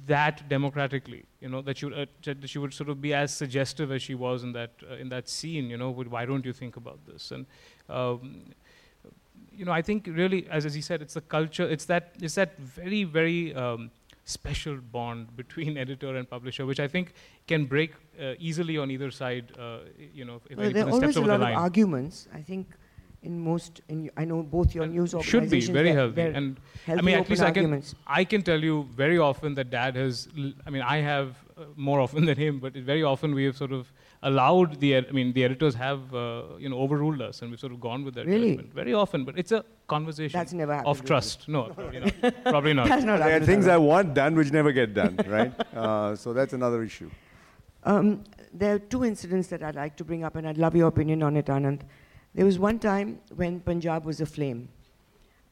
that 0.07 0.49
democratically, 0.49 1.25
you 1.41 1.49
know, 1.49 1.61
that 1.61 1.77
she 1.77 1.85
would 1.85 1.93
uh, 1.93 2.05
that 2.23 2.49
she 2.49 2.57
would 2.57 2.73
sort 2.73 2.89
of 2.89 3.01
be 3.01 3.13
as 3.13 3.33
suggestive 3.33 3.91
as 3.91 4.01
she 4.01 4.15
was 4.15 4.43
in 4.43 4.53
that 4.53 4.71
uh, 4.89 4.95
in 4.95 5.09
that 5.09 5.29
scene, 5.29 5.69
you 5.69 5.77
know, 5.77 5.91
why 5.91 6.25
don't 6.25 6.45
you 6.45 6.53
think 6.53 6.75
about 6.75 6.99
this? 7.05 7.31
And 7.31 7.45
um, 7.89 8.45
you 9.55 9.65
know, 9.65 9.71
I 9.71 9.81
think 9.81 10.07
really, 10.07 10.47
as, 10.49 10.65
as 10.65 10.73
he 10.73 10.81
said, 10.81 11.01
it's 11.01 11.13
the 11.13 11.21
culture. 11.21 11.69
It's 11.69 11.85
that 11.85 12.13
it's 12.19 12.35
that 12.35 12.57
very 12.57 13.03
very 13.03 13.53
um, 13.53 13.91
special 14.29 14.77
bond 14.77 15.35
between 15.41 15.77
editor 15.77 16.15
and 16.15 16.29
publisher, 16.29 16.65
which 16.65 16.79
I 16.79 16.87
think 16.87 17.13
can 17.47 17.65
break 17.65 17.93
uh, 17.93 18.33
easily 18.39 18.77
on 18.77 18.91
either 18.91 19.11
side. 19.11 19.51
Uh, 19.57 19.79
you 20.13 20.25
know, 20.25 20.41
if 20.49 20.57
well, 20.57 20.71
there 20.71 20.85
are 20.87 20.91
always 20.91 21.15
a 21.15 21.21
lot 21.21 21.41
of 21.41 21.41
arguments. 21.41 22.27
I 22.33 22.41
think 22.41 22.67
in 23.21 23.39
most, 23.39 23.81
in, 23.89 24.09
I 24.15 24.25
know 24.25 24.41
both 24.43 24.73
your 24.73 24.85
and 24.85 24.93
news 24.93 25.13
organizations 25.13 25.65
should 25.65 25.73
be 25.73 25.73
very 25.73 25.91
healthy. 25.91 26.21
And 26.21 26.59
healthy 26.85 26.99
I 26.99 27.01
mean, 27.01 27.15
at 27.15 27.29
least. 27.29 27.41
I 27.41 27.51
can, 27.51 27.83
I 28.07 28.23
can 28.23 28.41
tell 28.41 28.63
you 28.63 28.87
very 28.95 29.17
often 29.17 29.55
that 29.55 29.69
Dad 29.69 29.95
has. 29.95 30.27
I 30.65 30.69
mean, 30.69 30.81
I 30.81 30.97
have 30.97 31.35
uh, 31.57 31.63
more 31.75 31.99
often 31.99 32.25
than 32.25 32.37
him, 32.37 32.59
but 32.59 32.73
very 32.73 33.03
often 33.03 33.35
we 33.35 33.43
have 33.45 33.57
sort 33.57 33.73
of 33.73 33.91
allowed 34.21 34.79
the, 34.79 34.97
I 34.97 35.11
mean, 35.11 35.33
the 35.33 35.43
editors 35.43 35.75
have, 35.75 36.13
uh, 36.13 36.43
you 36.57 36.69
know, 36.69 36.79
overruled 36.79 37.21
us, 37.21 37.41
and 37.41 37.51
we've 37.51 37.59
sort 37.59 37.71
of 37.71 37.79
gone 37.79 38.03
with 38.03 38.15
that 38.15 38.25
really? 38.25 38.51
judgment 38.51 38.73
very 38.73 38.93
often. 38.93 39.23
But 39.23 39.37
it's 39.39 39.51
a 39.51 39.63
conversation 39.87 40.37
That's 40.37 40.53
never 40.53 40.73
happened 40.75 40.89
of 40.89 41.05
trust. 41.05 41.47
No, 41.47 41.63
probably 41.63 41.99
not. 41.99 42.43
probably 42.43 42.73
not. 42.73 42.87
That's 42.89 43.03
not 43.03 43.19
there 43.19 43.41
are 43.41 43.45
things 43.45 43.67
I 43.67 43.77
want 43.77 44.13
done 44.13 44.35
which 44.35 44.51
never 44.51 44.71
get 44.71 44.93
done, 44.93 45.19
right? 45.27 45.53
Uh, 45.79 46.15
so 46.15 46.33
that's 46.33 46.51
another 46.53 46.83
issue. 46.83 47.09
Um, 47.83 48.23
there 48.53 48.75
are 48.75 48.79
two 48.79 49.05
incidents 49.05 49.47
that 49.47 49.63
I'd 49.63 49.75
like 49.75 49.95
to 49.97 50.03
bring 50.03 50.23
up, 50.23 50.35
and 50.35 50.47
I'd 50.47 50.57
love 50.57 50.75
your 50.75 50.87
opinion 50.87 51.23
on 51.23 51.37
it, 51.37 51.45
Anand. 51.45 51.81
There 52.33 52.45
was 52.45 52.59
one 52.59 52.79
time 52.79 53.19
when 53.35 53.59
Punjab 53.61 54.03
was 54.03 54.19
aflame. 54.19 54.67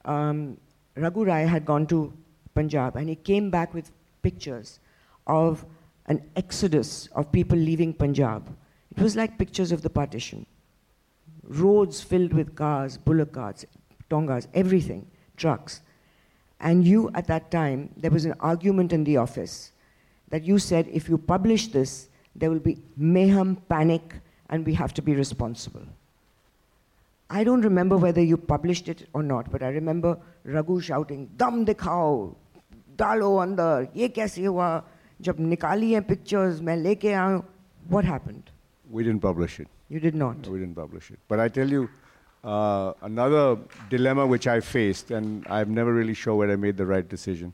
Um, 0.04 0.58
Raghu 0.96 1.24
Rai 1.24 1.46
had 1.46 1.66
gone 1.66 1.88
to 1.88 2.12
Punjab, 2.56 2.96
and 2.98 3.08
he 3.08 3.16
came 3.16 3.50
back 3.50 3.74
with 3.74 3.92
pictures 4.22 4.80
of 5.28 5.66
an 6.08 6.22
exodus 6.36 7.08
of 7.14 7.32
people 7.32 7.58
leaving 7.58 7.94
Punjab. 7.94 8.48
It 8.96 9.02
was 9.02 9.16
like 9.16 9.38
pictures 9.38 9.72
of 9.72 9.82
the 9.82 9.90
partition. 9.90 10.46
Roads 11.44 12.02
filled 12.02 12.34
with 12.34 12.56
cars, 12.56 12.98
bullock 12.98 13.34
carts, 13.34 13.66
tongas, 14.10 14.48
everything, 14.54 15.06
trucks. 15.36 15.82
And 16.60 16.86
you, 16.86 17.12
at 17.14 17.28
that 17.28 17.52
time, 17.52 17.90
there 17.98 18.12
was 18.12 18.26
an 18.26 18.34
argument 18.40 18.92
in 18.92 19.04
the 19.04 19.18
office 19.18 19.72
that 20.30 20.44
you 20.44 20.60
said 20.60 20.88
if 20.92 21.08
you 21.08 21.18
publish 21.18 21.68
this, 21.68 22.10
there 22.36 22.50
will 22.50 22.60
be 22.60 22.78
mayhem, 22.96 23.56
panic, 23.70 24.16
and 24.50 24.66
we 24.66 24.74
have 24.74 24.94
to 24.94 25.02
be 25.02 25.14
responsible. 25.14 25.84
I 27.30 27.44
don't 27.44 27.62
remember 27.62 27.98
whether 27.98 28.24
you 28.24 28.38
published 28.38 28.88
it 28.88 29.08
or 29.14 29.22
not, 29.22 29.52
but 29.52 29.62
I 29.62 29.68
remember 29.68 30.18
Raghu 30.46 30.80
shouting, 30.80 31.30
Dam 31.36 31.66
dikhao, 31.66 32.36
dalo 32.96 33.46
andar, 33.46 33.90
ye 33.94 34.08
kaise 34.08 34.46
hua? 34.46 34.84
जब 35.21 35.41
निकाली 35.41 35.93
हैं 35.93 36.03
pictures 36.07 36.61
मैं 36.69 36.77
लेके 36.77 37.13
आया 37.13 37.43
what 37.89 38.05
happened 38.05 38.51
we 38.91 39.05
didn't 39.05 39.23
publish 39.23 39.59
it 39.61 39.69
you 39.89 40.01
did 40.01 40.15
not 40.15 40.47
no, 40.47 40.53
we 40.53 40.59
didn't 40.59 40.77
publish 40.77 41.11
it 41.11 41.19
but 41.29 41.41
i 41.41 41.49
tell 41.49 41.71
you 41.77 41.89
uh, 42.45 42.93
another 43.03 43.59
dilemma 43.91 44.27
which 44.27 44.47
i 44.47 44.61
faced 44.61 45.11
and 45.11 45.47
i'm 45.49 45.75
never 45.75 45.95
really 45.95 46.15
sure 46.15 46.35
whether 46.35 46.53
i 46.53 46.57
made 46.57 46.77
the 46.77 46.87
right 46.87 47.09
decision 47.09 47.53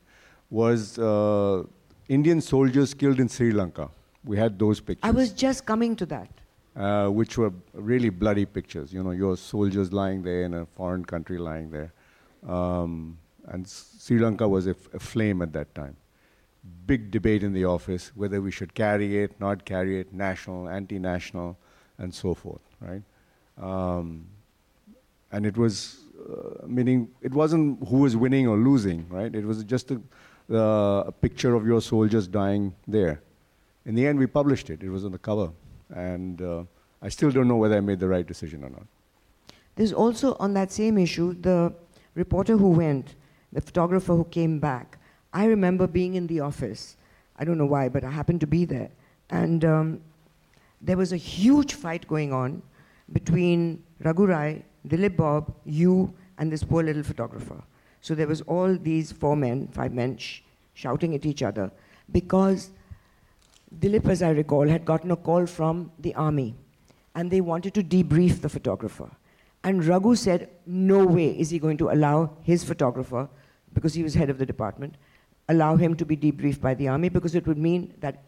was 0.50 0.98
uh, 0.98 1.62
indian 2.08 2.40
soldiers 2.40 2.94
killed 3.04 3.20
in 3.20 3.28
sri 3.36 3.52
lanka 3.60 3.88
we 4.24 4.36
had 4.36 4.58
those 4.58 4.80
pictures 4.80 5.08
i 5.10 5.14
was 5.20 5.32
just 5.44 5.64
coming 5.72 5.96
to 6.02 6.06
that 6.06 6.28
uh, 6.76 7.08
which 7.20 7.38
were 7.38 7.52
really 7.92 8.10
bloody 8.24 8.46
pictures 8.58 8.92
you 8.92 9.02
know 9.02 9.16
your 9.22 9.36
soldiers 9.36 9.92
lying 9.92 10.22
there 10.22 10.44
in 10.50 10.54
a 10.54 10.66
foreign 10.80 11.04
country 11.14 11.38
lying 11.38 11.70
there 11.70 11.92
um, 12.58 13.18
and 13.48 13.68
sri 13.68 14.18
lanka 14.18 14.46
was 14.56 14.66
a, 14.66 14.76
a 14.94 14.98
flame 14.98 15.42
at 15.48 15.52
that 15.52 15.74
time 15.74 15.96
big 16.85 17.11
debate 17.11 17.43
in 17.43 17.53
the 17.53 17.65
office 17.65 18.11
whether 18.15 18.41
we 18.41 18.51
should 18.51 18.73
carry 18.73 19.17
it, 19.17 19.39
not 19.39 19.65
carry 19.65 19.99
it, 19.99 20.13
national, 20.13 20.69
anti-national, 20.69 21.57
and 21.97 22.13
so 22.13 22.33
forth, 22.33 22.61
right? 22.79 23.01
Um, 23.61 24.25
and 25.31 25.45
it 25.45 25.57
was 25.57 26.03
uh, 26.29 26.65
meaning 26.67 27.09
it 27.21 27.33
wasn't 27.33 27.85
who 27.87 27.97
was 27.97 28.15
winning 28.15 28.47
or 28.47 28.57
losing, 28.57 29.07
right? 29.09 29.33
It 29.33 29.45
was 29.45 29.63
just 29.63 29.91
a, 29.91 30.01
uh, 30.51 31.03
a, 31.07 31.11
picture 31.11 31.53
of 31.55 31.65
your 31.65 31.81
soldiers 31.81 32.27
dying 32.27 32.73
there. 32.87 33.21
In 33.85 33.95
the 33.95 34.07
end, 34.07 34.19
we 34.19 34.27
published 34.27 34.69
it. 34.69 34.83
It 34.83 34.89
was 34.89 35.03
on 35.05 35.11
the 35.11 35.17
cover, 35.17 35.51
and 35.93 36.41
uh, 36.41 36.63
I 37.01 37.09
still 37.09 37.31
don't 37.31 37.47
know 37.47 37.57
whether 37.57 37.75
I 37.75 37.81
made 37.81 37.99
the 37.99 38.07
right 38.07 38.25
decision 38.25 38.63
or 38.63 38.69
not. 38.69 38.85
There's 39.75 39.91
also 39.91 40.35
on 40.39 40.53
that 40.53 40.71
same 40.71 40.97
issue 40.97 41.33
the 41.33 41.73
reporter 42.15 42.57
who 42.57 42.69
went, 42.69 43.15
the 43.51 43.61
photographer 43.61 44.15
who 44.15 44.25
came 44.25 44.59
back 44.59 44.92
I 45.33 45.45
remember 45.45 45.87
being 45.87 46.13
in 46.13 46.27
the 46.27 46.39
office. 46.41 46.95
I 47.37 47.43
don't 47.43 47.57
know 47.57 47.65
why, 47.65 47.89
but 47.89 48.03
I 48.03 48.11
happened 48.11 48.39
to 48.41 48.47
be 48.47 48.65
there. 48.65 48.89
And 49.29 49.65
um, 49.65 50.01
there 50.81 50.97
was 50.97 51.11
a 51.11 51.17
huge 51.17 51.73
fight 51.73 52.07
going 52.07 52.31
on 52.31 52.61
between 53.11 53.83
Raghu 54.03 54.27
Rai, 54.27 54.63
Dilip 54.87 55.17
Bobb, 55.17 55.53
you, 55.65 56.13
and 56.37 56.51
this 56.51 56.63
poor 56.63 56.83
little 56.83 57.03
photographer. 57.03 57.61
So 58.01 58.13
there 58.15 58.27
was 58.27 58.41
all 58.41 58.75
these 58.75 59.11
four 59.11 59.35
men, 59.35 59.67
five 59.69 59.93
men, 59.93 60.17
sh- 60.17 60.41
shouting 60.73 61.15
at 61.15 61.25
each 61.25 61.41
other 61.41 61.71
because 62.11 62.69
Dilip, 63.79 64.07
as 64.07 64.21
I 64.21 64.31
recall, 64.31 64.67
had 64.67 64.85
gotten 64.85 65.11
a 65.11 65.15
call 65.15 65.45
from 65.45 65.91
the 65.99 66.13
army 66.15 66.53
and 67.15 67.31
they 67.31 67.41
wanted 67.41 67.73
to 67.75 67.83
debrief 67.83 68.41
the 68.41 68.49
photographer. 68.49 69.09
And 69.63 69.83
Raghu 69.85 70.15
said, 70.15 70.49
No 70.65 71.05
way 71.05 71.29
is 71.39 71.49
he 71.49 71.59
going 71.59 71.77
to 71.77 71.89
allow 71.89 72.31
his 72.43 72.63
photographer, 72.63 73.29
because 73.73 73.93
he 73.93 74.03
was 74.03 74.13
head 74.13 74.29
of 74.29 74.37
the 74.37 74.45
department, 74.45 74.95
allow 75.49 75.75
him 75.75 75.95
to 75.95 76.05
be 76.05 76.15
debriefed 76.15 76.61
by 76.61 76.73
the 76.73 76.87
army 76.87 77.09
because 77.09 77.35
it 77.35 77.45
would 77.47 77.57
mean 77.57 77.93
that 77.99 78.23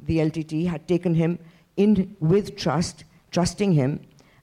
the 0.00 0.18
LTTE, 0.18 0.66
had 0.66 0.86
taken 0.86 1.14
him 1.14 1.38
in 1.76 2.16
with 2.20 2.56
trust, 2.56 3.04
trusting 3.30 3.72
him, 3.72 4.00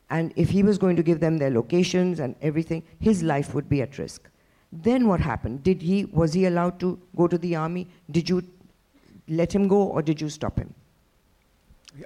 and 0.10 0.34
if 0.36 0.50
he 0.50 0.64
was 0.64 0.78
going 0.78 0.96
to 0.96 1.04
give 1.04 1.20
them 1.20 1.38
their 1.38 1.50
locations 1.50 2.20
and 2.20 2.36
everything, 2.42 2.84
his 3.00 3.24
life 3.24 3.54
would 3.54 3.68
be 3.68 3.82
at 3.82 3.98
risk. 3.98 4.30
Then 4.72 5.08
what 5.08 5.20
happened? 5.20 5.64
Did 5.64 5.82
he, 5.82 6.06
was 6.06 6.34
he 6.34 6.46
allowed 6.46 6.80
to 6.82 7.00
go 7.16 7.28
to 7.28 7.38
the 7.38 7.56
army? 7.56 7.88
Did 8.12 8.30
you 8.30 8.44
let 9.28 9.54
him 9.54 9.68
go 9.68 9.84
or 9.84 10.02
did 10.02 10.22
you 10.22 10.30
stop 10.30 10.60
him? 10.60 10.74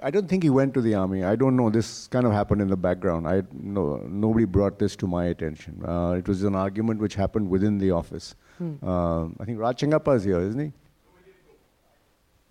I 0.02 0.10
don't 0.10 0.28
think 0.28 0.42
he 0.42 0.50
went 0.50 0.72
to 0.74 0.80
the 0.80 0.94
army. 0.94 1.24
I 1.24 1.34
don't 1.36 1.56
know. 1.56 1.68
This 1.70 2.06
kind 2.08 2.26
of 2.26 2.32
happened 2.32 2.60
in 2.62 2.68
the 2.68 2.76
background. 2.76 3.26
I 3.26 3.42
no, 3.52 3.96
nobody 4.08 4.44
brought 4.44 4.78
this 4.78 4.94
to 4.96 5.06
my 5.06 5.26
attention. 5.26 5.82
Uh, 5.84 6.12
it 6.18 6.28
was 6.28 6.42
an 6.44 6.54
argument 6.54 7.00
which 7.00 7.14
happened 7.14 7.48
within 7.50 7.78
the 7.78 7.90
office. 7.90 8.34
Hmm. 8.58 8.74
Uh, 8.82 9.24
I 9.40 9.44
think 9.44 9.58
Raj 9.58 9.80
Chengappa 9.80 10.16
is 10.16 10.24
here, 10.24 10.40
isn't 10.40 10.60
he? 10.60 10.72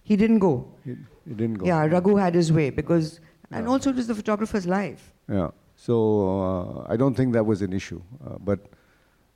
He 0.03 0.15
didn't 0.15 0.39
go. 0.39 0.67
he? 0.83 0.95
He 1.27 1.33
didn't 1.35 1.55
go. 1.59 1.65
Yeah, 1.65 1.85
Raghu 1.85 2.15
had 2.15 2.33
his 2.33 2.51
way 2.51 2.69
because, 2.71 3.19
and 3.51 3.65
Yeah. 3.65 3.71
also 3.71 3.91
it 3.91 3.95
was 3.95 4.07
the 4.07 4.15
photographer's 4.15 4.65
life. 4.65 5.13
Yeah. 5.29 5.49
So 5.75 5.95
uh, 6.41 6.85
I 6.93 6.97
don't 6.97 7.13
think 7.15 7.33
that 7.33 7.45
was 7.45 7.61
an 7.61 7.73
issue. 7.73 8.01
Uh, 8.25 8.37
but 8.39 8.59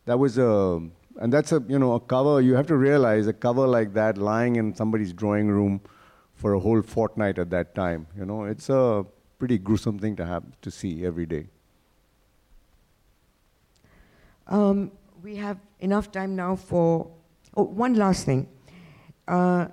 that 0.06 0.18
was 0.18 0.38
a, 0.38 0.82
and 1.22 1.32
that's 1.32 1.52
a, 1.52 1.64
you 1.68 1.78
know, 1.80 1.94
a 1.94 2.00
cover. 2.00 2.42
You 2.42 2.56
have 2.56 2.68
to 2.68 2.76
realize 2.76 3.28
a 3.28 3.34
cover 3.34 3.68
like 3.68 3.94
that 3.94 4.18
lying 4.18 4.56
in 4.56 4.74
somebody's 4.76 5.14
drawing 5.14 5.48
room 5.48 5.80
for 6.44 6.56
a 6.56 6.60
whole 6.60 6.82
fortnight 6.82 7.40
at 7.40 7.50
that 7.52 7.74
time. 7.74 8.06
You 8.18 8.26
know, 8.26 8.44
it's 8.44 8.70
a 8.70 9.06
pretty 9.40 9.58
gruesome 9.58 9.98
thing 9.98 10.18
to 10.18 10.26
have 10.26 10.44
to 10.64 10.70
see 10.70 11.06
every 11.06 11.26
day. 11.26 11.48
Um, 14.48 14.92
we 15.24 15.38
have 15.38 15.58
enough 15.80 16.12
time 16.12 16.36
now 16.36 16.58
for, 16.58 17.10
oh, 17.56 17.64
one 17.64 17.94
last 17.94 18.26
thing. 18.26 18.50
Uh, 19.26 19.68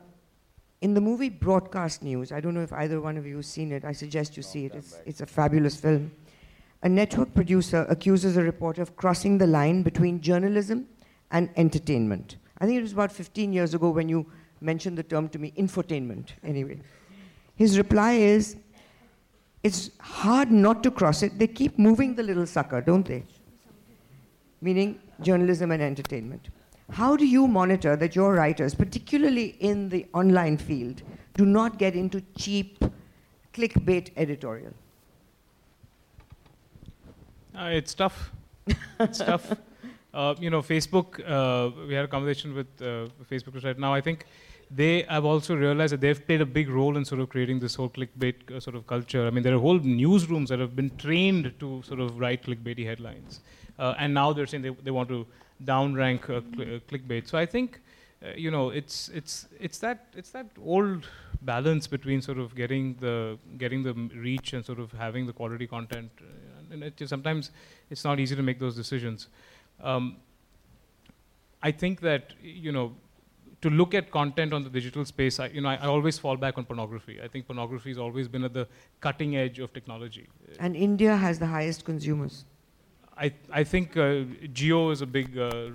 in 0.80 0.94
the 0.94 1.00
movie 1.00 1.28
Broadcast 1.28 2.04
News, 2.04 2.30
I 2.30 2.38
don't 2.40 2.54
know 2.54 2.62
if 2.62 2.72
either 2.72 3.00
one 3.00 3.16
of 3.16 3.26
you 3.26 3.38
has 3.38 3.48
seen 3.48 3.72
it, 3.72 3.84
I 3.84 3.90
suggest 3.90 4.36
you 4.36 4.44
see 4.44 4.66
it. 4.66 4.76
It's, 4.76 5.00
it's 5.04 5.20
a 5.20 5.26
fabulous 5.26 5.74
film. 5.74 6.12
A 6.84 6.88
network 6.88 7.34
producer 7.34 7.84
accuses 7.88 8.36
a 8.36 8.44
reporter 8.44 8.80
of 8.80 8.94
crossing 8.94 9.38
the 9.38 9.46
line 9.48 9.82
between 9.82 10.20
journalism 10.20 10.86
and 11.32 11.50
entertainment. 11.56 12.36
I 12.58 12.66
think 12.66 12.78
it 12.78 12.82
was 12.82 12.92
about 12.92 13.10
15 13.10 13.52
years 13.52 13.74
ago 13.74 13.90
when 13.90 14.08
you 14.08 14.26
mentioned 14.60 14.98
the 14.98 15.02
term 15.02 15.28
to 15.30 15.38
me, 15.38 15.52
infotainment, 15.56 16.30
anyway. 16.44 16.80
His 17.56 17.76
reply 17.78 18.12
is, 18.12 18.56
it's 19.62 19.90
hard 20.00 20.50
not 20.50 20.82
to 20.82 20.90
cross 20.90 21.22
it. 21.22 21.38
They 21.38 21.46
keep 21.46 21.78
moving 21.78 22.14
the 22.14 22.22
little 22.22 22.46
sucker, 22.46 22.80
don't 22.80 23.06
they? 23.06 23.24
Meaning 24.60 25.00
journalism 25.20 25.70
and 25.70 25.82
entertainment. 25.82 26.48
How 26.90 27.16
do 27.16 27.26
you 27.26 27.46
monitor 27.46 27.96
that 27.96 28.16
your 28.16 28.34
writers, 28.34 28.74
particularly 28.74 29.56
in 29.60 29.88
the 29.88 30.06
online 30.12 30.56
field, 30.56 31.02
do 31.34 31.46
not 31.46 31.78
get 31.78 31.94
into 31.94 32.22
cheap 32.36 32.82
clickbait 33.54 34.10
editorial? 34.16 34.72
Uh, 37.54 37.70
it's 37.72 37.94
tough. 37.94 38.32
it's 38.98 39.18
tough. 39.18 39.52
Uh, 40.12 40.34
you 40.40 40.50
know, 40.50 40.60
Facebook. 40.60 41.20
Uh, 41.24 41.70
we 41.86 41.94
had 41.94 42.04
a 42.04 42.08
conversation 42.08 42.52
with 42.52 42.66
uh, 42.82 43.06
Facebook 43.30 43.62
right 43.62 43.78
now. 43.78 43.94
I 43.94 44.00
think 44.00 44.26
they 44.70 45.02
have 45.08 45.24
also 45.24 45.56
realized 45.56 45.92
that 45.92 46.00
they've 46.00 46.24
played 46.26 46.40
a 46.40 46.46
big 46.46 46.68
role 46.68 46.96
in 46.96 47.04
sort 47.04 47.20
of 47.20 47.28
creating 47.28 47.58
this 47.58 47.74
whole 47.74 47.88
clickbait 47.88 48.50
uh, 48.50 48.60
sort 48.60 48.76
of 48.76 48.86
culture. 48.86 49.26
I 49.26 49.30
mean, 49.30 49.42
there 49.42 49.54
are 49.54 49.58
whole 49.58 49.80
newsrooms 49.80 50.48
that 50.48 50.60
have 50.60 50.76
been 50.76 50.90
trained 50.96 51.52
to 51.58 51.82
sort 51.82 51.98
of 51.98 52.18
write 52.18 52.44
clickbaity 52.44 52.86
headlines, 52.86 53.40
uh, 53.78 53.94
and 53.98 54.14
now 54.14 54.32
they're 54.32 54.46
saying 54.46 54.62
they, 54.62 54.70
they 54.70 54.92
want 54.92 55.08
to 55.08 55.26
downrank 55.64 56.24
uh, 56.24 56.40
cl- 56.54 56.76
uh, 56.76 56.80
clickbait. 56.88 57.28
So 57.28 57.38
I 57.38 57.46
think. 57.46 57.80
Uh, 58.22 58.32
you 58.36 58.50
know, 58.50 58.68
it's 58.68 59.08
it's 59.14 59.48
it's 59.58 59.78
that 59.78 60.08
it's 60.14 60.28
that 60.28 60.46
old 60.62 61.06
balance 61.40 61.86
between 61.86 62.20
sort 62.20 62.36
of 62.36 62.54
getting 62.54 62.94
the 62.96 63.38
getting 63.56 63.82
the 63.82 63.94
reach 64.14 64.52
and 64.52 64.62
sort 64.62 64.78
of 64.78 64.92
having 64.92 65.26
the 65.26 65.32
quality 65.32 65.66
content, 65.66 66.10
uh, 66.20 66.74
and 66.74 66.84
it, 66.84 67.02
sometimes 67.08 67.50
it's 67.88 68.04
not 68.04 68.20
easy 68.20 68.36
to 68.36 68.42
make 68.42 68.58
those 68.58 68.76
decisions. 68.76 69.28
Um, 69.82 70.16
I 71.62 71.70
think 71.70 72.02
that 72.02 72.34
you 72.42 72.72
know 72.72 72.94
to 73.62 73.70
look 73.70 73.94
at 73.94 74.10
content 74.10 74.52
on 74.52 74.62
the 74.62 74.70
digital 74.70 75.04
space, 75.04 75.38
I, 75.38 75.48
you 75.48 75.60
know, 75.60 75.68
I, 75.68 75.74
I 75.76 75.86
always 75.86 76.18
fall 76.18 76.36
back 76.36 76.56
on 76.56 76.64
pornography. 76.64 77.20
I 77.22 77.28
think 77.28 77.46
pornography 77.46 77.90
has 77.90 77.98
always 77.98 78.28
been 78.28 78.44
at 78.44 78.54
the 78.54 78.66
cutting 79.00 79.36
edge 79.36 79.58
of 79.58 79.72
technology. 79.72 80.28
And 80.58 80.74
India 80.74 81.16
has 81.16 81.38
the 81.38 81.46
highest 81.46 81.84
consumers. 81.84 82.44
I 83.16 83.32
I 83.52 83.64
think 83.64 83.96
uh, 83.96 84.24
Jio 84.58 84.92
is 84.92 85.02
a 85.02 85.06
big 85.06 85.36
uh, 85.36 85.70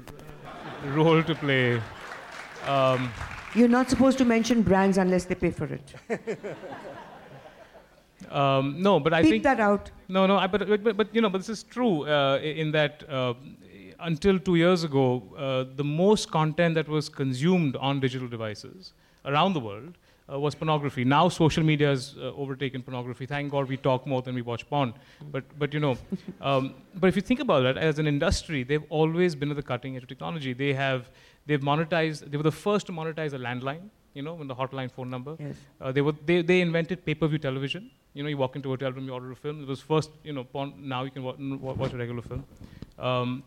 role 0.86 1.22
to 1.22 1.36
play. 1.36 1.82
Um, 2.66 3.12
You're 3.54 3.68
not 3.68 3.90
supposed 3.90 4.18
to 4.18 4.26
mention 4.26 4.64
brands 4.64 4.98
unless 4.98 5.26
they 5.26 5.36
pay 5.36 5.52
for 5.52 5.66
it. 5.66 5.94
um, 8.32 8.82
no, 8.82 9.00
but 9.00 9.14
I 9.14 9.22
Beep 9.22 9.32
think 9.32 9.44
that 9.44 9.60
out. 9.60 9.92
No, 10.08 10.26
no, 10.26 10.38
I, 10.38 10.48
but, 10.48 10.68
but, 10.68 10.84
but, 10.84 10.98
but 10.98 11.16
you 11.16 11.22
know, 11.22 11.30
but 11.30 11.38
this 11.38 11.50
is 11.50 11.64
true 11.64 12.08
uh, 12.08 12.40
in 12.42 12.72
that 12.72 13.04
uh, 13.08 13.36
until 14.06 14.40
two 14.40 14.56
years 14.56 14.84
ago, 14.84 15.06
uh, 15.38 15.66
the 15.76 15.84
most 15.84 16.32
content 16.32 16.76
that 16.76 16.88
was 16.88 17.10
consumed 17.10 17.76
on 17.78 18.00
digital 18.00 18.28
devices 18.28 18.94
around 19.26 19.54
the 19.54 19.60
world 19.60 19.94
uh, 20.32 20.40
was 20.40 20.56
pornography. 20.56 21.04
Now 21.04 21.28
social 21.30 21.64
media 21.64 21.88
has 21.88 22.16
uh, 22.18 22.32
overtaken 22.44 22.82
pornography. 22.84 23.26
Thank 23.26 23.52
God 23.52 23.68
we 23.68 23.78
talk 23.78 24.06
more 24.08 24.22
than 24.22 24.36
we 24.36 24.42
watch 24.42 24.68
porn. 24.70 24.94
But, 25.32 25.44
but 25.58 25.74
you 25.74 25.80
know, 25.80 25.98
um, 26.42 26.74
but 26.96 27.08
if 27.08 27.16
you 27.16 27.22
think 27.22 27.40
about 27.40 27.62
that, 27.64 27.78
as 27.78 28.00
an 28.00 28.08
industry, 28.08 28.64
they've 28.64 28.88
always 28.90 29.36
been 29.36 29.50
at 29.50 29.56
the 29.56 29.64
cutting 29.64 29.96
edge 29.96 30.04
of 30.04 30.10
technology. 30.10 30.54
They 30.54 30.74
have, 30.74 31.10
they've 31.46 31.62
monetized. 31.62 32.30
They 32.30 32.38
were 32.38 32.44
the 32.44 32.52
first 32.52 32.88
to 32.88 32.92
monetize 32.92 33.34
a 33.34 33.40
landline. 33.40 33.90
You 34.14 34.22
know, 34.22 34.34
when 34.36 34.48
the 34.48 34.56
hotline 34.56 34.90
phone 34.90 35.10
number. 35.10 35.36
Yes. 35.38 35.56
Uh, 35.82 35.92
they, 35.92 36.02
were, 36.02 36.14
they, 36.26 36.42
they 36.42 36.62
invented 36.62 37.06
pay-per-view 37.06 37.38
television. 37.40 37.92
You 38.14 38.24
know, 38.24 38.30
you 38.30 38.38
walk 38.38 38.56
into 38.56 38.70
a 38.70 38.72
hotel 38.72 38.94
room, 38.94 39.08
you 39.08 39.14
order 39.14 39.30
a 39.34 39.36
film. 39.36 39.62
It 39.62 39.68
was 39.68 39.82
first, 39.82 40.10
you 40.24 40.32
know, 40.32 40.46
porn, 40.46 40.72
now 40.80 41.04
you 41.04 41.12
can 41.12 41.22
wa- 41.22 41.36
wa- 41.38 41.74
watch 41.74 41.92
a 41.92 41.98
regular 41.98 42.22
film. 42.22 42.46
Um, 42.98 43.44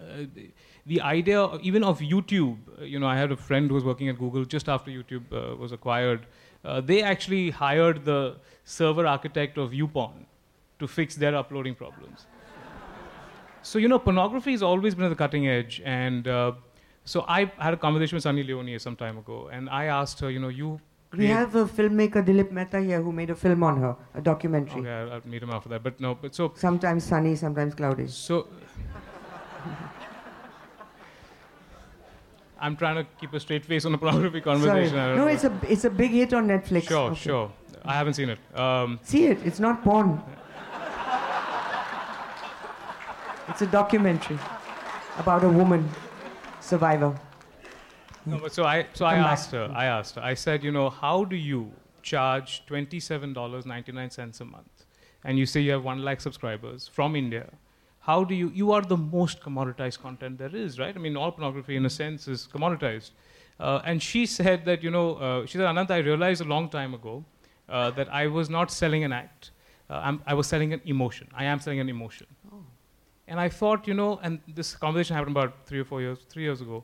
uh, 0.00 0.26
the, 0.34 0.50
the 0.86 1.00
idea, 1.00 1.48
even 1.62 1.84
of 1.84 2.00
YouTube, 2.00 2.56
uh, 2.80 2.84
you 2.84 2.98
know, 2.98 3.06
I 3.06 3.16
had 3.16 3.30
a 3.32 3.36
friend 3.36 3.68
who 3.68 3.74
was 3.74 3.84
working 3.84 4.08
at 4.08 4.18
Google 4.18 4.44
just 4.44 4.68
after 4.68 4.90
YouTube 4.90 5.24
uh, 5.32 5.56
was 5.56 5.72
acquired. 5.72 6.26
Uh, 6.64 6.80
they 6.80 7.02
actually 7.02 7.50
hired 7.50 8.04
the 8.04 8.36
server 8.64 9.06
architect 9.06 9.58
of 9.58 9.70
YouPorn 9.70 10.24
to 10.78 10.86
fix 10.88 11.14
their 11.16 11.34
uploading 11.34 11.74
problems. 11.74 12.26
So, 13.62 13.78
you 13.78 13.88
know, 13.88 13.98
pornography 13.98 14.52
has 14.52 14.62
always 14.62 14.94
been 14.94 15.04
at 15.04 15.10
the 15.10 15.16
cutting 15.16 15.46
edge. 15.48 15.82
And 15.84 16.26
uh, 16.26 16.52
so 17.04 17.24
I 17.28 17.52
had 17.58 17.74
a 17.74 17.76
conversation 17.76 18.16
with 18.16 18.22
Sunny 18.22 18.42
Leone 18.42 18.78
some 18.78 18.96
time 18.96 19.18
ago, 19.18 19.48
and 19.52 19.68
I 19.68 19.84
asked 19.86 20.20
her, 20.20 20.30
you 20.30 20.38
know, 20.38 20.48
you. 20.48 20.80
We 21.16 21.26
have 21.26 21.56
a 21.56 21.64
filmmaker, 21.66 22.24
Dilip 22.24 22.52
Mehta, 22.52 22.80
here 22.80 23.02
who 23.02 23.10
made 23.12 23.30
a 23.30 23.34
film 23.34 23.64
on 23.64 23.78
her, 23.80 23.96
a 24.14 24.20
documentary. 24.20 24.80
Okay, 24.80 24.90
I'll, 24.90 25.12
I'll 25.14 25.22
meet 25.24 25.42
him 25.42 25.50
after 25.50 25.68
that. 25.70 25.82
But 25.82 26.00
no, 26.00 26.14
but 26.14 26.34
so 26.34 26.52
Sometimes 26.54 27.04
sunny, 27.04 27.34
sometimes 27.34 27.74
cloudy. 27.74 28.06
so. 28.06 28.46
I'm 32.60 32.76
trying 32.76 32.96
to 32.96 33.06
keep 33.20 33.32
a 33.32 33.40
straight 33.40 33.64
face 33.64 33.84
on 33.86 33.94
a 33.94 33.98
pornography 33.98 34.40
conversation. 34.40 34.94
Don't 34.96 35.16
No, 35.16 35.26
it's 35.26 35.44
a, 35.44 35.52
it's 35.68 35.84
a 35.84 35.90
big 35.90 36.10
hit 36.10 36.32
on 36.34 36.46
Netflix. 36.48 36.88
Sure, 36.88 37.10
Okay. 37.10 37.20
sure. 37.20 37.50
I 37.84 37.94
haven't 37.94 38.14
seen 38.14 38.28
it. 38.28 38.38
Um, 38.58 38.98
See 39.02 39.24
it, 39.26 39.38
it's 39.44 39.58
not 39.60 39.82
porn. 39.82 40.20
It's 43.48 43.62
a 43.62 43.66
documentary 43.66 44.38
about 45.18 45.42
a 45.44 45.48
woman 45.48 45.88
survivor. 46.60 47.18
no, 48.26 48.38
but 48.38 48.52
so 48.52 48.64
I, 48.64 48.86
so 48.92 49.06
I 49.06 49.16
back. 49.16 49.26
asked 49.32 49.50
her. 49.52 49.70
I 49.74 49.86
asked 49.86 50.14
her. 50.16 50.22
I 50.22 50.34
said, 50.34 50.62
you 50.62 50.70
know, 50.70 50.88
how 50.90 51.24
do 51.24 51.36
you 51.36 51.72
charge 52.02 52.64
twenty-seven 52.66 53.32
dollars 53.32 53.66
ninety-nine 53.66 54.10
cents 54.10 54.40
a 54.40 54.44
month, 54.44 54.84
and 55.24 55.38
you 55.38 55.46
say 55.46 55.60
you 55.60 55.72
have 55.72 55.84
one 55.84 56.04
lakh 56.04 56.20
subscribers 56.20 56.86
from 56.86 57.16
India? 57.16 57.50
How 58.10 58.24
do 58.30 58.34
you? 58.34 58.48
You 58.60 58.72
are 58.72 58.82
the 58.82 58.96
most 58.96 59.40
commoditized 59.46 60.00
content 60.06 60.38
there 60.42 60.54
is, 60.54 60.78
right? 60.82 60.94
I 61.00 61.00
mean, 61.06 61.16
all 61.16 61.32
pornography, 61.32 61.76
in 61.80 61.86
a 61.86 61.90
sense, 61.90 62.26
is 62.34 62.48
commoditized. 62.54 63.10
Uh, 63.60 63.80
and 63.84 64.02
she 64.02 64.26
said 64.26 64.64
that, 64.64 64.82
you 64.82 64.90
know, 64.90 65.08
uh, 65.16 65.46
she 65.46 65.58
said, 65.58 65.66
Anant, 65.72 65.90
I 65.90 65.98
realized 65.98 66.40
a 66.40 66.48
long 66.54 66.68
time 66.68 66.94
ago 66.94 67.24
uh, 67.68 67.90
that 67.98 68.08
I 68.20 68.26
was 68.26 68.50
not 68.56 68.70
selling 68.70 69.04
an 69.04 69.12
act. 69.12 69.50
Uh, 69.88 70.00
I'm, 70.06 70.22
I 70.26 70.34
was 70.34 70.46
selling 70.46 70.72
an 70.72 70.80
emotion. 70.94 71.28
I 71.42 71.44
am 71.44 71.60
selling 71.60 71.80
an 71.80 71.88
emotion. 71.88 72.26
And 73.28 73.38
I 73.38 73.48
thought, 73.48 73.86
you 73.86 73.94
know, 73.94 74.18
and 74.24 74.40
this 74.60 74.74
conversation 74.74 75.14
happened 75.14 75.36
about 75.36 75.66
three 75.66 75.78
or 75.78 75.84
four 75.84 76.00
years, 76.00 76.18
three 76.28 76.42
years 76.42 76.60
ago, 76.60 76.82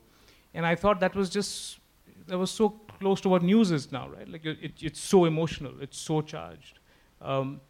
and 0.54 0.64
I 0.64 0.74
thought 0.76 1.00
that 1.00 1.16
was 1.16 1.28
just, 1.28 1.80
that 2.28 2.38
was 2.38 2.52
so 2.52 2.68
close 3.00 3.20
to 3.22 3.28
what 3.28 3.42
news 3.42 3.72
is 3.72 3.90
now, 3.90 4.08
right? 4.08 4.28
Like 4.28 4.46
it, 4.46 4.74
it's 4.80 5.00
so 5.00 5.24
emotional, 5.24 5.74
it's 5.80 5.98
so 5.98 6.20
charged. 6.20 6.78
Um, 7.20 7.60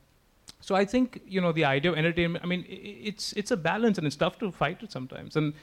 so 0.66 0.74
I 0.82 0.84
think 0.92 1.20
you 1.36 1.40
know 1.44 1.52
the 1.58 1.64
idea 1.70 1.92
of 1.92 1.98
entertainment. 2.02 2.44
I 2.44 2.48
mean, 2.52 2.64
it's 2.68 3.32
it's 3.42 3.52
a 3.56 3.56
balance, 3.70 3.98
and 3.98 4.06
it's 4.10 4.20
tough 4.24 4.38
to 4.44 4.50
fight 4.62 4.82
it 4.88 4.92
sometimes. 4.98 5.36
And 5.40 5.54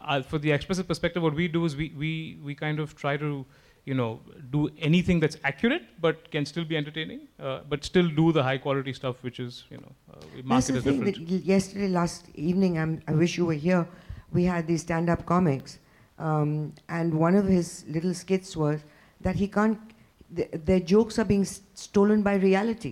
uh, 0.00 0.22
for 0.32 0.38
the 0.46 0.52
expressive 0.58 0.86
perspective, 0.92 1.22
what 1.28 1.34
we 1.42 1.48
do 1.56 1.64
is 1.70 1.76
we 1.82 1.88
we 2.04 2.12
we 2.48 2.54
kind 2.64 2.80
of 2.86 2.94
try 3.04 3.16
to 3.24 3.30
you 3.90 3.94
know 4.00 4.08
do 4.56 4.62
anything 4.88 5.20
that's 5.24 5.38
accurate 5.50 5.84
but 6.06 6.30
can 6.36 6.44
still 6.52 6.64
be 6.72 6.76
entertaining, 6.82 7.20
uh, 7.40 7.60
but 7.74 7.84
still 7.90 8.08
do 8.20 8.26
the 8.38 8.42
high 8.48 8.58
quality 8.66 8.92
stuff, 9.00 9.22
which 9.28 9.40
is 9.46 9.64
you 9.70 9.78
know 9.84 9.92
uh, 10.12 10.20
we 10.34 10.42
market 10.42 10.72
the 10.72 10.78
as 10.78 10.84
thing. 10.84 11.04
different. 11.04 11.28
That 11.28 11.44
yesterday, 11.54 11.88
last 12.00 12.26
evening, 12.34 12.78
I'm, 12.78 13.00
I 13.06 13.14
wish 13.22 13.38
you 13.38 13.46
were 13.52 13.60
here. 13.68 13.86
We 14.38 14.44
had 14.44 14.66
these 14.66 14.82
stand-up 14.82 15.24
comics, 15.34 15.78
um, 16.18 16.74
and 16.88 17.14
one 17.26 17.34
of 17.44 17.46
his 17.46 17.84
little 17.96 18.14
skits 18.24 18.56
was 18.56 18.80
that 19.28 19.36
he 19.44 19.48
can't. 19.58 19.78
th- 20.38 20.50
their 20.68 20.80
jokes 20.80 21.18
are 21.20 21.24
being 21.28 21.44
s- 21.50 21.60
stolen 21.82 22.22
by 22.24 22.34
reality 22.48 22.90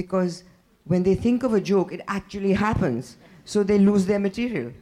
because 0.00 0.44
when 0.88 1.02
they 1.02 1.14
think 1.14 1.42
of 1.42 1.54
a 1.54 1.60
joke, 1.60 1.92
it 1.92 2.00
actually 2.08 2.54
happens. 2.54 3.16
So 3.44 3.62
they 3.62 3.78
lose 3.78 4.06
their 4.06 4.18
material. 4.18 4.72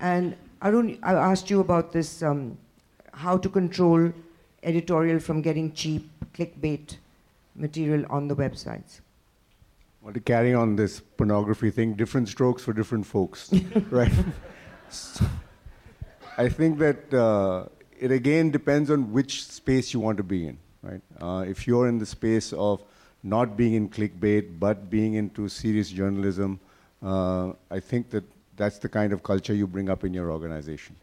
and 0.00 0.36
Aroon, 0.62 0.98
I 1.02 1.12
asked 1.14 1.48
you 1.50 1.60
about 1.60 1.92
this 1.92 2.22
um, 2.22 2.58
how 3.12 3.36
to 3.38 3.48
control 3.48 4.12
editorial 4.62 5.20
from 5.20 5.42
getting 5.42 5.72
cheap 5.72 6.10
clickbait 6.34 6.96
material 7.54 8.04
on 8.10 8.28
the 8.28 8.34
websites. 8.34 9.00
Well, 10.02 10.12
to 10.12 10.20
carry 10.20 10.54
on 10.54 10.76
this 10.76 11.00
pornography 11.00 11.70
thing, 11.70 11.94
different 11.94 12.28
strokes 12.28 12.62
for 12.62 12.72
different 12.72 13.06
folks, 13.06 13.52
right? 13.90 14.12
So, 14.88 15.24
I 16.38 16.48
think 16.48 16.78
that 16.78 17.12
uh, 17.12 17.66
it 17.98 18.10
again 18.12 18.50
depends 18.50 18.90
on 18.90 19.12
which 19.12 19.44
space 19.44 19.92
you 19.92 20.00
want 20.00 20.16
to 20.18 20.22
be 20.22 20.46
in, 20.46 20.58
right? 20.82 21.00
Uh, 21.20 21.44
if 21.46 21.66
you're 21.66 21.88
in 21.88 21.98
the 21.98 22.06
space 22.06 22.52
of 22.52 22.82
not 23.34 23.56
being 23.56 23.74
in 23.74 23.88
clickbait 23.88 24.58
but 24.60 24.88
being 24.90 25.14
into 25.14 25.48
serious 25.48 25.88
journalism, 25.88 26.58
uh, 27.02 27.52
I 27.70 27.80
think 27.80 28.10
that 28.10 28.24
that's 28.56 28.78
the 28.78 28.88
kind 28.88 29.12
of 29.12 29.22
culture 29.22 29.54
you 29.54 29.66
bring 29.66 29.90
up 29.90 30.04
in 30.04 30.14
your 30.14 30.30
organization. 30.30 30.96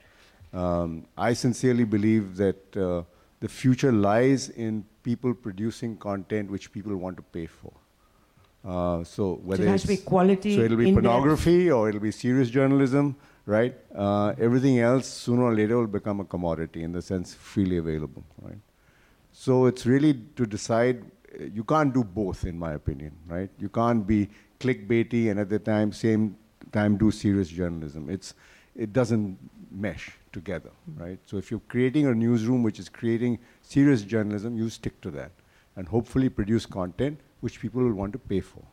Um, 0.53 1.05
I 1.17 1.33
sincerely 1.33 1.83
believe 1.83 2.35
that 2.37 2.77
uh, 2.77 3.03
the 3.39 3.49
future 3.49 3.91
lies 3.91 4.49
in 4.49 4.85
people 5.03 5.33
producing 5.33 5.97
content 5.97 6.49
which 6.49 6.71
people 6.71 6.95
want 6.95 7.17
to 7.17 7.23
pay 7.23 7.45
for. 7.45 7.73
Uh, 8.65 9.03
so 9.03 9.35
whether 9.43 9.63
it 9.63 9.67
has 9.67 9.81
to 9.81 9.87
be 9.87 9.97
quality. 9.97 10.55
So 10.55 10.61
it'll 10.61 10.77
be 10.77 10.93
pornography 10.93 11.69
or 11.69 11.89
it'll 11.89 11.99
be 11.99 12.11
serious 12.11 12.49
journalism, 12.49 13.15
right? 13.45 13.75
Uh, 13.93 14.33
everything 14.39 14.79
else 14.79 15.07
sooner 15.07 15.43
or 15.43 15.53
later 15.53 15.77
will 15.77 15.87
become 15.87 16.21
a 16.21 16.25
commodity 16.25 16.83
in 16.83 16.93
the 16.93 17.01
sense 17.01 17.33
freely 17.33 17.77
available, 17.77 18.23
right? 18.41 18.61
So 19.31 19.65
it's 19.65 19.85
really 19.85 20.13
to 20.37 20.45
decide. 20.45 21.03
You 21.39 21.63
can't 21.63 21.93
do 21.93 22.03
both, 22.03 22.45
in 22.45 22.57
my 22.59 22.73
opinion, 22.73 23.11
right? 23.27 23.49
You 23.59 23.69
can't 23.69 24.05
be 24.05 24.29
clickbaity 24.59 25.29
and 25.31 25.39
at 25.39 25.49
the 25.49 25.59
time 25.59 25.91
same 25.91 26.37
time 26.71 26.97
do 26.97 27.11
serious 27.11 27.49
journalism. 27.49 28.09
It's 28.09 28.33
it 28.75 28.93
doesn't 28.93 29.37
mesh 29.71 30.11
together, 30.31 30.69
right? 30.97 31.19
So 31.25 31.37
if 31.37 31.51
you're 31.51 31.61
creating 31.67 32.07
a 32.07 32.13
newsroom 32.13 32.63
which 32.63 32.79
is 32.79 32.89
creating 32.89 33.39
serious 33.61 34.03
journalism, 34.03 34.57
you 34.57 34.69
stick 34.69 34.99
to 35.01 35.11
that, 35.11 35.31
and 35.75 35.87
hopefully 35.87 36.29
produce 36.29 36.65
content 36.65 37.19
which 37.41 37.59
people 37.59 37.83
will 37.83 37.93
want 37.93 38.13
to 38.13 38.19
pay 38.19 38.39
for. 38.39 38.63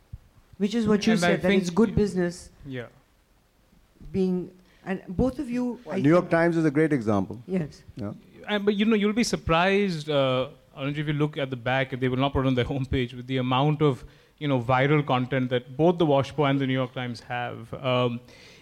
Which 0.59 0.75
is 0.75 0.87
what 0.87 1.07
you 1.07 1.15
And 1.15 1.25
I 1.25 1.29
said, 1.29 1.43
that 1.43 1.53
it's 1.53 1.71
good 1.71 1.95
business 1.95 2.51
Yeah. 2.67 2.87
being, 4.13 4.51
and 4.85 5.03
both 5.09 5.39
of 5.39 5.51
you. 5.51 5.81
I 5.91 6.01
New 6.01 6.11
York 6.11 6.31
Times 6.31 6.57
is 6.57 6.65
a 6.65 6.71
great 6.71 6.93
example. 6.93 7.43
Yes. 7.47 7.83
Yeah. 7.97 8.13
And, 8.49 8.65
but 8.65 8.75
you 8.75 8.85
know, 8.85 8.97
you'll 8.97 9.13
be 9.13 9.25
surprised, 9.25 10.11
uh, 10.11 10.49
Aroonji, 10.79 10.99
if 10.99 11.07
you 11.09 11.13
look 11.13 11.37
at 11.37 11.51
the 11.51 11.57
back, 11.57 11.99
they 11.99 12.09
will 12.09 12.17
not 12.17 12.33
put 12.33 12.45
it 12.45 12.49
on 12.49 12.55
their 12.55 12.65
homepage 12.75 13.15
with 13.15 13.27
the 13.27 13.39
amount 13.39 13.83
of 13.83 14.05
you 14.39 14.49
know 14.49 14.61
viral 14.61 15.05
content 15.07 15.51
that 15.51 15.77
both 15.77 15.99
the 15.99 16.07
Washpo 16.07 16.49
and 16.49 16.61
the 16.61 16.67
New 16.67 16.73
York 16.75 16.95
Times 16.95 17.21
have. 17.21 17.73
Um, 17.75 18.21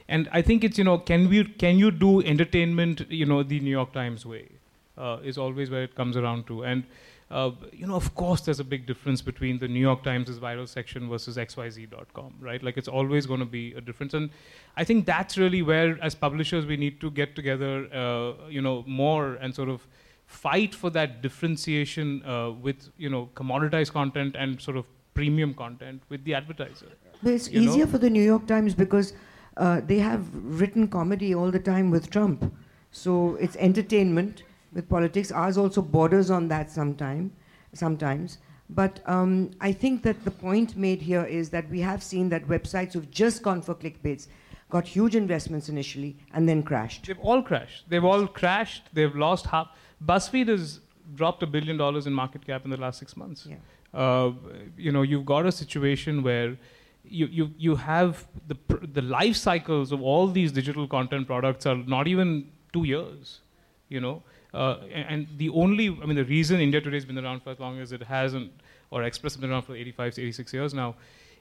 and 0.08 0.28
I 0.32 0.42
think 0.42 0.64
it's 0.64 0.78
you 0.78 0.84
know, 0.84 0.98
can 0.98 1.28
we 1.28 1.44
can 1.44 1.78
you 1.78 1.90
do 1.90 2.22
entertainment 2.22 3.10
you 3.10 3.26
know 3.26 3.42
the 3.42 3.60
New 3.60 3.70
York 3.70 3.92
Times 3.92 4.26
way? 4.26 4.48
Uh, 4.96 5.18
is 5.22 5.38
always 5.38 5.70
where 5.70 5.84
it 5.84 5.94
comes 5.94 6.16
around 6.16 6.48
to. 6.48 6.64
And 6.64 6.82
uh, 7.30 7.50
you 7.72 7.86
know, 7.86 7.94
of 7.94 8.14
course, 8.14 8.40
there's 8.40 8.58
a 8.58 8.64
big 8.64 8.86
difference 8.86 9.20
between 9.20 9.58
the 9.58 9.68
New 9.68 9.80
York 9.80 10.02
Times' 10.02 10.30
viral 10.38 10.66
section 10.66 11.08
versus 11.08 11.36
XYZ.com, 11.36 12.34
right? 12.40 12.62
Like 12.62 12.76
it's 12.78 12.88
always 12.88 13.26
going 13.26 13.40
to 13.40 13.46
be 13.46 13.74
a 13.74 13.80
difference. 13.80 14.14
And 14.14 14.30
I 14.76 14.84
think 14.84 15.04
that's 15.04 15.36
really 15.36 15.62
where, 15.62 16.02
as 16.02 16.14
publishers, 16.14 16.64
we 16.64 16.76
need 16.76 17.00
to 17.00 17.10
get 17.10 17.36
together, 17.36 17.86
uh, 17.92 18.48
you 18.48 18.62
know, 18.62 18.82
more 18.86 19.34
and 19.34 19.54
sort 19.54 19.68
of 19.68 19.86
fight 20.28 20.74
for 20.74 20.90
that 20.90 21.22
differentiation 21.22 22.22
uh, 22.24 22.50
with, 22.50 22.90
you 22.98 23.08
know, 23.08 23.30
commoditized 23.34 23.92
content 23.92 24.36
and 24.38 24.60
sort 24.60 24.76
of 24.76 24.84
premium 25.14 25.54
content 25.54 26.02
with 26.10 26.22
the 26.24 26.34
advertiser. 26.34 26.86
But 27.22 27.32
it's 27.32 27.50
You 27.50 27.62
know? 27.62 27.72
easier 27.72 27.86
for 27.86 27.96
the 27.98 28.10
New 28.10 28.22
York 28.22 28.46
Times 28.46 28.74
because 28.74 29.14
uh, 29.56 29.80
they 29.84 29.98
have 29.98 30.22
written 30.34 30.86
comedy 30.86 31.34
all 31.34 31.50
the 31.50 31.58
time 31.58 31.90
with 31.90 32.10
Trump. 32.10 32.54
So 32.90 33.36
it's 33.40 33.56
entertainment 33.56 34.42
with 34.74 34.88
politics. 34.88 35.32
Ours 35.32 35.56
also 35.56 35.80
borders 35.80 36.30
on 36.30 36.46
that 36.48 36.70
sometime, 36.70 37.32
sometimes. 37.72 38.38
But 38.68 39.00
um, 39.06 39.50
I 39.62 39.72
think 39.72 40.02
that 40.02 40.22
the 40.26 40.30
point 40.30 40.76
made 40.76 41.00
here 41.00 41.24
is 41.24 41.48
that 41.50 41.70
we 41.70 41.80
have 41.80 42.02
seen 42.02 42.28
that 42.28 42.46
websites 42.46 42.92
who've 42.92 43.10
just 43.10 43.42
gone 43.42 43.62
for 43.62 43.74
clickbaits 43.74 44.28
got 44.68 44.86
huge 44.86 45.16
investments 45.16 45.70
initially 45.70 46.18
and 46.34 46.46
then 46.46 46.62
crashed. 46.62 47.06
They've 47.06 47.18
all 47.18 47.42
crashed. 47.42 47.88
They've 47.88 48.04
all 48.04 48.26
crashed. 48.26 48.90
They've 48.92 49.16
lost 49.16 49.46
half. 49.46 49.68
BuzzFeed 50.04 50.48
has 50.48 50.80
dropped 51.14 51.42
a 51.42 51.46
billion 51.46 51.76
dollars 51.76 52.06
in 52.06 52.12
market 52.12 52.46
cap 52.46 52.64
in 52.64 52.70
the 52.70 52.76
last 52.76 52.98
six 52.98 53.16
months. 53.16 53.46
Yeah. 53.48 53.56
Uh, 53.94 54.32
you 54.76 54.92
know, 54.92 55.02
you've 55.02 55.24
got 55.26 55.46
a 55.46 55.52
situation 55.52 56.22
where 56.22 56.56
you, 57.04 57.26
you, 57.26 57.50
you 57.56 57.76
have 57.76 58.26
the, 58.46 58.54
pr- 58.54 58.84
the 58.92 59.02
life 59.02 59.36
cycles 59.36 59.92
of 59.92 60.02
all 60.02 60.26
these 60.28 60.52
digital 60.52 60.86
content 60.86 61.26
products 61.26 61.64
are 61.66 61.76
not 61.76 62.06
even 62.06 62.50
two 62.72 62.84
years, 62.84 63.40
you 63.88 64.00
know. 64.00 64.22
Uh, 64.52 64.76
a- 64.90 64.92
and 64.92 65.26
the 65.38 65.48
only, 65.50 65.88
I 66.02 66.06
mean, 66.06 66.16
the 66.16 66.24
reason 66.24 66.60
India 66.60 66.80
Today 66.80 66.96
has 66.96 67.06
been 67.06 67.18
around 67.18 67.42
for 67.42 67.50
as 67.50 67.58
long 67.58 67.80
as 67.80 67.92
it 67.92 68.02
hasn't, 68.02 68.52
or 68.90 69.02
Express 69.04 69.34
has 69.34 69.40
been 69.40 69.50
around 69.50 69.62
for 69.62 69.74
85 69.74 70.14
to 70.14 70.22
86 70.22 70.52
years 70.52 70.74
now, 70.74 70.94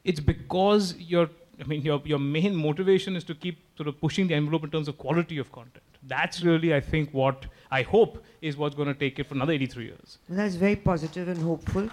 it's 0.06 0.22
because 0.22 0.96
your, 0.98 1.30
I 1.60 1.66
mean, 1.66 1.82
your, 1.82 2.02
your 2.06 2.20
main 2.20 2.56
motivation 2.56 3.18
is 3.18 3.26
to 3.26 3.36
keep 3.36 3.58
sort 3.76 3.88
of 3.90 4.00
pushing 4.00 4.28
the 4.28 4.36
envelope 4.36 4.64
in 4.64 4.72
terms 4.72 4.88
of 4.88 4.98
quality 4.98 5.38
of 5.38 5.52
content. 5.52 5.84
That's 6.08 6.42
really, 6.42 6.74
I 6.74 6.80
think, 6.80 7.14
what 7.14 7.46
I 7.70 7.82
hope 7.82 8.24
is 8.42 8.56
what's 8.56 8.76
going 8.76 8.88
to 8.88 8.94
take 8.94 9.20
it 9.20 9.26
for 9.26 9.36
another 9.36 9.54
83 9.54 9.86
years. 9.86 10.18
Well, 10.30 10.38
that's 10.38 10.56
very 10.56 10.78
positive 10.78 11.28
and 11.28 11.42
hopeful. 11.42 11.90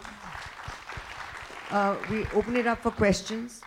Uh, 1.71 1.97
we 2.09 2.25
open 2.27 2.57
it 2.57 2.67
up 2.67 2.81
for 2.83 2.93
questions. 2.93 3.61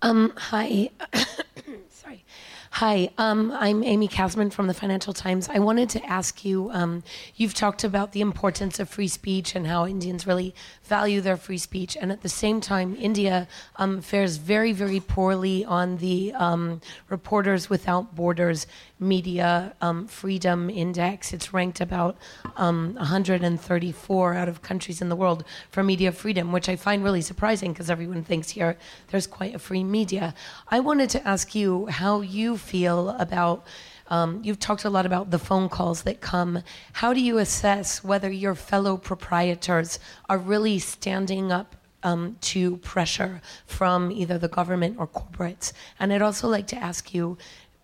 Um, 0.00 0.32
hi. 0.36 0.90
Sorry. 1.90 2.24
Hi, 2.70 3.10
um, 3.18 3.50
I'm 3.50 3.82
Amy 3.82 4.06
Kazmin 4.06 4.52
from 4.52 4.68
the 4.68 4.74
Financial 4.74 5.12
Times. 5.12 5.48
I 5.48 5.58
wanted 5.58 5.88
to 5.90 6.04
ask 6.06 6.44
you 6.44 6.70
um, 6.70 7.02
you've 7.34 7.54
talked 7.54 7.82
about 7.82 8.12
the 8.12 8.20
importance 8.20 8.78
of 8.78 8.88
free 8.88 9.08
speech 9.08 9.56
and 9.56 9.66
how 9.66 9.84
Indians 9.84 10.26
really 10.26 10.54
value 10.84 11.20
their 11.20 11.36
free 11.36 11.58
speech. 11.58 11.96
And 12.00 12.12
at 12.12 12.22
the 12.22 12.28
same 12.28 12.60
time, 12.60 12.96
India 12.96 13.48
um, 13.76 14.00
fares 14.00 14.36
very, 14.36 14.72
very 14.72 15.00
poorly 15.00 15.64
on 15.64 15.96
the 15.96 16.32
um, 16.34 16.80
Reporters 17.08 17.68
Without 17.68 18.14
Borders 18.14 18.68
Media 19.00 19.74
um, 19.80 20.06
Freedom 20.06 20.68
Index. 20.68 21.32
It's 21.32 21.52
ranked 21.52 21.80
about 21.80 22.16
um, 22.56 22.94
134 22.94 24.34
out 24.34 24.48
of 24.48 24.62
countries 24.62 25.00
in 25.00 25.08
the 25.08 25.16
world 25.16 25.44
for 25.70 25.82
media 25.82 26.12
freedom, 26.12 26.52
which 26.52 26.68
I 26.68 26.76
find 26.76 27.04
really 27.04 27.20
surprising 27.20 27.72
because 27.72 27.90
everyone 27.90 28.24
thinks 28.24 28.50
here 28.50 28.76
there's 29.08 29.26
quite 29.26 29.54
a 29.54 29.58
free 29.58 29.84
media. 29.84 30.34
I 30.68 30.80
wanted 30.80 31.10
to 31.10 31.26
ask 31.26 31.54
you 31.54 31.86
how 31.86 32.20
you 32.20 32.56
feel 32.56 33.10
about. 33.10 33.66
Um, 34.10 34.40
you've 34.42 34.58
talked 34.58 34.86
a 34.86 34.90
lot 34.90 35.04
about 35.04 35.30
the 35.30 35.38
phone 35.38 35.68
calls 35.68 36.02
that 36.04 36.22
come. 36.22 36.62
How 36.94 37.12
do 37.12 37.20
you 37.20 37.36
assess 37.38 38.02
whether 38.02 38.30
your 38.30 38.54
fellow 38.54 38.96
proprietors 38.96 39.98
are 40.30 40.38
really 40.38 40.78
standing 40.78 41.52
up 41.52 41.76
um, 42.02 42.36
to 42.40 42.78
pressure 42.78 43.42
from 43.66 44.10
either 44.10 44.38
the 44.38 44.48
government 44.48 44.96
or 44.98 45.06
corporates? 45.06 45.72
And 46.00 46.10
I'd 46.10 46.22
also 46.22 46.48
like 46.48 46.66
to 46.68 46.76
ask 46.76 47.12
you 47.12 47.36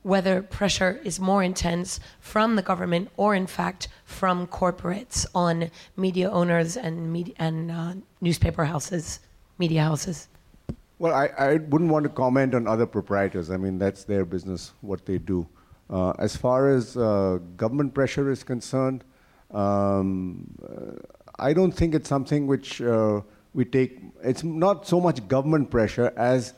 whether 0.05 0.43
pressure 0.43 1.01
is 1.03 1.19
more 1.19 1.43
intense 1.43 1.99
from 2.21 2.57
the 2.57 2.63
government 2.63 3.09
or, 3.17 3.35
in 3.35 3.47
fact, 3.47 3.89
from 4.05 4.47
corporates 4.47 5.27
on 5.35 5.71
media 5.97 6.31
owners 6.31 6.77
and, 6.77 7.11
media, 7.11 7.35
and 7.39 7.71
uh, 7.71 7.95
newspaper 8.21 8.65
houses, 8.65 9.21
media 9.59 9.83
houses. 9.83 10.29
Well, 10.99 11.15
I, 11.15 11.27
I 11.39 11.57
wouldn't 11.57 11.91
want 11.91 12.05
to 12.05 12.11
comment 12.11 12.55
on 12.55 12.69
other 12.69 12.87
proprietors. 12.87 13.51
I 13.51 13.57
mean, 13.57 13.79
that's 13.79 14.05
their 14.05 14.27
business, 14.27 14.73
what 14.83 15.07
they 15.07 15.19
do. 15.19 15.49
Uh, 15.89 16.11
as 16.19 16.37
far 16.37 16.69
as 16.69 16.97
uh, 16.97 17.39
government 17.57 17.95
pressure 17.95 18.31
is 18.31 18.45
concerned, 18.45 19.05
um, 19.53 20.47
I 21.39 21.55
don't 21.55 21.73
think 21.73 21.95
it's 21.95 22.09
something 22.09 22.47
which 22.47 22.83
uh, 22.83 23.23
we 23.55 23.65
take. 23.65 24.01
It's 24.23 24.45
not 24.45 24.87
so 24.87 25.01
much 25.01 25.27
government 25.29 25.71
pressure 25.71 26.13
as 26.17 26.53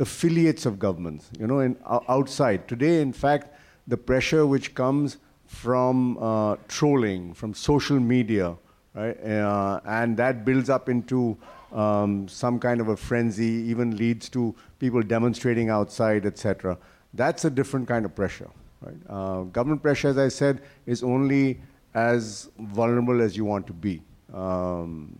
affiliates 0.00 0.66
of 0.66 0.78
governments. 0.78 1.30
You 1.38 1.46
know, 1.46 1.60
in, 1.60 1.76
outside 2.08 2.68
today, 2.68 3.00
in 3.00 3.12
fact, 3.12 3.54
the 3.86 3.96
pressure 3.96 4.46
which 4.46 4.74
comes 4.74 5.18
from 5.46 6.18
uh, 6.18 6.56
trolling, 6.68 7.34
from 7.34 7.54
social 7.54 7.98
media, 7.98 8.56
right, 8.94 9.18
uh, 9.24 9.80
and 9.86 10.16
that 10.16 10.44
builds 10.44 10.68
up 10.68 10.88
into 10.88 11.36
um, 11.72 12.28
some 12.28 12.58
kind 12.58 12.80
of 12.80 12.88
a 12.88 12.96
frenzy, 12.96 13.44
even 13.70 13.96
leads 13.96 14.28
to 14.30 14.54
people 14.78 15.02
demonstrating 15.02 15.70
outside, 15.70 16.26
etc. 16.26 16.76
That's 17.14 17.44
a 17.44 17.50
different 17.50 17.88
kind 17.88 18.04
of 18.04 18.14
pressure. 18.14 18.48
Right? 18.80 18.96
Uh, 19.08 19.42
government 19.42 19.82
pressure, 19.82 20.08
as 20.08 20.18
I 20.18 20.28
said, 20.28 20.62
is 20.86 21.02
only 21.02 21.60
as 21.94 22.50
vulnerable 22.58 23.20
as 23.20 23.36
you 23.36 23.44
want 23.44 23.66
to 23.66 23.72
be. 23.72 24.02
Um, 24.32 25.16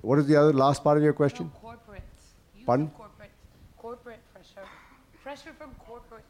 what 0.00 0.18
is 0.18 0.26
the 0.26 0.36
other 0.36 0.52
last 0.52 0.84
part 0.84 0.96
of 0.96 1.02
your 1.02 1.12
question? 1.12 1.50
Pardon? 2.64 2.86
Corporate, 2.88 2.94
corporate 2.96 3.03
pressure. 5.34 5.52
Pressure 5.52 5.56
from 5.58 5.74
corporate. 5.86 6.24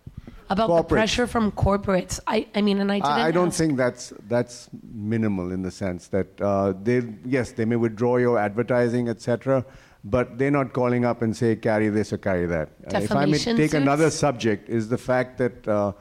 about 0.51 0.71
Corporates. 0.71 0.79
the 0.89 0.95
pressure 0.95 1.27
from 1.27 1.53
corporates. 1.53 2.21
I, 2.27 2.47
I 2.55 2.61
mean, 2.61 2.81
and 2.81 2.91
I 2.91 2.97
didn't. 2.97 3.11
I, 3.11 3.29
I 3.29 3.31
don't 3.31 3.49
ask- 3.49 3.59
think 3.59 3.77
that's 3.77 4.13
that's 4.29 4.69
minimal 4.93 5.53
in 5.53 5.63
the 5.63 5.71
sense 5.71 6.09
that 6.09 6.41
uh, 6.41 6.73
they 6.83 7.03
yes 7.25 7.53
they 7.53 7.65
may 7.65 7.77
withdraw 7.77 8.17
your 8.17 8.39
advertising 8.39 9.09
etc. 9.09 9.65
But 10.07 10.37
they're 10.37 10.51
not 10.51 10.75
calling 10.75 11.07
up 11.07 11.23
and 11.23 11.35
say 11.35 11.57
carry 11.57 11.89
this 11.89 12.13
or 12.13 12.19
carry 12.19 12.45
that. 12.47 12.69
Uh, 12.93 12.99
if 12.99 13.11
I 13.11 13.25
may 13.25 13.33
Defamation 13.33 13.57
take 13.57 13.73
another 13.73 14.11
subject 14.11 14.69
is 14.69 14.89
the 14.89 14.99
fact 14.99 15.39
that 15.39 15.67
uh, 15.67 15.93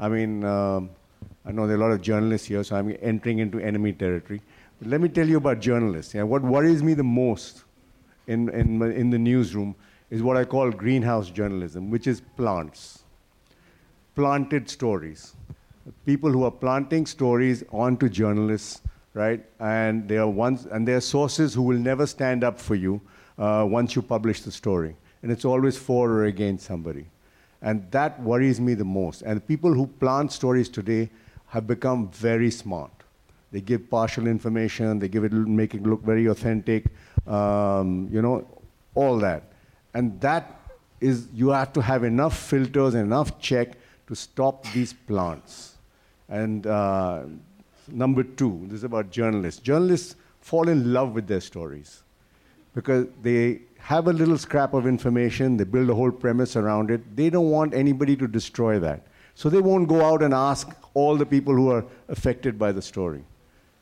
I 0.00 0.08
mean 0.08 0.44
um 0.44 0.90
I 1.44 1.52
know 1.52 1.66
there 1.66 1.76
are 1.76 1.80
a 1.80 1.82
lot 1.82 1.92
of 1.92 2.00
journalists 2.00 2.46
here, 2.46 2.62
so 2.62 2.76
I'm 2.76 2.96
entering 3.02 3.40
into 3.40 3.58
enemy 3.58 3.92
territory. 3.92 4.40
But 4.78 4.88
let 4.88 5.00
me 5.00 5.08
tell 5.08 5.28
you 5.28 5.36
about 5.36 5.60
journalists. 5.60 6.14
Yeah, 6.14 6.22
what 6.22 6.42
worries 6.42 6.82
me 6.82 6.94
the 6.94 7.04
most 7.04 7.64
in 8.26 8.48
in 8.48 8.82
in 8.82 9.10
the 9.10 9.18
newsroom 9.18 9.74
is 10.12 10.22
what 10.22 10.36
I 10.36 10.44
call 10.44 10.70
greenhouse 10.70 11.30
journalism, 11.30 11.90
which 11.90 12.06
is 12.06 12.20
plants 12.36 13.02
planted 14.14 14.68
stories. 14.68 15.34
People 16.06 16.30
who 16.30 16.44
are 16.44 16.50
planting 16.50 17.06
stories 17.06 17.64
onto 17.72 18.08
journalists, 18.08 18.82
right? 19.14 19.44
And 19.58 20.06
they 20.08 20.18
are 20.18 20.28
ones, 20.28 20.66
and 20.66 20.86
they 20.86 20.92
are 20.92 21.00
sources 21.00 21.54
who 21.54 21.62
will 21.62 21.78
never 21.78 22.06
stand 22.06 22.44
up 22.44 22.60
for 22.60 22.74
you 22.74 23.00
uh, 23.38 23.66
once 23.68 23.96
you 23.96 24.02
publish 24.02 24.42
the 24.42 24.52
story. 24.52 24.94
And 25.22 25.32
it's 25.32 25.44
always 25.44 25.76
for 25.76 26.10
or 26.10 26.24
against 26.26 26.66
somebody. 26.66 27.06
And 27.62 27.90
that 27.92 28.20
worries 28.20 28.60
me 28.60 28.74
the 28.74 28.84
most. 28.84 29.22
And 29.22 29.36
the 29.36 29.40
people 29.40 29.72
who 29.72 29.86
plant 29.86 30.32
stories 30.32 30.68
today 30.68 31.10
have 31.46 31.66
become 31.66 32.08
very 32.10 32.50
smart. 32.50 32.92
They 33.50 33.60
give 33.60 33.88
partial 33.88 34.26
information, 34.26 34.98
they 34.98 35.08
give 35.08 35.24
it, 35.24 35.32
make 35.32 35.74
it 35.74 35.82
look 35.82 36.02
very 36.02 36.26
authentic, 36.26 36.86
um, 37.26 38.08
you 38.10 38.22
know, 38.22 38.46
all 38.94 39.18
that. 39.18 39.51
And 39.94 40.20
that 40.20 40.60
is, 41.00 41.28
you 41.34 41.50
have 41.50 41.72
to 41.74 41.82
have 41.82 42.04
enough 42.04 42.38
filters 42.38 42.94
and 42.94 43.04
enough 43.04 43.38
check 43.38 43.76
to 44.06 44.14
stop 44.14 44.64
these 44.72 44.92
plants. 44.92 45.76
And 46.28 46.66
uh, 46.66 47.24
number 47.88 48.22
two, 48.22 48.62
this 48.64 48.78
is 48.78 48.84
about 48.84 49.10
journalists. 49.10 49.60
Journalists 49.60 50.16
fall 50.40 50.68
in 50.68 50.92
love 50.92 51.14
with 51.14 51.26
their 51.26 51.40
stories 51.40 52.02
because 52.74 53.06
they 53.22 53.60
have 53.78 54.06
a 54.06 54.12
little 54.12 54.38
scrap 54.38 54.74
of 54.74 54.86
information, 54.86 55.56
they 55.56 55.64
build 55.64 55.90
a 55.90 55.94
whole 55.94 56.10
premise 56.10 56.56
around 56.56 56.90
it. 56.90 57.16
They 57.16 57.30
don't 57.30 57.50
want 57.50 57.74
anybody 57.74 58.16
to 58.16 58.28
destroy 58.28 58.78
that. 58.78 59.06
So 59.34 59.48
they 59.48 59.60
won't 59.60 59.88
go 59.88 60.04
out 60.04 60.22
and 60.22 60.32
ask 60.32 60.68
all 60.94 61.16
the 61.16 61.26
people 61.26 61.54
who 61.54 61.70
are 61.70 61.84
affected 62.08 62.58
by 62.58 62.72
the 62.72 62.82
story. 62.82 63.24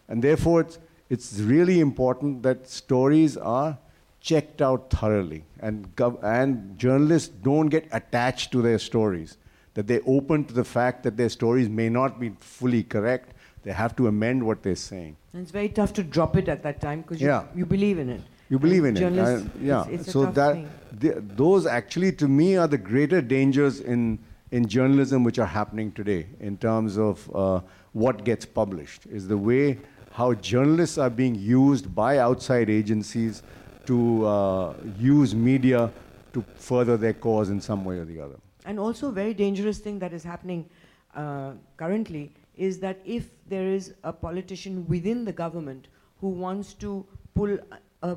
And 0.09 0.23
therefore, 0.23 0.63
it's, 0.63 0.79
it's 1.09 1.39
really 1.41 1.81
important 1.81 2.43
that 2.43 2.69
stories 2.69 3.37
are 3.37 3.77
checked 4.21 4.63
out 4.63 4.91
thoroughly. 4.91 5.45
And, 5.61 5.95
gov- 5.97 6.23
and 6.23 6.79
journalists 6.79 7.29
don't 7.29 7.69
get 7.69 7.89
attached 7.93 8.53
to 8.53 8.63
their 8.63 8.79
stories, 8.79 9.37
that 9.75 9.87
they're 9.87 10.03
open 10.07 10.45
to 10.45 10.55
the 10.55 10.65
fact 10.65 11.03
that 11.05 11.17
their 11.17 11.29
stories 11.29 11.69
may 11.69 11.89
not 11.89 12.21
be 12.21 12.33
fully 12.41 12.83
correct. 12.83 13.35
They 13.63 13.73
have 13.73 13.95
to 13.97 14.07
amend 14.09 14.43
what 14.45 14.63
they're 14.63 14.75
saying. 14.77 15.17
And 15.33 15.43
it's 15.43 15.51
very 15.51 15.69
tough 15.69 15.93
to 15.95 16.03
drop 16.03 16.37
it 16.37 16.49
at 16.49 16.63
that 16.63 16.81
time 16.81 17.03
because 17.03 17.21
you, 17.21 17.29
Yeah. 17.29 17.45
you 17.55 17.67
believe 17.67 17.99
in 17.99 18.09
it. 18.09 18.21
You 18.49 18.59
believe 18.59 18.85
in 18.85 18.97
it. 18.97 19.01
journalists, 19.01 19.49
I- 19.61 19.65
yeah. 19.65 19.85
It's, 19.89 20.03
it's 20.05 20.13
so 20.13 20.27
that 20.27 20.65
th- 21.01 21.15
those 21.37 21.67
actually, 21.67 22.13
to 22.13 22.27
me, 22.27 22.57
are 22.57 22.67
the 22.67 22.79
greater 22.79 23.21
dangers 23.23 23.81
in 23.81 24.19
in 24.51 24.67
journalism 24.67 25.23
which 25.23 25.39
are 25.39 25.47
happening 25.47 25.93
today 25.93 26.27
in 26.41 26.57
terms 26.57 26.99
of 26.99 27.31
uh, 27.33 27.61
what 27.93 28.25
gets 28.25 28.45
published. 28.45 29.07
Is 29.07 29.29
the 29.29 29.39
way 29.39 29.79
how 30.11 30.35
journalists 30.35 30.99
are 30.99 31.09
being 31.11 31.37
used 31.37 31.95
by 31.95 32.19
outside 32.19 32.69
agencies 32.69 33.45
to 33.91 34.27
uh, 34.27 34.75
use 34.99 35.35
media 35.35 35.91
to 36.33 36.45
further 36.57 36.97
their 36.97 37.13
cause 37.13 37.51
in 37.51 37.61
some 37.61 37.85
way 37.85 37.97
or 37.99 38.05
the 38.05 38.21
other. 38.21 38.37
And 38.65 38.79
also, 38.79 39.09
a 39.09 39.13
very 39.13 39.35
dangerous 39.35 39.79
thing 39.79 39.99
that 39.99 40.13
is 40.13 40.23
happening 40.23 40.69
uh, 41.15 41.53
currently 41.77 42.33
is 42.55 42.79
that 42.81 43.01
if 43.05 43.31
there 43.47 43.67
is 43.67 43.95
a 44.05 44.13
politician 44.13 44.87
within 44.87 45.25
the 45.25 45.33
government 45.33 45.89
who 46.21 46.29
wants 46.29 46.75
to 46.75 47.05
pull 47.35 47.59
a, 47.59 48.11
a 48.11 48.17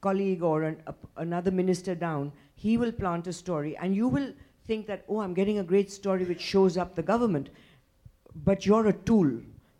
colleague 0.00 0.42
or 0.42 0.62
an, 0.62 0.76
a, 0.86 0.94
another 1.16 1.50
minister 1.50 1.94
down, 1.94 2.32
he 2.54 2.78
will 2.78 2.92
plant 2.92 3.26
a 3.26 3.32
story, 3.32 3.76
and 3.76 3.94
you 3.94 4.08
will 4.08 4.32
think 4.66 4.86
that, 4.86 5.04
oh, 5.08 5.20
I'm 5.20 5.34
getting 5.34 5.58
a 5.58 5.64
great 5.64 5.90
story 5.90 6.24
which 6.24 6.40
shows 6.40 6.76
up 6.76 6.94
the 6.94 7.02
government. 7.02 7.50
But 8.34 8.64
you're 8.64 8.86
a 8.86 8.92
tool. 8.92 9.30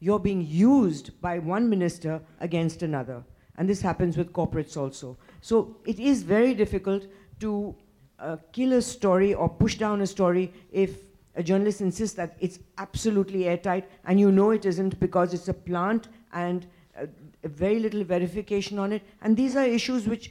You're 0.01 0.18
being 0.18 0.45
used 0.47 1.20
by 1.22 1.39
one 1.39 1.70
minister 1.70 2.20
against 2.41 2.83
another. 2.83 3.22
And 3.57 3.69
this 3.69 3.83
happens 3.83 4.17
with 4.17 4.33
corporates 4.33 4.77
also. 4.77 5.17
So 5.41 5.77
it 5.85 6.01
is 6.01 6.23
very 6.23 6.55
difficult 6.55 7.07
to 7.41 7.75
uh, 8.19 8.37
kill 8.53 8.73
a 8.75 8.83
story 8.83 9.35
or 9.35 9.49
push 9.49 9.77
down 9.77 10.01
a 10.01 10.07
story 10.07 10.53
if 10.71 10.91
a 11.35 11.43
journalist 11.43 11.81
insists 11.81 12.17
that 12.17 12.37
it's 12.41 12.59
absolutely 12.79 13.47
airtight 13.47 13.91
and 14.05 14.21
you 14.21 14.31
know 14.31 14.51
it 14.51 14.65
isn't 14.65 14.99
because 15.01 15.33
it's 15.35 15.49
a 15.49 15.55
plant 15.55 16.09
and 16.33 16.67
uh, 16.99 17.07
very 17.45 17.79
little 17.79 18.05
verification 18.05 18.79
on 18.79 18.93
it. 18.93 19.03
And 19.23 19.37
these 19.37 19.57
are 19.57 19.65
issues 19.65 20.07
which 20.07 20.31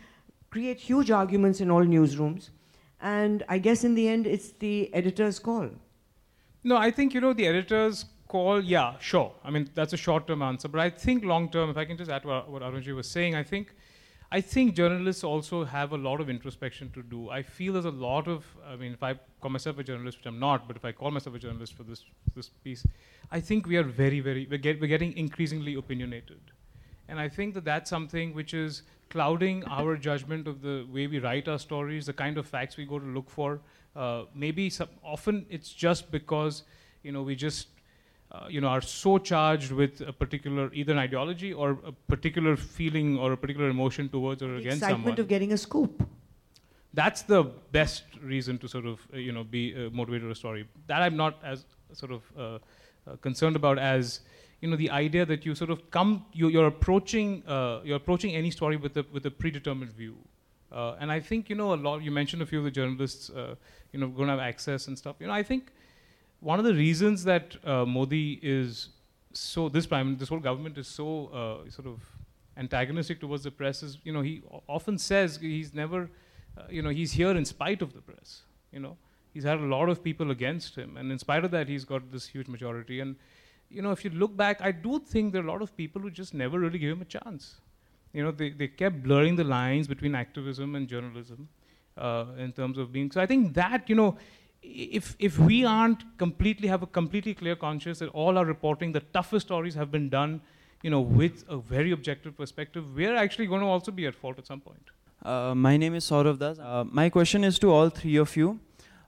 create 0.49 0.79
huge 0.79 1.11
arguments 1.11 1.61
in 1.61 1.71
all 1.71 1.83
newsrooms. 1.83 2.49
And 3.01 3.43
I 3.49 3.57
guess 3.57 3.83
in 3.83 3.95
the 3.95 4.07
end, 4.07 4.27
it's 4.27 4.51
the 4.51 4.93
editor's 4.93 5.39
call. 5.39 5.69
No, 6.63 6.77
I 6.77 6.91
think, 6.91 7.13
you 7.13 7.21
know, 7.21 7.33
the 7.33 7.47
editor's 7.47 8.05
call, 8.31 8.63
yeah, 8.63 8.97
sure. 8.99 9.31
I 9.43 9.51
mean, 9.51 9.69
that's 9.75 9.93
a 9.93 9.97
short 9.97 10.27
term 10.27 10.41
answer. 10.41 10.67
But 10.67 10.81
I 10.81 10.89
think 10.89 11.25
long 11.25 11.49
term, 11.49 11.69
if 11.69 11.77
I 11.77 11.85
can 11.85 11.97
just 11.97 12.11
add 12.17 12.25
what, 12.25 12.49
what 12.49 12.61
Aroonji 12.61 12.95
was 12.95 13.09
saying, 13.09 13.35
I 13.35 13.43
think. 13.43 13.73
I 14.33 14.39
think 14.39 14.75
journalists 14.75 15.25
also 15.25 15.65
have 15.65 15.91
a 15.91 15.97
lot 15.97 16.21
of 16.21 16.29
introspection 16.29 16.89
to 16.91 17.03
do. 17.03 17.29
I 17.29 17.41
feel 17.43 17.73
there's 17.73 17.83
a 17.83 17.89
lot 17.91 18.29
of, 18.29 18.45
I 18.65 18.77
mean, 18.77 18.93
if 18.93 19.03
I 19.03 19.15
call 19.41 19.51
myself 19.51 19.79
a 19.79 19.83
journalist, 19.83 20.19
which 20.19 20.25
I'm 20.25 20.39
not, 20.39 20.69
but 20.69 20.77
if 20.77 20.85
I 20.85 20.93
call 20.93 21.11
myself 21.11 21.35
a 21.35 21.39
journalist 21.39 21.73
for 21.73 21.83
this, 21.83 22.05
this 22.33 22.47
piece, 22.63 22.85
I 23.29 23.41
think 23.41 23.67
we 23.67 23.75
are 23.75 23.83
very, 23.83 24.21
very, 24.21 24.47
we're, 24.49 24.57
get, 24.57 24.79
we're 24.79 24.87
getting 24.87 25.17
increasingly 25.17 25.75
opinionated. 25.75 26.39
And 27.09 27.19
I 27.19 27.27
think 27.27 27.53
that 27.55 27.65
that's 27.65 27.89
something 27.89 28.33
which 28.33 28.53
is 28.53 28.83
clouding 29.09 29.65
our 29.65 29.97
judgment 29.97 30.47
of 30.47 30.61
the 30.61 30.87
way 30.89 31.07
we 31.07 31.19
write 31.19 31.49
our 31.49 31.59
stories, 31.59 32.05
the 32.05 32.13
kind 32.13 32.37
of 32.37 32.47
facts 32.47 32.77
we 32.77 32.85
go 32.85 32.99
to 32.99 33.05
look 33.05 33.29
for. 33.29 33.59
Uh, 33.97 34.23
maybe 34.33 34.69
some, 34.69 34.87
often 35.03 35.45
it's 35.49 35.73
just 35.73 36.09
because 36.09 36.63
you 37.03 37.11
know 37.11 37.21
we 37.21 37.35
just 37.35 37.67
uh, 38.31 38.47
you 38.49 38.61
know 38.61 38.67
are 38.67 38.81
so 38.81 39.17
charged 39.17 39.71
with 39.71 40.01
a 40.01 40.13
particular 40.13 40.69
either 40.73 40.93
an 40.93 40.99
ideology 40.99 41.53
or 41.53 41.71
a 41.85 41.91
particular 41.91 42.55
feeling 42.55 43.17
or 43.17 43.33
a 43.33 43.37
particular 43.37 43.69
emotion 43.69 44.09
towards 44.09 44.41
or 44.41 44.49
The 44.49 44.57
against 44.57 44.77
excitement 44.77 45.03
someone. 45.03 45.19
of 45.19 45.27
getting 45.27 45.51
a 45.53 45.57
scoop. 45.57 46.07
That's 46.93 47.21
the 47.21 47.43
best 47.71 48.03
reason 48.21 48.57
to 48.59 48.67
sort 48.67 48.85
of 48.85 48.99
uh, 49.13 49.17
you 49.17 49.31
know 49.31 49.43
be 49.43 49.63
uh, 49.75 49.89
motivated 49.91 50.31
a 50.31 50.35
story. 50.35 50.67
That 50.87 51.01
I'm 51.01 51.17
not 51.17 51.39
as 51.43 51.65
sort 51.93 52.11
of 52.11 52.21
uh, 52.37 52.41
uh, 53.09 53.15
concerned 53.17 53.55
about 53.55 53.79
as 53.79 54.21
you 54.61 54.69
know 54.69 54.75
the 54.77 54.89
idea 54.91 55.25
that 55.25 55.45
you 55.45 55.55
sort 55.55 55.69
of 55.71 55.89
come 55.91 56.25
you, 56.33 56.47
you're 56.49 56.67
approaching 56.67 57.43
uh, 57.47 57.81
you're 57.83 57.97
approaching 57.97 58.35
any 58.35 58.51
story 58.51 58.77
with 58.77 58.95
a 58.97 59.05
with 59.11 59.25
a 59.25 59.31
predetermined 59.31 59.91
view. 59.91 60.15
Uh, 60.71 60.95
and 61.01 61.11
I 61.11 61.19
think 61.19 61.49
you 61.49 61.55
know 61.55 61.73
a 61.73 61.79
lot. 61.85 62.01
You 62.01 62.11
mentioned 62.11 62.41
a 62.41 62.45
few 62.45 62.59
of 62.59 62.63
the 62.63 62.71
journalists, 62.71 63.29
uh, 63.29 63.55
you 63.91 63.99
know, 63.99 64.07
going 64.07 64.27
to 64.27 64.31
have 64.31 64.39
access 64.39 64.87
and 64.87 64.97
stuff. 64.97 65.17
You 65.19 65.27
know, 65.27 65.33
I 65.33 65.43
think 65.43 65.71
one 66.41 66.59
of 66.59 66.65
the 66.65 66.73
reasons 66.73 67.23
that 67.23 67.55
uh, 67.65 67.85
Modi 67.85 68.39
is 68.41 68.89
so 69.33 69.69
this 69.69 69.85
prime 69.85 70.17
this 70.17 70.27
whole 70.27 70.39
government 70.39 70.77
is 70.77 70.87
so 70.87 71.27
uh, 71.27 71.69
sort 71.69 71.87
of 71.87 72.01
antagonistic 72.57 73.21
towards 73.21 73.43
the 73.43 73.51
press 73.51 73.81
is 73.81 73.97
you 74.03 74.11
know 74.11 74.21
he 74.21 74.41
often 74.67 74.97
says 74.97 75.37
he's 75.41 75.73
never 75.73 76.09
uh, 76.57 76.63
you 76.69 76.81
know 76.81 76.89
he's 76.89 77.13
here 77.13 77.31
in 77.31 77.45
spite 77.45 77.81
of 77.81 77.93
the 77.93 78.01
press. 78.01 78.41
You 78.73 78.79
know, 78.79 78.97
he's 79.33 79.43
had 79.43 79.59
a 79.59 79.65
lot 79.65 79.87
of 79.89 80.03
people 80.03 80.31
against 80.31 80.75
him, 80.75 80.97
and 80.97 81.11
in 81.11 81.19
spite 81.19 81.45
of 81.45 81.51
that, 81.51 81.67
he's 81.67 81.85
got 81.85 82.11
this 82.11 82.27
huge 82.27 82.47
majority. 82.47 82.99
And 82.99 83.15
you 83.69 83.81
know, 83.81 83.91
if 83.91 84.03
you 84.03 84.11
look 84.11 84.35
back, 84.35 84.61
I 84.61 84.71
do 84.71 84.99
think 84.99 85.33
there 85.33 85.41
are 85.41 85.47
a 85.47 85.51
lot 85.51 85.61
of 85.61 85.75
people 85.75 86.01
who 86.01 86.11
just 86.11 86.33
never 86.33 86.59
really 86.59 86.79
gave 86.79 86.91
him 86.91 87.01
a 87.01 87.05
chance 87.05 87.55
you 88.13 88.23
know, 88.23 88.31
they, 88.31 88.49
they 88.49 88.67
kept 88.67 89.03
blurring 89.03 89.35
the 89.35 89.43
lines 89.43 89.87
between 89.87 90.15
activism 90.15 90.75
and 90.75 90.87
journalism 90.87 91.47
uh, 91.97 92.25
in 92.37 92.51
terms 92.51 92.77
of 92.77 92.91
being. 92.91 93.11
So 93.11 93.21
I 93.21 93.25
think 93.25 93.53
that, 93.53 93.89
you 93.89 93.95
know, 93.95 94.17
if, 94.61 95.15
if 95.19 95.39
we 95.39 95.65
aren't 95.65 96.03
completely, 96.17 96.67
have 96.67 96.83
a 96.83 96.87
completely 96.87 97.33
clear 97.33 97.55
conscience 97.55 97.99
that 97.99 98.09
all 98.09 98.37
our 98.37 98.45
reporting, 98.45 98.91
the 98.91 98.99
toughest 98.99 99.47
stories 99.47 99.75
have 99.75 99.91
been 99.91 100.09
done, 100.09 100.41
you 100.83 100.89
know, 100.89 101.01
with 101.01 101.43
a 101.49 101.57
very 101.57 101.91
objective 101.91 102.37
perspective, 102.37 102.95
we're 102.95 103.15
actually 103.15 103.47
going 103.47 103.61
to 103.61 103.67
also 103.67 103.91
be 103.91 104.05
at 104.05 104.15
fault 104.15 104.37
at 104.37 104.47
some 104.47 104.61
point. 104.61 104.83
Uh, 105.23 105.53
my 105.55 105.77
name 105.77 105.93
is 105.93 106.05
Saurav 106.05 106.39
Das. 106.39 106.57
Uh, 106.57 106.83
my 106.85 107.09
question 107.09 107.43
is 107.43 107.59
to 107.59 107.71
all 107.71 107.89
three 107.89 108.15
of 108.15 108.35
you. 108.35 108.59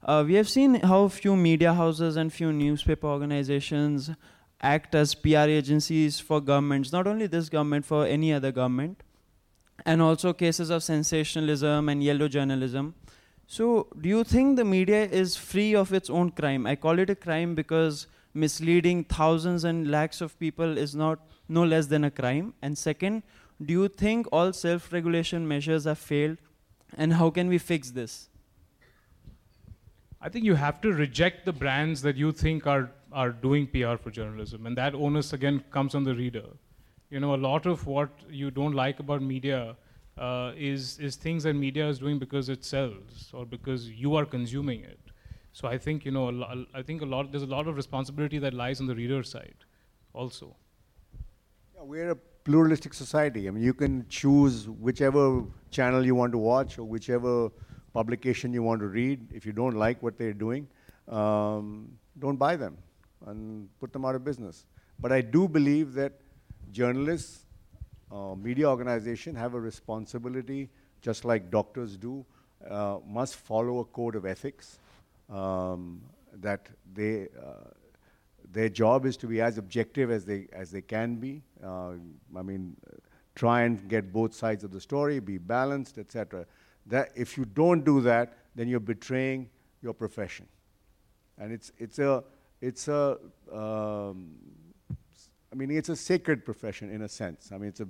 Uh, 0.04 0.24
we 0.26 0.36
have 0.36 0.50
seen 0.50 0.76
how 0.76 1.08
few 1.08 1.36
media 1.36 1.74
houses 1.74 2.18
and 2.18 2.32
few 2.32 2.52
newspaper 2.52 3.08
organizations 3.08 4.12
act 4.62 4.96
as 4.96 5.16
PR 5.16 5.50
agencies 5.60 6.20
for 6.20 6.40
governments, 6.42 6.92
not 6.92 7.08
only 7.08 7.28
this 7.28 7.50
government, 7.50 7.86
for 7.86 8.06
any 8.06 8.32
other 8.34 8.52
government, 8.52 9.02
and 9.86 10.02
also 10.02 10.34
cases 10.34 10.70
of 10.70 10.84
sensationalism 10.84 11.90
and 11.90 12.04
yellow 12.04 12.28
journalism. 12.28 12.94
So, 13.48 13.88
do 14.00 14.10
you 14.10 14.24
think 14.24 14.56
the 14.56 14.66
media 14.66 15.06
is 15.06 15.36
free 15.36 15.76
of 15.76 15.94
its 15.94 16.10
own 16.10 16.32
crime? 16.32 16.66
I 16.66 16.76
call 16.76 17.00
it 17.00 17.10
a 17.10 17.16
crime 17.16 17.56
because 17.56 18.08
misleading 18.34 19.04
thousands 19.04 19.64
and 19.64 19.92
lakhs 19.92 20.22
of 20.22 20.38
people 20.40 20.78
is 20.78 20.96
not 20.96 21.20
no 21.48 21.64
less 21.64 21.88
than 21.88 22.04
a 22.04 22.12
crime. 22.12 22.54
And 22.62 22.78
second, 22.78 23.24
do 23.64 23.74
you 23.74 23.88
think 23.88 24.28
all 24.32 24.54
self 24.54 24.92
regulation 24.92 25.48
measures 25.48 25.84
have 25.86 26.00
failed? 26.00 26.38
And 26.98 27.14
how 27.14 27.30
can 27.30 27.48
we 27.48 27.58
fix 27.58 27.92
this? 27.92 28.30
I 30.22 30.30
think 30.30 30.46
you 30.46 30.56
have 30.56 30.80
to 30.82 30.94
reject 30.94 31.46
the 31.46 31.52
brands 31.52 32.02
that 32.04 32.16
you 32.16 32.32
think 32.32 32.66
are, 32.66 32.92
are 33.12 33.32
doing 33.32 33.68
PR 33.68 33.98
for 33.98 34.10
journalism. 34.10 34.66
And 34.66 34.78
that 34.78 34.96
onus, 34.96 35.34
again, 35.34 35.64
comes 35.70 35.96
on 35.96 36.06
the 36.06 36.16
reader. 36.16 36.46
You 37.10 37.20
know, 37.20 37.36
a 37.36 37.42
lot 37.50 37.66
of 37.66 37.86
what 37.86 38.10
you 38.30 38.50
don't 38.50 38.72
like 38.72 39.00
about 39.00 39.22
media 39.22 39.76
uh, 40.18 40.52
is, 40.56 41.00
is 41.00 41.16
things 41.16 41.44
that 41.44 41.54
media 41.54 41.88
is 41.88 42.00
doing 42.00 42.20
because 42.20 42.50
it 42.50 42.64
sells 42.64 43.30
or 43.34 43.46
because 43.46 43.90
you 43.90 44.16
are 44.16 44.26
consuming 44.26 44.82
it. 44.82 45.00
So 45.54 45.68
I 45.68 45.78
think, 45.78 46.06
you 46.06 46.12
know, 46.12 46.30
lo- 46.30 46.66
I 46.74 46.82
think 46.82 47.02
a 47.02 47.06
lot, 47.06 47.32
there's 47.32 47.44
a 47.44 47.48
lot 47.48 47.68
of 47.68 47.76
responsibility 47.76 48.40
that 48.40 48.54
lies 48.54 48.80
on 48.80 48.88
the 48.88 48.96
reader 48.96 49.24
side 49.24 49.56
also. 50.14 50.56
Yeah, 51.76 51.84
we're 51.84 52.12
a 52.12 52.16
pluralistic 52.16 52.94
society. 52.94 53.48
I 53.48 53.52
mean, 53.52 53.64
you 53.64 53.74
can 53.74 54.06
choose 54.10 54.68
whichever 54.68 55.44
channel 55.72 56.06
you 56.06 56.16
want 56.16 56.32
to 56.34 56.38
watch 56.38 56.78
or 56.78 56.84
whichever 56.84 57.52
publication 57.94 58.54
you 58.54 58.64
want 58.64 58.82
to 58.82 58.88
read. 58.88 59.32
If 59.32 59.46
you 59.46 59.52
don't 59.52 59.76
like 59.76 60.02
what 60.02 60.18
they're 60.18 60.34
doing, 60.34 60.68
um, 61.08 61.92
don't 62.20 62.38
buy 62.38 62.56
them 62.56 62.78
and 63.28 63.70
put 63.80 63.94
them 63.94 64.06
out 64.06 64.16
of 64.16 64.24
business. 64.24 64.66
But 65.00 65.12
I 65.12 65.22
do 65.22 65.48
believe 65.48 65.94
that 65.94 66.14
journalists, 66.72 67.46
uh, 68.14 68.36
media 68.36 68.70
organizations 68.70 69.38
have 69.38 69.56
a 69.56 69.60
responsibility, 69.60 70.70
just 71.02 71.26
like 71.26 71.50
doctors 71.50 71.98
do, 71.98 72.26
uh, 72.70 73.00
must 73.08 73.36
follow 73.36 73.80
a 73.80 73.86
code 73.86 74.16
of 74.16 74.26
ethics 74.26 74.80
um, 75.30 76.02
that 76.34 76.70
they. 76.94 77.28
Uh, 77.38 77.70
their 78.52 78.70
job 78.70 79.08
is 79.08 79.18
to 79.18 79.26
be 79.26 79.42
as 79.42 79.58
objective 79.58 80.12
as 80.12 80.26
they 80.26 80.48
as 80.54 80.70
they 80.70 80.82
can 80.82 81.16
be. 81.16 81.42
Uh, 81.64 81.94
I 82.36 82.44
mean, 82.44 82.78
try 83.36 83.64
and 83.64 83.88
get 83.90 84.14
both 84.14 84.34
sides 84.34 84.64
of 84.64 84.72
the 84.72 84.80
story, 84.80 85.20
be 85.20 85.40
balanced, 85.40 85.98
etc. 85.98 86.46
That 86.86 87.10
if 87.16 87.36
you 87.38 87.46
don't 87.46 87.84
do 87.84 88.00
that, 88.02 88.38
then 88.56 88.68
you're 88.68 88.80
betraying 88.80 89.50
your 89.82 89.94
profession, 89.94 90.48
and 91.40 91.52
it's 91.52 91.72
it's 91.80 91.98
a 91.98 92.24
it's 92.62 92.88
a 92.88 93.18
um, 93.52 94.36
I 95.54 95.56
mean 95.56 95.70
it's 95.70 95.90
a 95.90 95.96
sacred 95.96 96.44
profession 96.44 96.90
in 96.90 97.04
a 97.04 97.08
sense. 97.08 97.52
I 97.54 97.58
mean 97.58 97.70
it's 97.70 97.80
a 97.80 97.88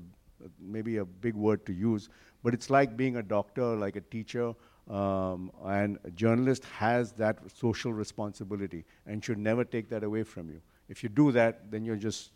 maybe 0.60 0.98
a 0.98 1.06
big 1.06 1.34
word 1.34 1.66
to 1.66 1.74
use, 1.74 2.10
but 2.44 2.54
it's 2.54 2.70
like 2.70 2.98
being 2.98 3.16
a 3.16 3.24
doctor, 3.24 3.64
like 3.64 3.96
a 3.96 4.02
teacher, 4.02 4.54
um, 4.90 5.50
and 5.66 5.98
a 6.04 6.12
journalist 6.12 6.66
has 6.66 7.14
that 7.14 7.40
social 7.50 7.94
responsibility 7.94 8.84
and 9.06 9.24
should 9.24 9.38
never 9.38 9.64
take 9.64 9.90
that 9.90 10.04
away 10.04 10.24
from 10.24 10.50
you. 10.50 10.62
If 10.90 11.04
you 11.04 11.10
do 11.10 11.32
that, 11.32 11.72
then 11.72 11.86
you're 11.86 11.96
just 11.96 12.32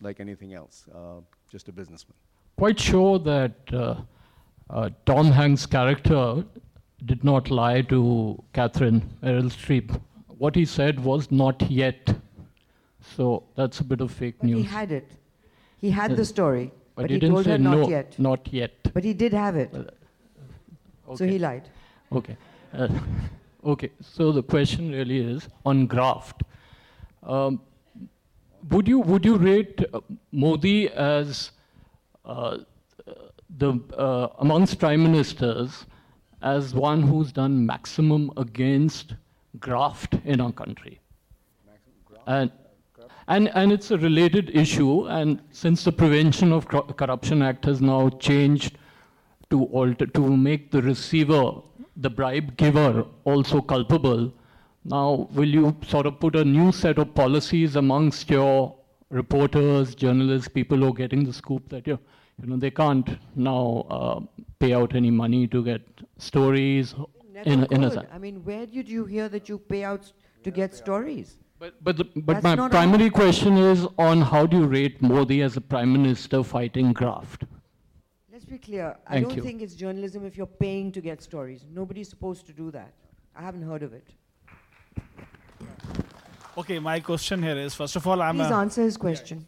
like 0.00 0.20
anything 0.20 0.54
else, 0.54 0.84
uh, 0.94 1.20
just 1.50 1.68
a 1.68 1.72
businessman. 1.72 2.14
Quite 2.56 2.78
sure 2.78 3.18
that 3.18 3.56
uh, 3.72 3.96
uh, 4.70 4.90
Tom 5.06 5.26
Hanks' 5.26 5.66
character 5.66 6.44
did 7.04 7.24
not 7.24 7.50
lie 7.50 7.82
to 7.82 8.40
Katharine 8.52 9.02
Meryl 9.22 9.50
Streep. 9.50 10.00
What 10.28 10.54
he 10.54 10.64
said 10.64 11.02
was 11.02 11.32
not 11.32 11.68
yet. 11.68 12.14
So 13.16 13.42
that's 13.56 13.80
a 13.80 13.84
bit 13.84 14.00
of 14.00 14.10
fake 14.12 14.36
But 14.38 14.46
news. 14.46 14.58
he 14.58 14.64
had 14.64 14.92
it. 14.92 15.10
He 15.80 15.90
had 15.90 16.16
the 16.16 16.24
story, 16.24 16.70
but 16.94 17.02
but 17.02 17.10
he 17.10 17.14
he 17.16 17.20
didn't 17.20 17.34
told 17.34 17.44
say 17.44 17.52
her 17.52 17.58
not 17.58 17.78
no, 17.78 17.88
yet. 17.88 18.18
not 18.18 18.52
yet. 18.52 18.92
But 18.94 19.04
he 19.04 19.12
did 19.12 19.32
have 19.32 19.56
it. 19.56 19.72
So 19.72 21.12
Okay. 21.12 21.28
he 21.32 21.38
lied. 21.38 21.68
Okay. 22.12 22.36
Uh, 22.72 22.88
okay. 23.64 23.90
So 24.00 24.30
the 24.32 24.42
question 24.42 24.92
really 24.92 25.18
is 25.18 25.48
on 25.66 25.86
graft. 25.86 26.42
Um, 27.24 27.60
would 28.70 28.86
you 28.86 29.00
would 29.00 29.24
you 29.24 29.36
rate 29.36 29.84
uh, 29.92 30.00
Modi 30.30 30.88
as 30.90 31.50
uh, 32.24 32.58
the 33.58 33.80
uh, 33.96 34.28
amongst 34.38 34.78
prime 34.78 35.02
ministers 35.02 35.86
as 36.40 36.72
one 36.74 37.02
who's 37.02 37.32
done 37.32 37.66
maximum 37.66 38.30
against 38.36 39.14
graft 39.58 40.14
in 40.24 40.40
our 40.40 40.52
country? 40.52 41.00
And 42.26 42.52
and, 43.28 43.48
and 43.54 43.72
it's 43.72 43.90
a 43.90 43.98
related 43.98 44.50
issue, 44.54 45.06
and 45.08 45.40
since 45.50 45.84
the 45.84 45.92
Prevention 45.92 46.52
of 46.52 46.66
Corruption 46.68 47.42
Act 47.42 47.64
has 47.64 47.80
now 47.80 48.08
changed 48.10 48.78
to 49.50 49.64
alter 49.66 50.06
to 50.06 50.36
make 50.36 50.70
the 50.70 50.82
receiver, 50.82 51.52
the 51.96 52.10
bribe 52.10 52.56
giver, 52.56 53.04
also 53.24 53.60
culpable. 53.60 54.32
Now, 54.84 55.28
will 55.32 55.48
you 55.48 55.76
sort 55.86 56.06
of 56.06 56.18
put 56.18 56.34
a 56.34 56.44
new 56.44 56.72
set 56.72 56.98
of 56.98 57.14
policies 57.14 57.76
amongst 57.76 58.30
your 58.30 58.74
reporters, 59.10 59.94
journalists, 59.94 60.48
people 60.48 60.78
who 60.78 60.88
are 60.88 60.94
getting 60.94 61.24
the 61.24 61.32
scoop 61.32 61.68
that 61.68 61.86
you, 61.86 61.98
you 62.40 62.48
know, 62.48 62.56
they 62.56 62.70
can't 62.70 63.18
now 63.36 63.86
uh, 63.90 64.20
pay 64.58 64.72
out 64.72 64.94
any 64.96 65.10
money 65.10 65.46
to 65.46 65.62
get 65.62 65.82
stories 66.18 66.94
Never 67.32 67.48
in 67.48 67.64
in 67.70 67.84
a. 67.84 68.06
I 68.10 68.18
mean, 68.18 68.42
where 68.44 68.66
did 68.66 68.88
you 68.88 69.04
hear 69.04 69.28
that 69.28 69.48
you 69.48 69.58
pay 69.58 69.84
out 69.84 70.12
to 70.42 70.50
get 70.50 70.74
stories? 70.74 71.38
But, 71.62 71.74
but, 71.80 71.96
the, 71.96 72.04
but 72.16 72.32
That's 72.32 72.42
my 72.42 72.54
not 72.56 72.72
primary 72.72 73.02
allowed. 73.02 73.12
question 73.12 73.56
is 73.56 73.86
on 73.96 74.20
how 74.20 74.46
do 74.46 74.58
you 74.58 74.66
rate 74.66 75.00
Modi 75.00 75.42
as 75.42 75.56
a 75.56 75.60
prime 75.60 75.92
minister 75.92 76.42
fighting 76.42 76.92
graft? 76.92 77.44
Let's 78.32 78.44
be 78.44 78.58
clear. 78.58 78.96
I 79.06 79.12
Thank 79.12 79.28
don't 79.28 79.36
you. 79.36 79.42
think 79.44 79.62
it's 79.62 79.76
journalism 79.76 80.26
if 80.26 80.36
you're 80.36 80.54
paying 80.64 80.90
to 80.90 81.00
get 81.00 81.22
stories. 81.22 81.64
Nobody's 81.72 82.08
supposed 82.08 82.46
to 82.46 82.52
do 82.52 82.72
that. 82.72 82.92
I 83.36 83.42
haven't 83.42 83.62
heard 83.62 83.84
of 83.84 83.92
it. 83.92 84.08
Okay, 86.58 86.80
my 86.80 86.98
question 86.98 87.40
here 87.40 87.56
is 87.56 87.76
first 87.76 87.94
of 87.94 88.08
all, 88.08 88.20
I'm 88.20 88.38
Please 88.38 88.50
a, 88.50 88.54
answer 88.54 88.82
his 88.82 88.96
question. 88.96 89.46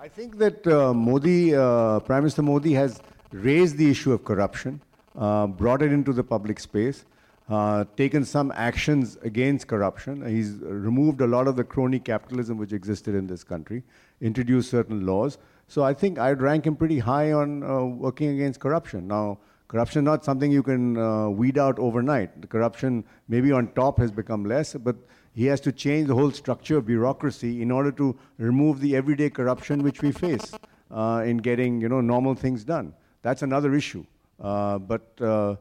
I 0.00 0.08
think 0.08 0.38
that 0.38 0.66
uh, 0.66 0.94
Modi, 0.94 1.54
uh, 1.54 2.00
Prime 2.00 2.22
Minister 2.22 2.40
Modi, 2.40 2.72
has 2.72 3.02
raised 3.30 3.76
the 3.76 3.90
issue 3.90 4.14
of 4.14 4.24
corruption, 4.24 4.80
uh, 5.18 5.48
brought 5.48 5.82
it 5.82 5.92
into 5.92 6.14
the 6.14 6.24
public 6.24 6.58
space, 6.58 7.04
uh, 7.52 7.84
taken 7.96 8.24
some 8.24 8.50
actions 8.56 9.18
against 9.22 9.66
corruption. 9.66 10.26
He's 10.26 10.52
removed 10.60 11.20
a 11.20 11.26
lot 11.26 11.46
of 11.46 11.56
the 11.56 11.64
crony 11.64 11.98
capitalism 11.98 12.56
which 12.56 12.72
existed 12.72 13.14
in 13.14 13.26
this 13.26 13.44
country, 13.44 13.82
introduced 14.22 14.70
certain 14.70 15.04
laws. 15.04 15.36
So 15.68 15.84
I 15.84 15.92
think 15.92 16.18
I'd 16.18 16.40
rank 16.40 16.66
him 16.66 16.76
pretty 16.76 16.98
high 16.98 17.32
on 17.32 17.62
uh, 17.62 17.84
working 17.84 18.30
against 18.30 18.58
corruption. 18.58 19.06
Now, 19.06 19.38
corruption 19.68 20.02
is 20.02 20.06
not 20.06 20.24
something 20.24 20.50
you 20.50 20.62
can 20.62 20.96
uh, 20.96 21.28
weed 21.28 21.58
out 21.58 21.78
overnight. 21.78 22.40
The 22.40 22.46
corruption, 22.46 23.04
maybe 23.28 23.52
on 23.52 23.68
top, 23.74 23.98
has 23.98 24.10
become 24.10 24.46
less, 24.46 24.72
but 24.72 24.96
he 25.34 25.44
has 25.46 25.60
to 25.60 25.72
change 25.72 26.08
the 26.08 26.14
whole 26.14 26.30
structure 26.30 26.78
of 26.78 26.86
bureaucracy 26.86 27.60
in 27.60 27.70
order 27.70 27.92
to 27.92 28.16
remove 28.38 28.80
the 28.80 28.96
everyday 28.96 29.28
corruption 29.28 29.82
which 29.82 30.00
we 30.00 30.12
face 30.12 30.52
uh, 30.90 31.22
in 31.26 31.36
getting 31.36 31.82
you 31.82 31.90
know 31.90 32.00
normal 32.00 32.34
things 32.34 32.64
done. 32.64 32.94
That's 33.20 33.42
another 33.42 33.74
issue. 33.74 34.06
Uh, 34.40 34.78
but 34.78 35.20
uh, 35.20 35.56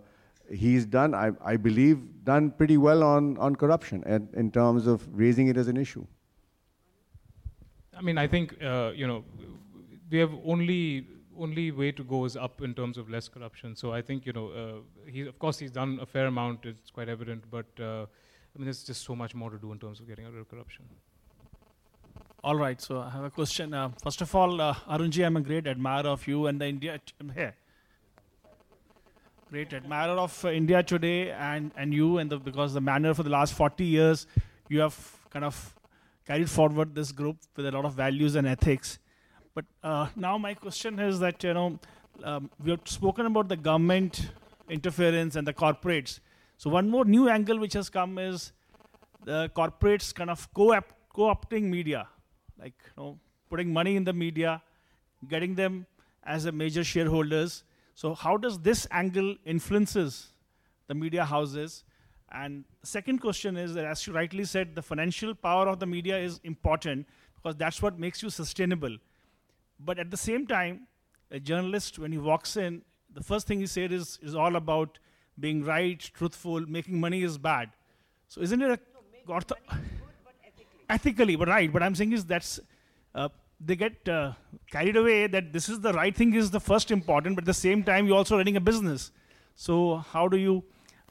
he's 0.51 0.85
done, 0.85 1.13
I, 1.13 1.31
I 1.43 1.57
believe, 1.57 1.99
done 2.23 2.51
pretty 2.51 2.77
well 2.77 3.03
on, 3.03 3.37
on 3.37 3.55
corruption 3.55 4.03
and, 4.05 4.27
in 4.33 4.51
terms 4.51 4.87
of 4.87 5.07
raising 5.11 5.47
it 5.47 5.57
as 5.57 5.67
an 5.67 5.77
issue. 5.77 6.05
I 7.97 8.01
mean, 8.01 8.17
I 8.17 8.27
think 8.27 8.61
uh, 8.63 8.91
you 8.95 9.05
know 9.05 9.23
we 10.09 10.17
have 10.17 10.31
only 10.45 11.07
only 11.37 11.71
way 11.71 11.91
to 11.91 12.03
go 12.03 12.25
is 12.25 12.35
up 12.35 12.61
in 12.61 12.73
terms 12.73 12.97
of 12.97 13.09
less 13.09 13.27
corruption. 13.27 13.75
So 13.75 13.93
I 13.93 14.01
think 14.01 14.25
you 14.25 14.33
know 14.33 14.47
uh, 14.49 15.09
he 15.11 15.21
of 15.27 15.37
course 15.37 15.59
he's 15.59 15.71
done 15.71 15.99
a 16.01 16.05
fair 16.05 16.25
amount. 16.27 16.65
It's 16.65 16.89
quite 16.89 17.09
evident, 17.09 17.43
but 17.51 17.67
uh, 17.79 18.03
I 18.03 18.57
mean 18.57 18.65
there's 18.65 18.83
just 18.83 19.03
so 19.03 19.15
much 19.15 19.35
more 19.35 19.49
to 19.51 19.57
do 19.57 19.71
in 19.71 19.79
terms 19.79 19.99
of 19.99 20.07
getting 20.07 20.25
rid 20.25 20.35
of 20.35 20.49
corruption. 20.49 20.85
all 22.43 22.55
right. 22.55 22.81
So 22.81 22.99
I 22.99 23.09
have 23.09 23.23
a 23.23 23.29
question. 23.29 23.73
Uh, 23.73 23.89
first 24.03 24.21
of 24.21 24.33
all, 24.33 24.59
uh, 24.59 24.73
Aroonji, 24.89 25.25
I'm 25.25 25.37
a 25.37 25.41
great 25.41 25.67
admirer 25.67 26.07
of 26.07 26.27
you 26.27 26.47
and 26.47 26.59
the 26.59 26.67
India. 26.67 26.99
T- 27.05 27.13
I'm 27.19 27.29
here. 27.29 27.53
Great 29.51 29.73
admirer 29.73 30.17
of 30.17 30.45
uh, 30.45 30.49
India 30.49 30.81
today 30.81 31.29
and, 31.31 31.71
and 31.75 31.93
you 31.93 32.19
and 32.19 32.29
the, 32.29 32.37
because 32.37 32.73
the 32.73 32.79
manner 32.79 33.13
for 33.13 33.23
the 33.23 33.29
last 33.29 33.53
40 33.53 33.83
years 33.83 34.25
you 34.69 34.79
have 34.79 34.97
kind 35.29 35.43
of 35.43 35.75
carried 36.25 36.49
forward 36.49 36.95
this 36.95 37.11
group 37.11 37.35
with 37.57 37.65
a 37.65 37.71
lot 37.71 37.83
of 37.83 37.93
values 37.93 38.35
and 38.35 38.47
ethics. 38.47 38.97
But 39.53 39.65
uh, 39.83 40.07
now 40.15 40.37
my 40.37 40.53
question 40.53 40.99
is 40.99 41.19
that 41.19 41.43
you 41.43 41.53
know 41.53 41.77
um, 42.23 42.49
we 42.63 42.71
have 42.71 42.79
spoken 42.85 43.25
about 43.25 43.49
the 43.49 43.57
government 43.57 44.29
interference 44.69 45.35
and 45.35 45.45
the 45.45 45.53
corporates. 45.53 46.21
So 46.57 46.69
one 46.69 46.89
more 46.89 47.03
new 47.03 47.27
angle 47.27 47.59
which 47.59 47.73
has 47.73 47.89
come 47.89 48.17
is 48.19 48.53
the 49.25 49.51
corporates 49.53 50.15
kind 50.15 50.29
of 50.29 50.47
co-op- 50.53 50.93
co-opting 51.13 51.63
media, 51.63 52.07
like 52.57 52.75
you 52.85 53.03
know, 53.03 53.19
putting 53.49 53.73
money 53.73 53.97
in 53.97 54.05
the 54.05 54.13
media, 54.13 54.61
getting 55.27 55.55
them 55.55 55.87
as 56.23 56.45
a 56.45 56.53
major 56.53 56.85
shareholders. 56.85 57.65
So 58.01 58.15
how 58.15 58.35
does 58.35 58.57
this 58.57 58.87
angle 58.89 59.35
influences 59.45 60.33
the 60.87 60.95
media 60.95 61.23
houses? 61.23 61.83
And 62.31 62.65
second 62.81 63.19
question 63.19 63.57
is 63.57 63.75
that, 63.75 63.85
as 63.85 64.07
you 64.07 64.13
rightly 64.13 64.43
said, 64.43 64.73
the 64.73 64.81
financial 64.81 65.35
power 65.35 65.67
of 65.67 65.77
the 65.79 65.85
media 65.85 66.17
is 66.17 66.39
important 66.43 67.05
because 67.35 67.57
that's 67.57 67.79
what 67.79 67.99
makes 67.99 68.23
you 68.23 68.31
sustainable. 68.31 68.97
But 69.79 69.99
at 69.99 70.09
the 70.09 70.17
same 70.17 70.47
time, 70.47 70.87
a 71.29 71.39
journalist, 71.39 71.99
when 71.99 72.11
he 72.11 72.17
walks 72.17 72.57
in, 72.57 72.81
the 73.13 73.21
first 73.21 73.45
thing 73.45 73.59
he 73.59 73.67
said 73.67 73.91
is, 73.91 74.17
is 74.23 74.33
all 74.33 74.55
about 74.55 74.97
being 75.39 75.63
right, 75.63 75.99
truthful, 75.99 76.61
making 76.61 76.99
money 76.99 77.21
is 77.21 77.37
bad. 77.37 77.69
So 78.29 78.41
isn't 78.41 78.63
it 78.63 78.71
a 78.71 79.31
ortho- 79.31 79.61
ethically, 80.89 81.35
but 81.35 81.49
right? 81.49 81.71
But 81.71 81.83
I'm 81.83 81.93
saying 81.93 82.13
is 82.13 82.25
that's 82.25 82.59
uh, 83.13 83.29
they 83.63 83.75
get 83.75 84.07
uh, 84.09 84.33
carried 84.71 84.95
away 84.95 85.27
that 85.27 85.53
this 85.53 85.69
is 85.69 85.79
the 85.79 85.93
right 85.93 86.15
thing 86.15 86.33
is 86.33 86.51
the 86.51 86.59
first 86.59 86.91
important, 86.91 87.35
but 87.35 87.43
at 87.43 87.45
the 87.47 87.53
same 87.53 87.83
time 87.83 88.07
you're 88.07 88.17
also 88.17 88.37
running 88.37 88.57
a 88.57 88.61
business. 88.61 89.11
So 89.55 89.97
how 89.97 90.27
do 90.27 90.37
you, 90.37 90.63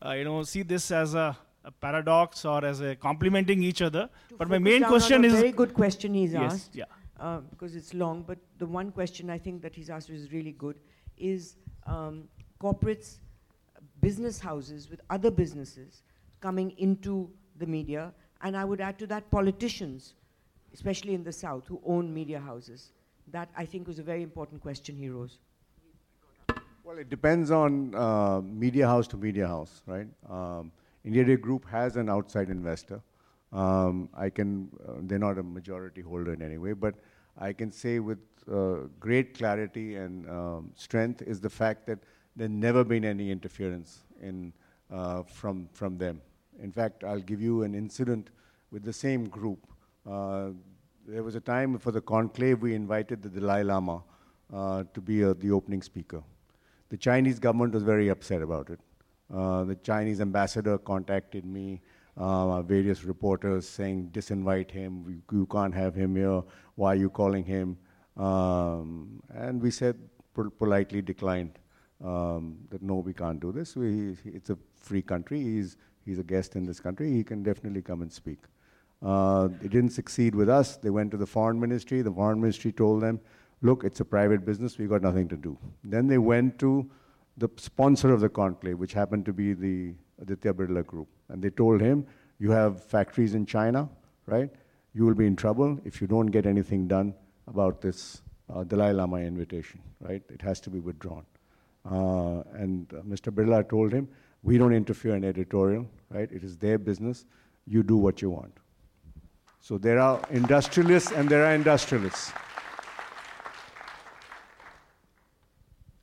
uh, 0.04 0.12
you 0.12 0.24
know, 0.24 0.42
see 0.42 0.62
this 0.62 0.90
as 0.90 1.14
a 1.14 1.36
a 1.64 1.70
paradox 1.70 2.44
or 2.44 2.64
as 2.64 2.80
a 2.80 2.96
complementing 2.96 3.62
each 3.62 3.82
other. 3.82 4.08
To 4.28 4.36
but 4.36 4.48
my 4.48 4.58
main 4.58 4.84
question 4.84 5.24
is 5.24 5.34
very 5.34 5.52
good 5.52 5.74
question 5.74 6.14
he's 6.14 6.32
yes, 6.32 6.52
asked. 6.52 6.74
yeah. 6.74 6.84
uh, 7.18 7.40
because 7.50 7.76
it's 7.76 7.92
long, 7.92 8.22
but 8.26 8.38
the 8.58 8.66
one 8.66 8.90
question 8.90 9.30
I 9.30 9.38
think 9.38 9.62
that 9.62 9.74
he's 9.74 9.90
asked 9.90 10.10
is 10.10 10.32
really 10.32 10.52
good 10.52 10.76
is 11.16 11.56
um, 11.86 12.28
corporates, 12.60 13.18
business 14.00 14.40
houses 14.40 14.88
with 14.88 15.00
other 15.10 15.30
businesses 15.30 16.02
coming 16.40 16.70
into 16.78 17.30
the 17.58 17.66
media, 17.66 18.14
and 18.42 18.56
I 18.56 18.64
would 18.64 18.80
add 18.80 18.98
to 19.00 19.06
that 19.08 19.30
politicians, 19.30 20.14
especially 20.72 21.14
in 21.14 21.24
the 21.24 21.32
South, 21.32 21.66
who 21.66 21.80
own 21.84 22.12
media 22.12 22.40
houses. 22.40 22.92
That 23.28 23.48
I 23.56 23.64
think 23.64 23.86
was 23.86 23.98
a 23.98 24.02
very 24.02 24.22
important 24.22 24.60
question 24.60 24.96
he 24.96 25.08
rose. 25.08 25.38
Well, 26.82 26.98
it 26.98 27.08
depends 27.08 27.50
on 27.50 27.94
uh, 27.94 28.40
media 28.40 28.86
house 28.86 29.06
to 29.08 29.16
media 29.16 29.46
house, 29.46 29.82
right? 29.86 30.08
Um, 30.28 30.72
India 31.04 31.24
Today 31.24 31.40
Group 31.40 31.66
has 31.68 31.96
an 31.96 32.08
outside 32.08 32.50
investor. 32.50 33.00
Um, 33.52 34.08
I 34.14 34.30
can, 34.30 34.70
uh, 34.86 34.94
they're 35.02 35.18
not 35.18 35.38
a 35.38 35.42
majority 35.42 36.00
holder 36.00 36.32
in 36.32 36.42
any 36.42 36.58
way, 36.58 36.72
but 36.72 36.94
I 37.38 37.52
can 37.52 37.70
say 37.70 37.98
with 37.98 38.18
uh, 38.50 38.88
great 38.98 39.36
clarity 39.36 39.96
and 39.96 40.28
um, 40.28 40.72
strength 40.74 41.22
is 41.22 41.40
the 41.40 41.50
fact 41.50 41.86
that 41.86 41.98
there's 42.36 42.50
never 42.50 42.84
been 42.84 43.04
any 43.04 43.30
interference 43.30 44.00
in, 44.20 44.52
uh, 44.90 45.22
from, 45.22 45.68
from 45.72 45.98
them. 45.98 46.20
In 46.62 46.72
fact, 46.72 47.04
I'll 47.04 47.20
give 47.20 47.40
you 47.40 47.62
an 47.62 47.74
incident 47.74 48.30
with 48.70 48.84
the 48.84 48.92
same 48.92 49.28
group. 49.28 49.66
Uh, 50.08 50.50
there 51.06 51.22
was 51.22 51.34
a 51.34 51.40
time 51.40 51.78
for 51.78 51.90
the 51.90 52.00
conclave 52.00 52.62
we 52.62 52.74
invited 52.74 53.22
the 53.22 53.28
Dalai 53.28 53.64
Lama 53.64 54.02
uh, 54.52 54.84
to 54.94 55.00
be 55.00 55.24
uh, 55.24 55.34
the 55.38 55.50
opening 55.50 55.82
speaker. 55.82 56.22
The 56.88 56.96
Chinese 56.96 57.38
government 57.38 57.74
was 57.74 57.82
very 57.82 58.08
upset 58.08 58.42
about 58.42 58.70
it. 58.70 58.80
The 59.30 59.78
Chinese 59.82 60.20
ambassador 60.20 60.76
contacted 60.78 61.44
me, 61.44 61.80
uh, 62.16 62.62
various 62.62 63.04
reporters 63.04 63.68
saying, 63.68 64.10
disinvite 64.12 64.70
him, 64.70 65.04
we, 65.04 65.22
you 65.30 65.46
can't 65.46 65.74
have 65.74 65.94
him 65.94 66.16
here, 66.16 66.42
why 66.74 66.94
are 66.94 66.96
you 66.96 67.10
calling 67.10 67.44
him? 67.44 67.78
Um, 68.16 69.22
and 69.32 69.62
we 69.62 69.70
said, 69.70 69.96
pol- 70.34 70.50
politely 70.50 71.00
declined 71.00 71.58
um, 72.04 72.58
that 72.70 72.82
no, 72.82 72.96
we 72.96 73.14
can't 73.14 73.38
do 73.38 73.52
this. 73.52 73.76
We, 73.76 74.16
it's 74.24 74.50
a 74.50 74.58
free 74.76 75.02
country, 75.02 75.40
he's, 75.40 75.76
he's 76.04 76.18
a 76.18 76.24
guest 76.24 76.56
in 76.56 76.66
this 76.66 76.80
country, 76.80 77.12
he 77.12 77.22
can 77.22 77.44
definitely 77.44 77.82
come 77.82 78.02
and 78.02 78.12
speak. 78.12 78.40
Uh, 79.02 79.48
it 79.62 79.70
didn't 79.70 79.90
succeed 79.90 80.34
with 80.34 80.48
us. 80.48 80.76
They 80.76 80.90
went 80.90 81.10
to 81.12 81.16
the 81.16 81.26
foreign 81.26 81.58
ministry. 81.58 82.02
The 82.02 82.12
foreign 82.12 82.40
ministry 82.40 82.72
told 82.72 83.02
them, 83.02 83.20
look, 83.62 83.84
it's 83.84 84.00
a 84.00 84.04
private 84.04 84.44
business, 84.44 84.78
We've 84.78 84.88
got 84.88 85.02
nothing 85.02 85.28
to 85.28 85.36
do. 85.36 85.56
Then 85.84 86.06
they 86.06 86.18
went 86.18 86.58
to 86.60 86.90
the 87.36 87.48
sponsor 87.56 88.12
of 88.12 88.20
the 88.20 88.28
conclave, 88.28 88.78
which 88.78 88.92
happened 88.92 89.24
to 89.26 89.32
be 89.32 89.54
the 89.54 89.94
Aditya 90.20 90.52
Birla 90.52 90.84
Group. 90.86 91.08
And 91.28 91.42
they 91.42 91.50
told 91.50 91.80
him, 91.80 92.06
you 92.38 92.50
have 92.50 92.82
factories 92.82 93.34
in 93.34 93.46
China, 93.46 93.88
right? 94.26 94.50
You 94.94 95.04
will 95.04 95.14
be 95.14 95.26
in 95.26 95.36
trouble 95.36 95.78
if 95.84 96.00
you 96.00 96.06
don't 96.06 96.26
get 96.26 96.46
anything 96.46 96.88
done 96.88 97.14
about 97.46 97.80
this 97.80 98.22
uh, 98.52 98.64
Dalai 98.64 98.92
Lama 98.92 99.18
invitation, 99.18 99.80
right? 100.00 100.22
It 100.28 100.42
has 100.42 100.60
to 100.60 100.70
be 100.70 100.80
withdrawn. 100.80 101.24
Uh, 101.90 102.42
and 102.54 102.92
uh, 102.92 103.02
Mr. 103.02 103.32
Birla 103.32 103.68
told 103.68 103.92
him, 103.92 104.08
we 104.42 104.58
don't 104.58 104.72
interfere 104.72 105.16
in 105.16 105.24
editorial, 105.24 105.86
right? 106.10 106.30
It 106.30 106.42
is 106.42 106.56
their 106.56 106.78
business. 106.78 107.24
You 107.66 107.82
do 107.82 107.96
what 107.96 108.20
you 108.20 108.30
want. 108.30 108.52
So 109.60 109.78
there 109.78 109.98
are 109.98 110.20
industrialists 110.30 111.12
and 111.12 111.28
there 111.28 111.44
are 111.44 111.54
industrialists. 111.54 112.32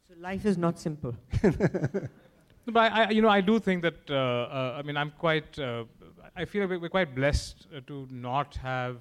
So 0.08 0.14
life 0.20 0.46
is 0.46 0.58
not 0.58 0.80
simple. 0.80 1.16
No, 2.68 2.74
But 2.74 2.92
I, 2.92 3.04
I, 3.04 3.10
you 3.12 3.22
know, 3.22 3.30
I 3.30 3.40
do 3.40 3.60
think 3.60 3.82
that. 3.84 4.10
Uh, 4.10 4.14
uh, 4.14 4.76
I 4.78 4.82
mean, 4.82 4.98
I'm 4.98 5.12
quite. 5.18 5.58
Uh, 5.58 5.86
I 6.36 6.44
feel 6.44 6.68
like 6.68 6.82
we're 6.82 6.90
quite 6.90 7.16
blessed 7.16 7.66
uh, 7.74 7.80
to 7.88 8.08
not 8.12 8.58
have 8.58 8.98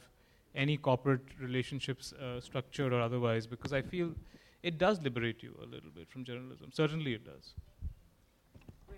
any 0.54 0.76
corporate 0.76 1.24
relationships, 1.40 2.12
uh, 2.12 2.40
structured 2.40 2.92
or 2.92 3.00
otherwise, 3.00 3.46
because 3.46 3.72
I 3.72 3.82
feel 3.82 4.14
it 4.62 4.78
does 4.78 5.02
liberate 5.02 5.42
you 5.42 5.59
a 5.61 5.66
little 5.66 5.90
bit 5.90 6.09
from 6.09 6.24
journalism. 6.24 6.70
Certainly, 6.72 7.14
it 7.14 7.24
does. 7.24 7.54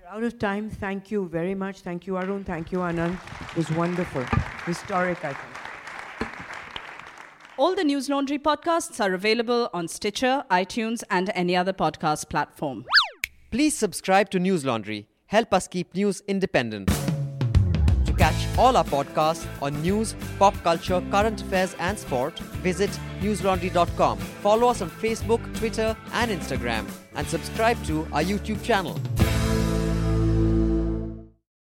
We're 0.08 0.16
out 0.16 0.24
of 0.24 0.38
time. 0.38 0.70
Thank 0.70 1.10
you 1.10 1.28
very 1.28 1.54
much. 1.54 1.80
Thank 1.80 2.06
you, 2.06 2.16
Aroon. 2.16 2.44
Thank 2.44 2.72
you, 2.72 2.78
Anand. 2.78 3.18
It 3.50 3.56
was 3.56 3.70
wonderful. 3.72 4.24
Historic, 4.64 5.24
I 5.24 5.34
think. 5.34 6.30
All 7.56 7.74
the 7.74 7.82
Newslaundry 7.82 8.38
podcasts 8.38 9.04
are 9.04 9.12
available 9.12 9.68
on 9.74 9.88
Stitcher, 9.88 10.44
iTunes, 10.50 11.02
and 11.10 11.30
any 11.34 11.56
other 11.56 11.72
podcast 11.72 12.28
platform. 12.30 12.84
Please 13.50 13.76
subscribe 13.76 14.30
to 14.30 14.38
Newslaundry. 14.38 15.06
Help 15.26 15.52
us 15.52 15.66
keep 15.68 15.94
news 15.94 16.22
independent. 16.28 16.88
To 18.06 18.12
catch 18.16 18.46
all 18.56 18.76
our 18.76 18.84
podcasts 18.84 19.46
on 19.60 19.82
news, 19.82 20.14
pop 20.38 20.54
culture, 20.62 21.02
current 21.10 21.42
affairs, 21.42 21.74
and 21.78 21.98
sport, 21.98 22.38
visit 22.62 22.90
newslaundry.com. 23.20 24.18
Follow 24.18 24.68
us 24.68 24.80
on 24.80 24.90
Facebook, 24.90 25.42
Twitter, 25.58 25.96
and 26.12 26.30
Instagram, 26.30 26.88
and 27.14 27.26
subscribe 27.26 27.82
to 27.84 28.06
our 28.12 28.22
YouTube 28.22 28.62
channel. 28.62 28.98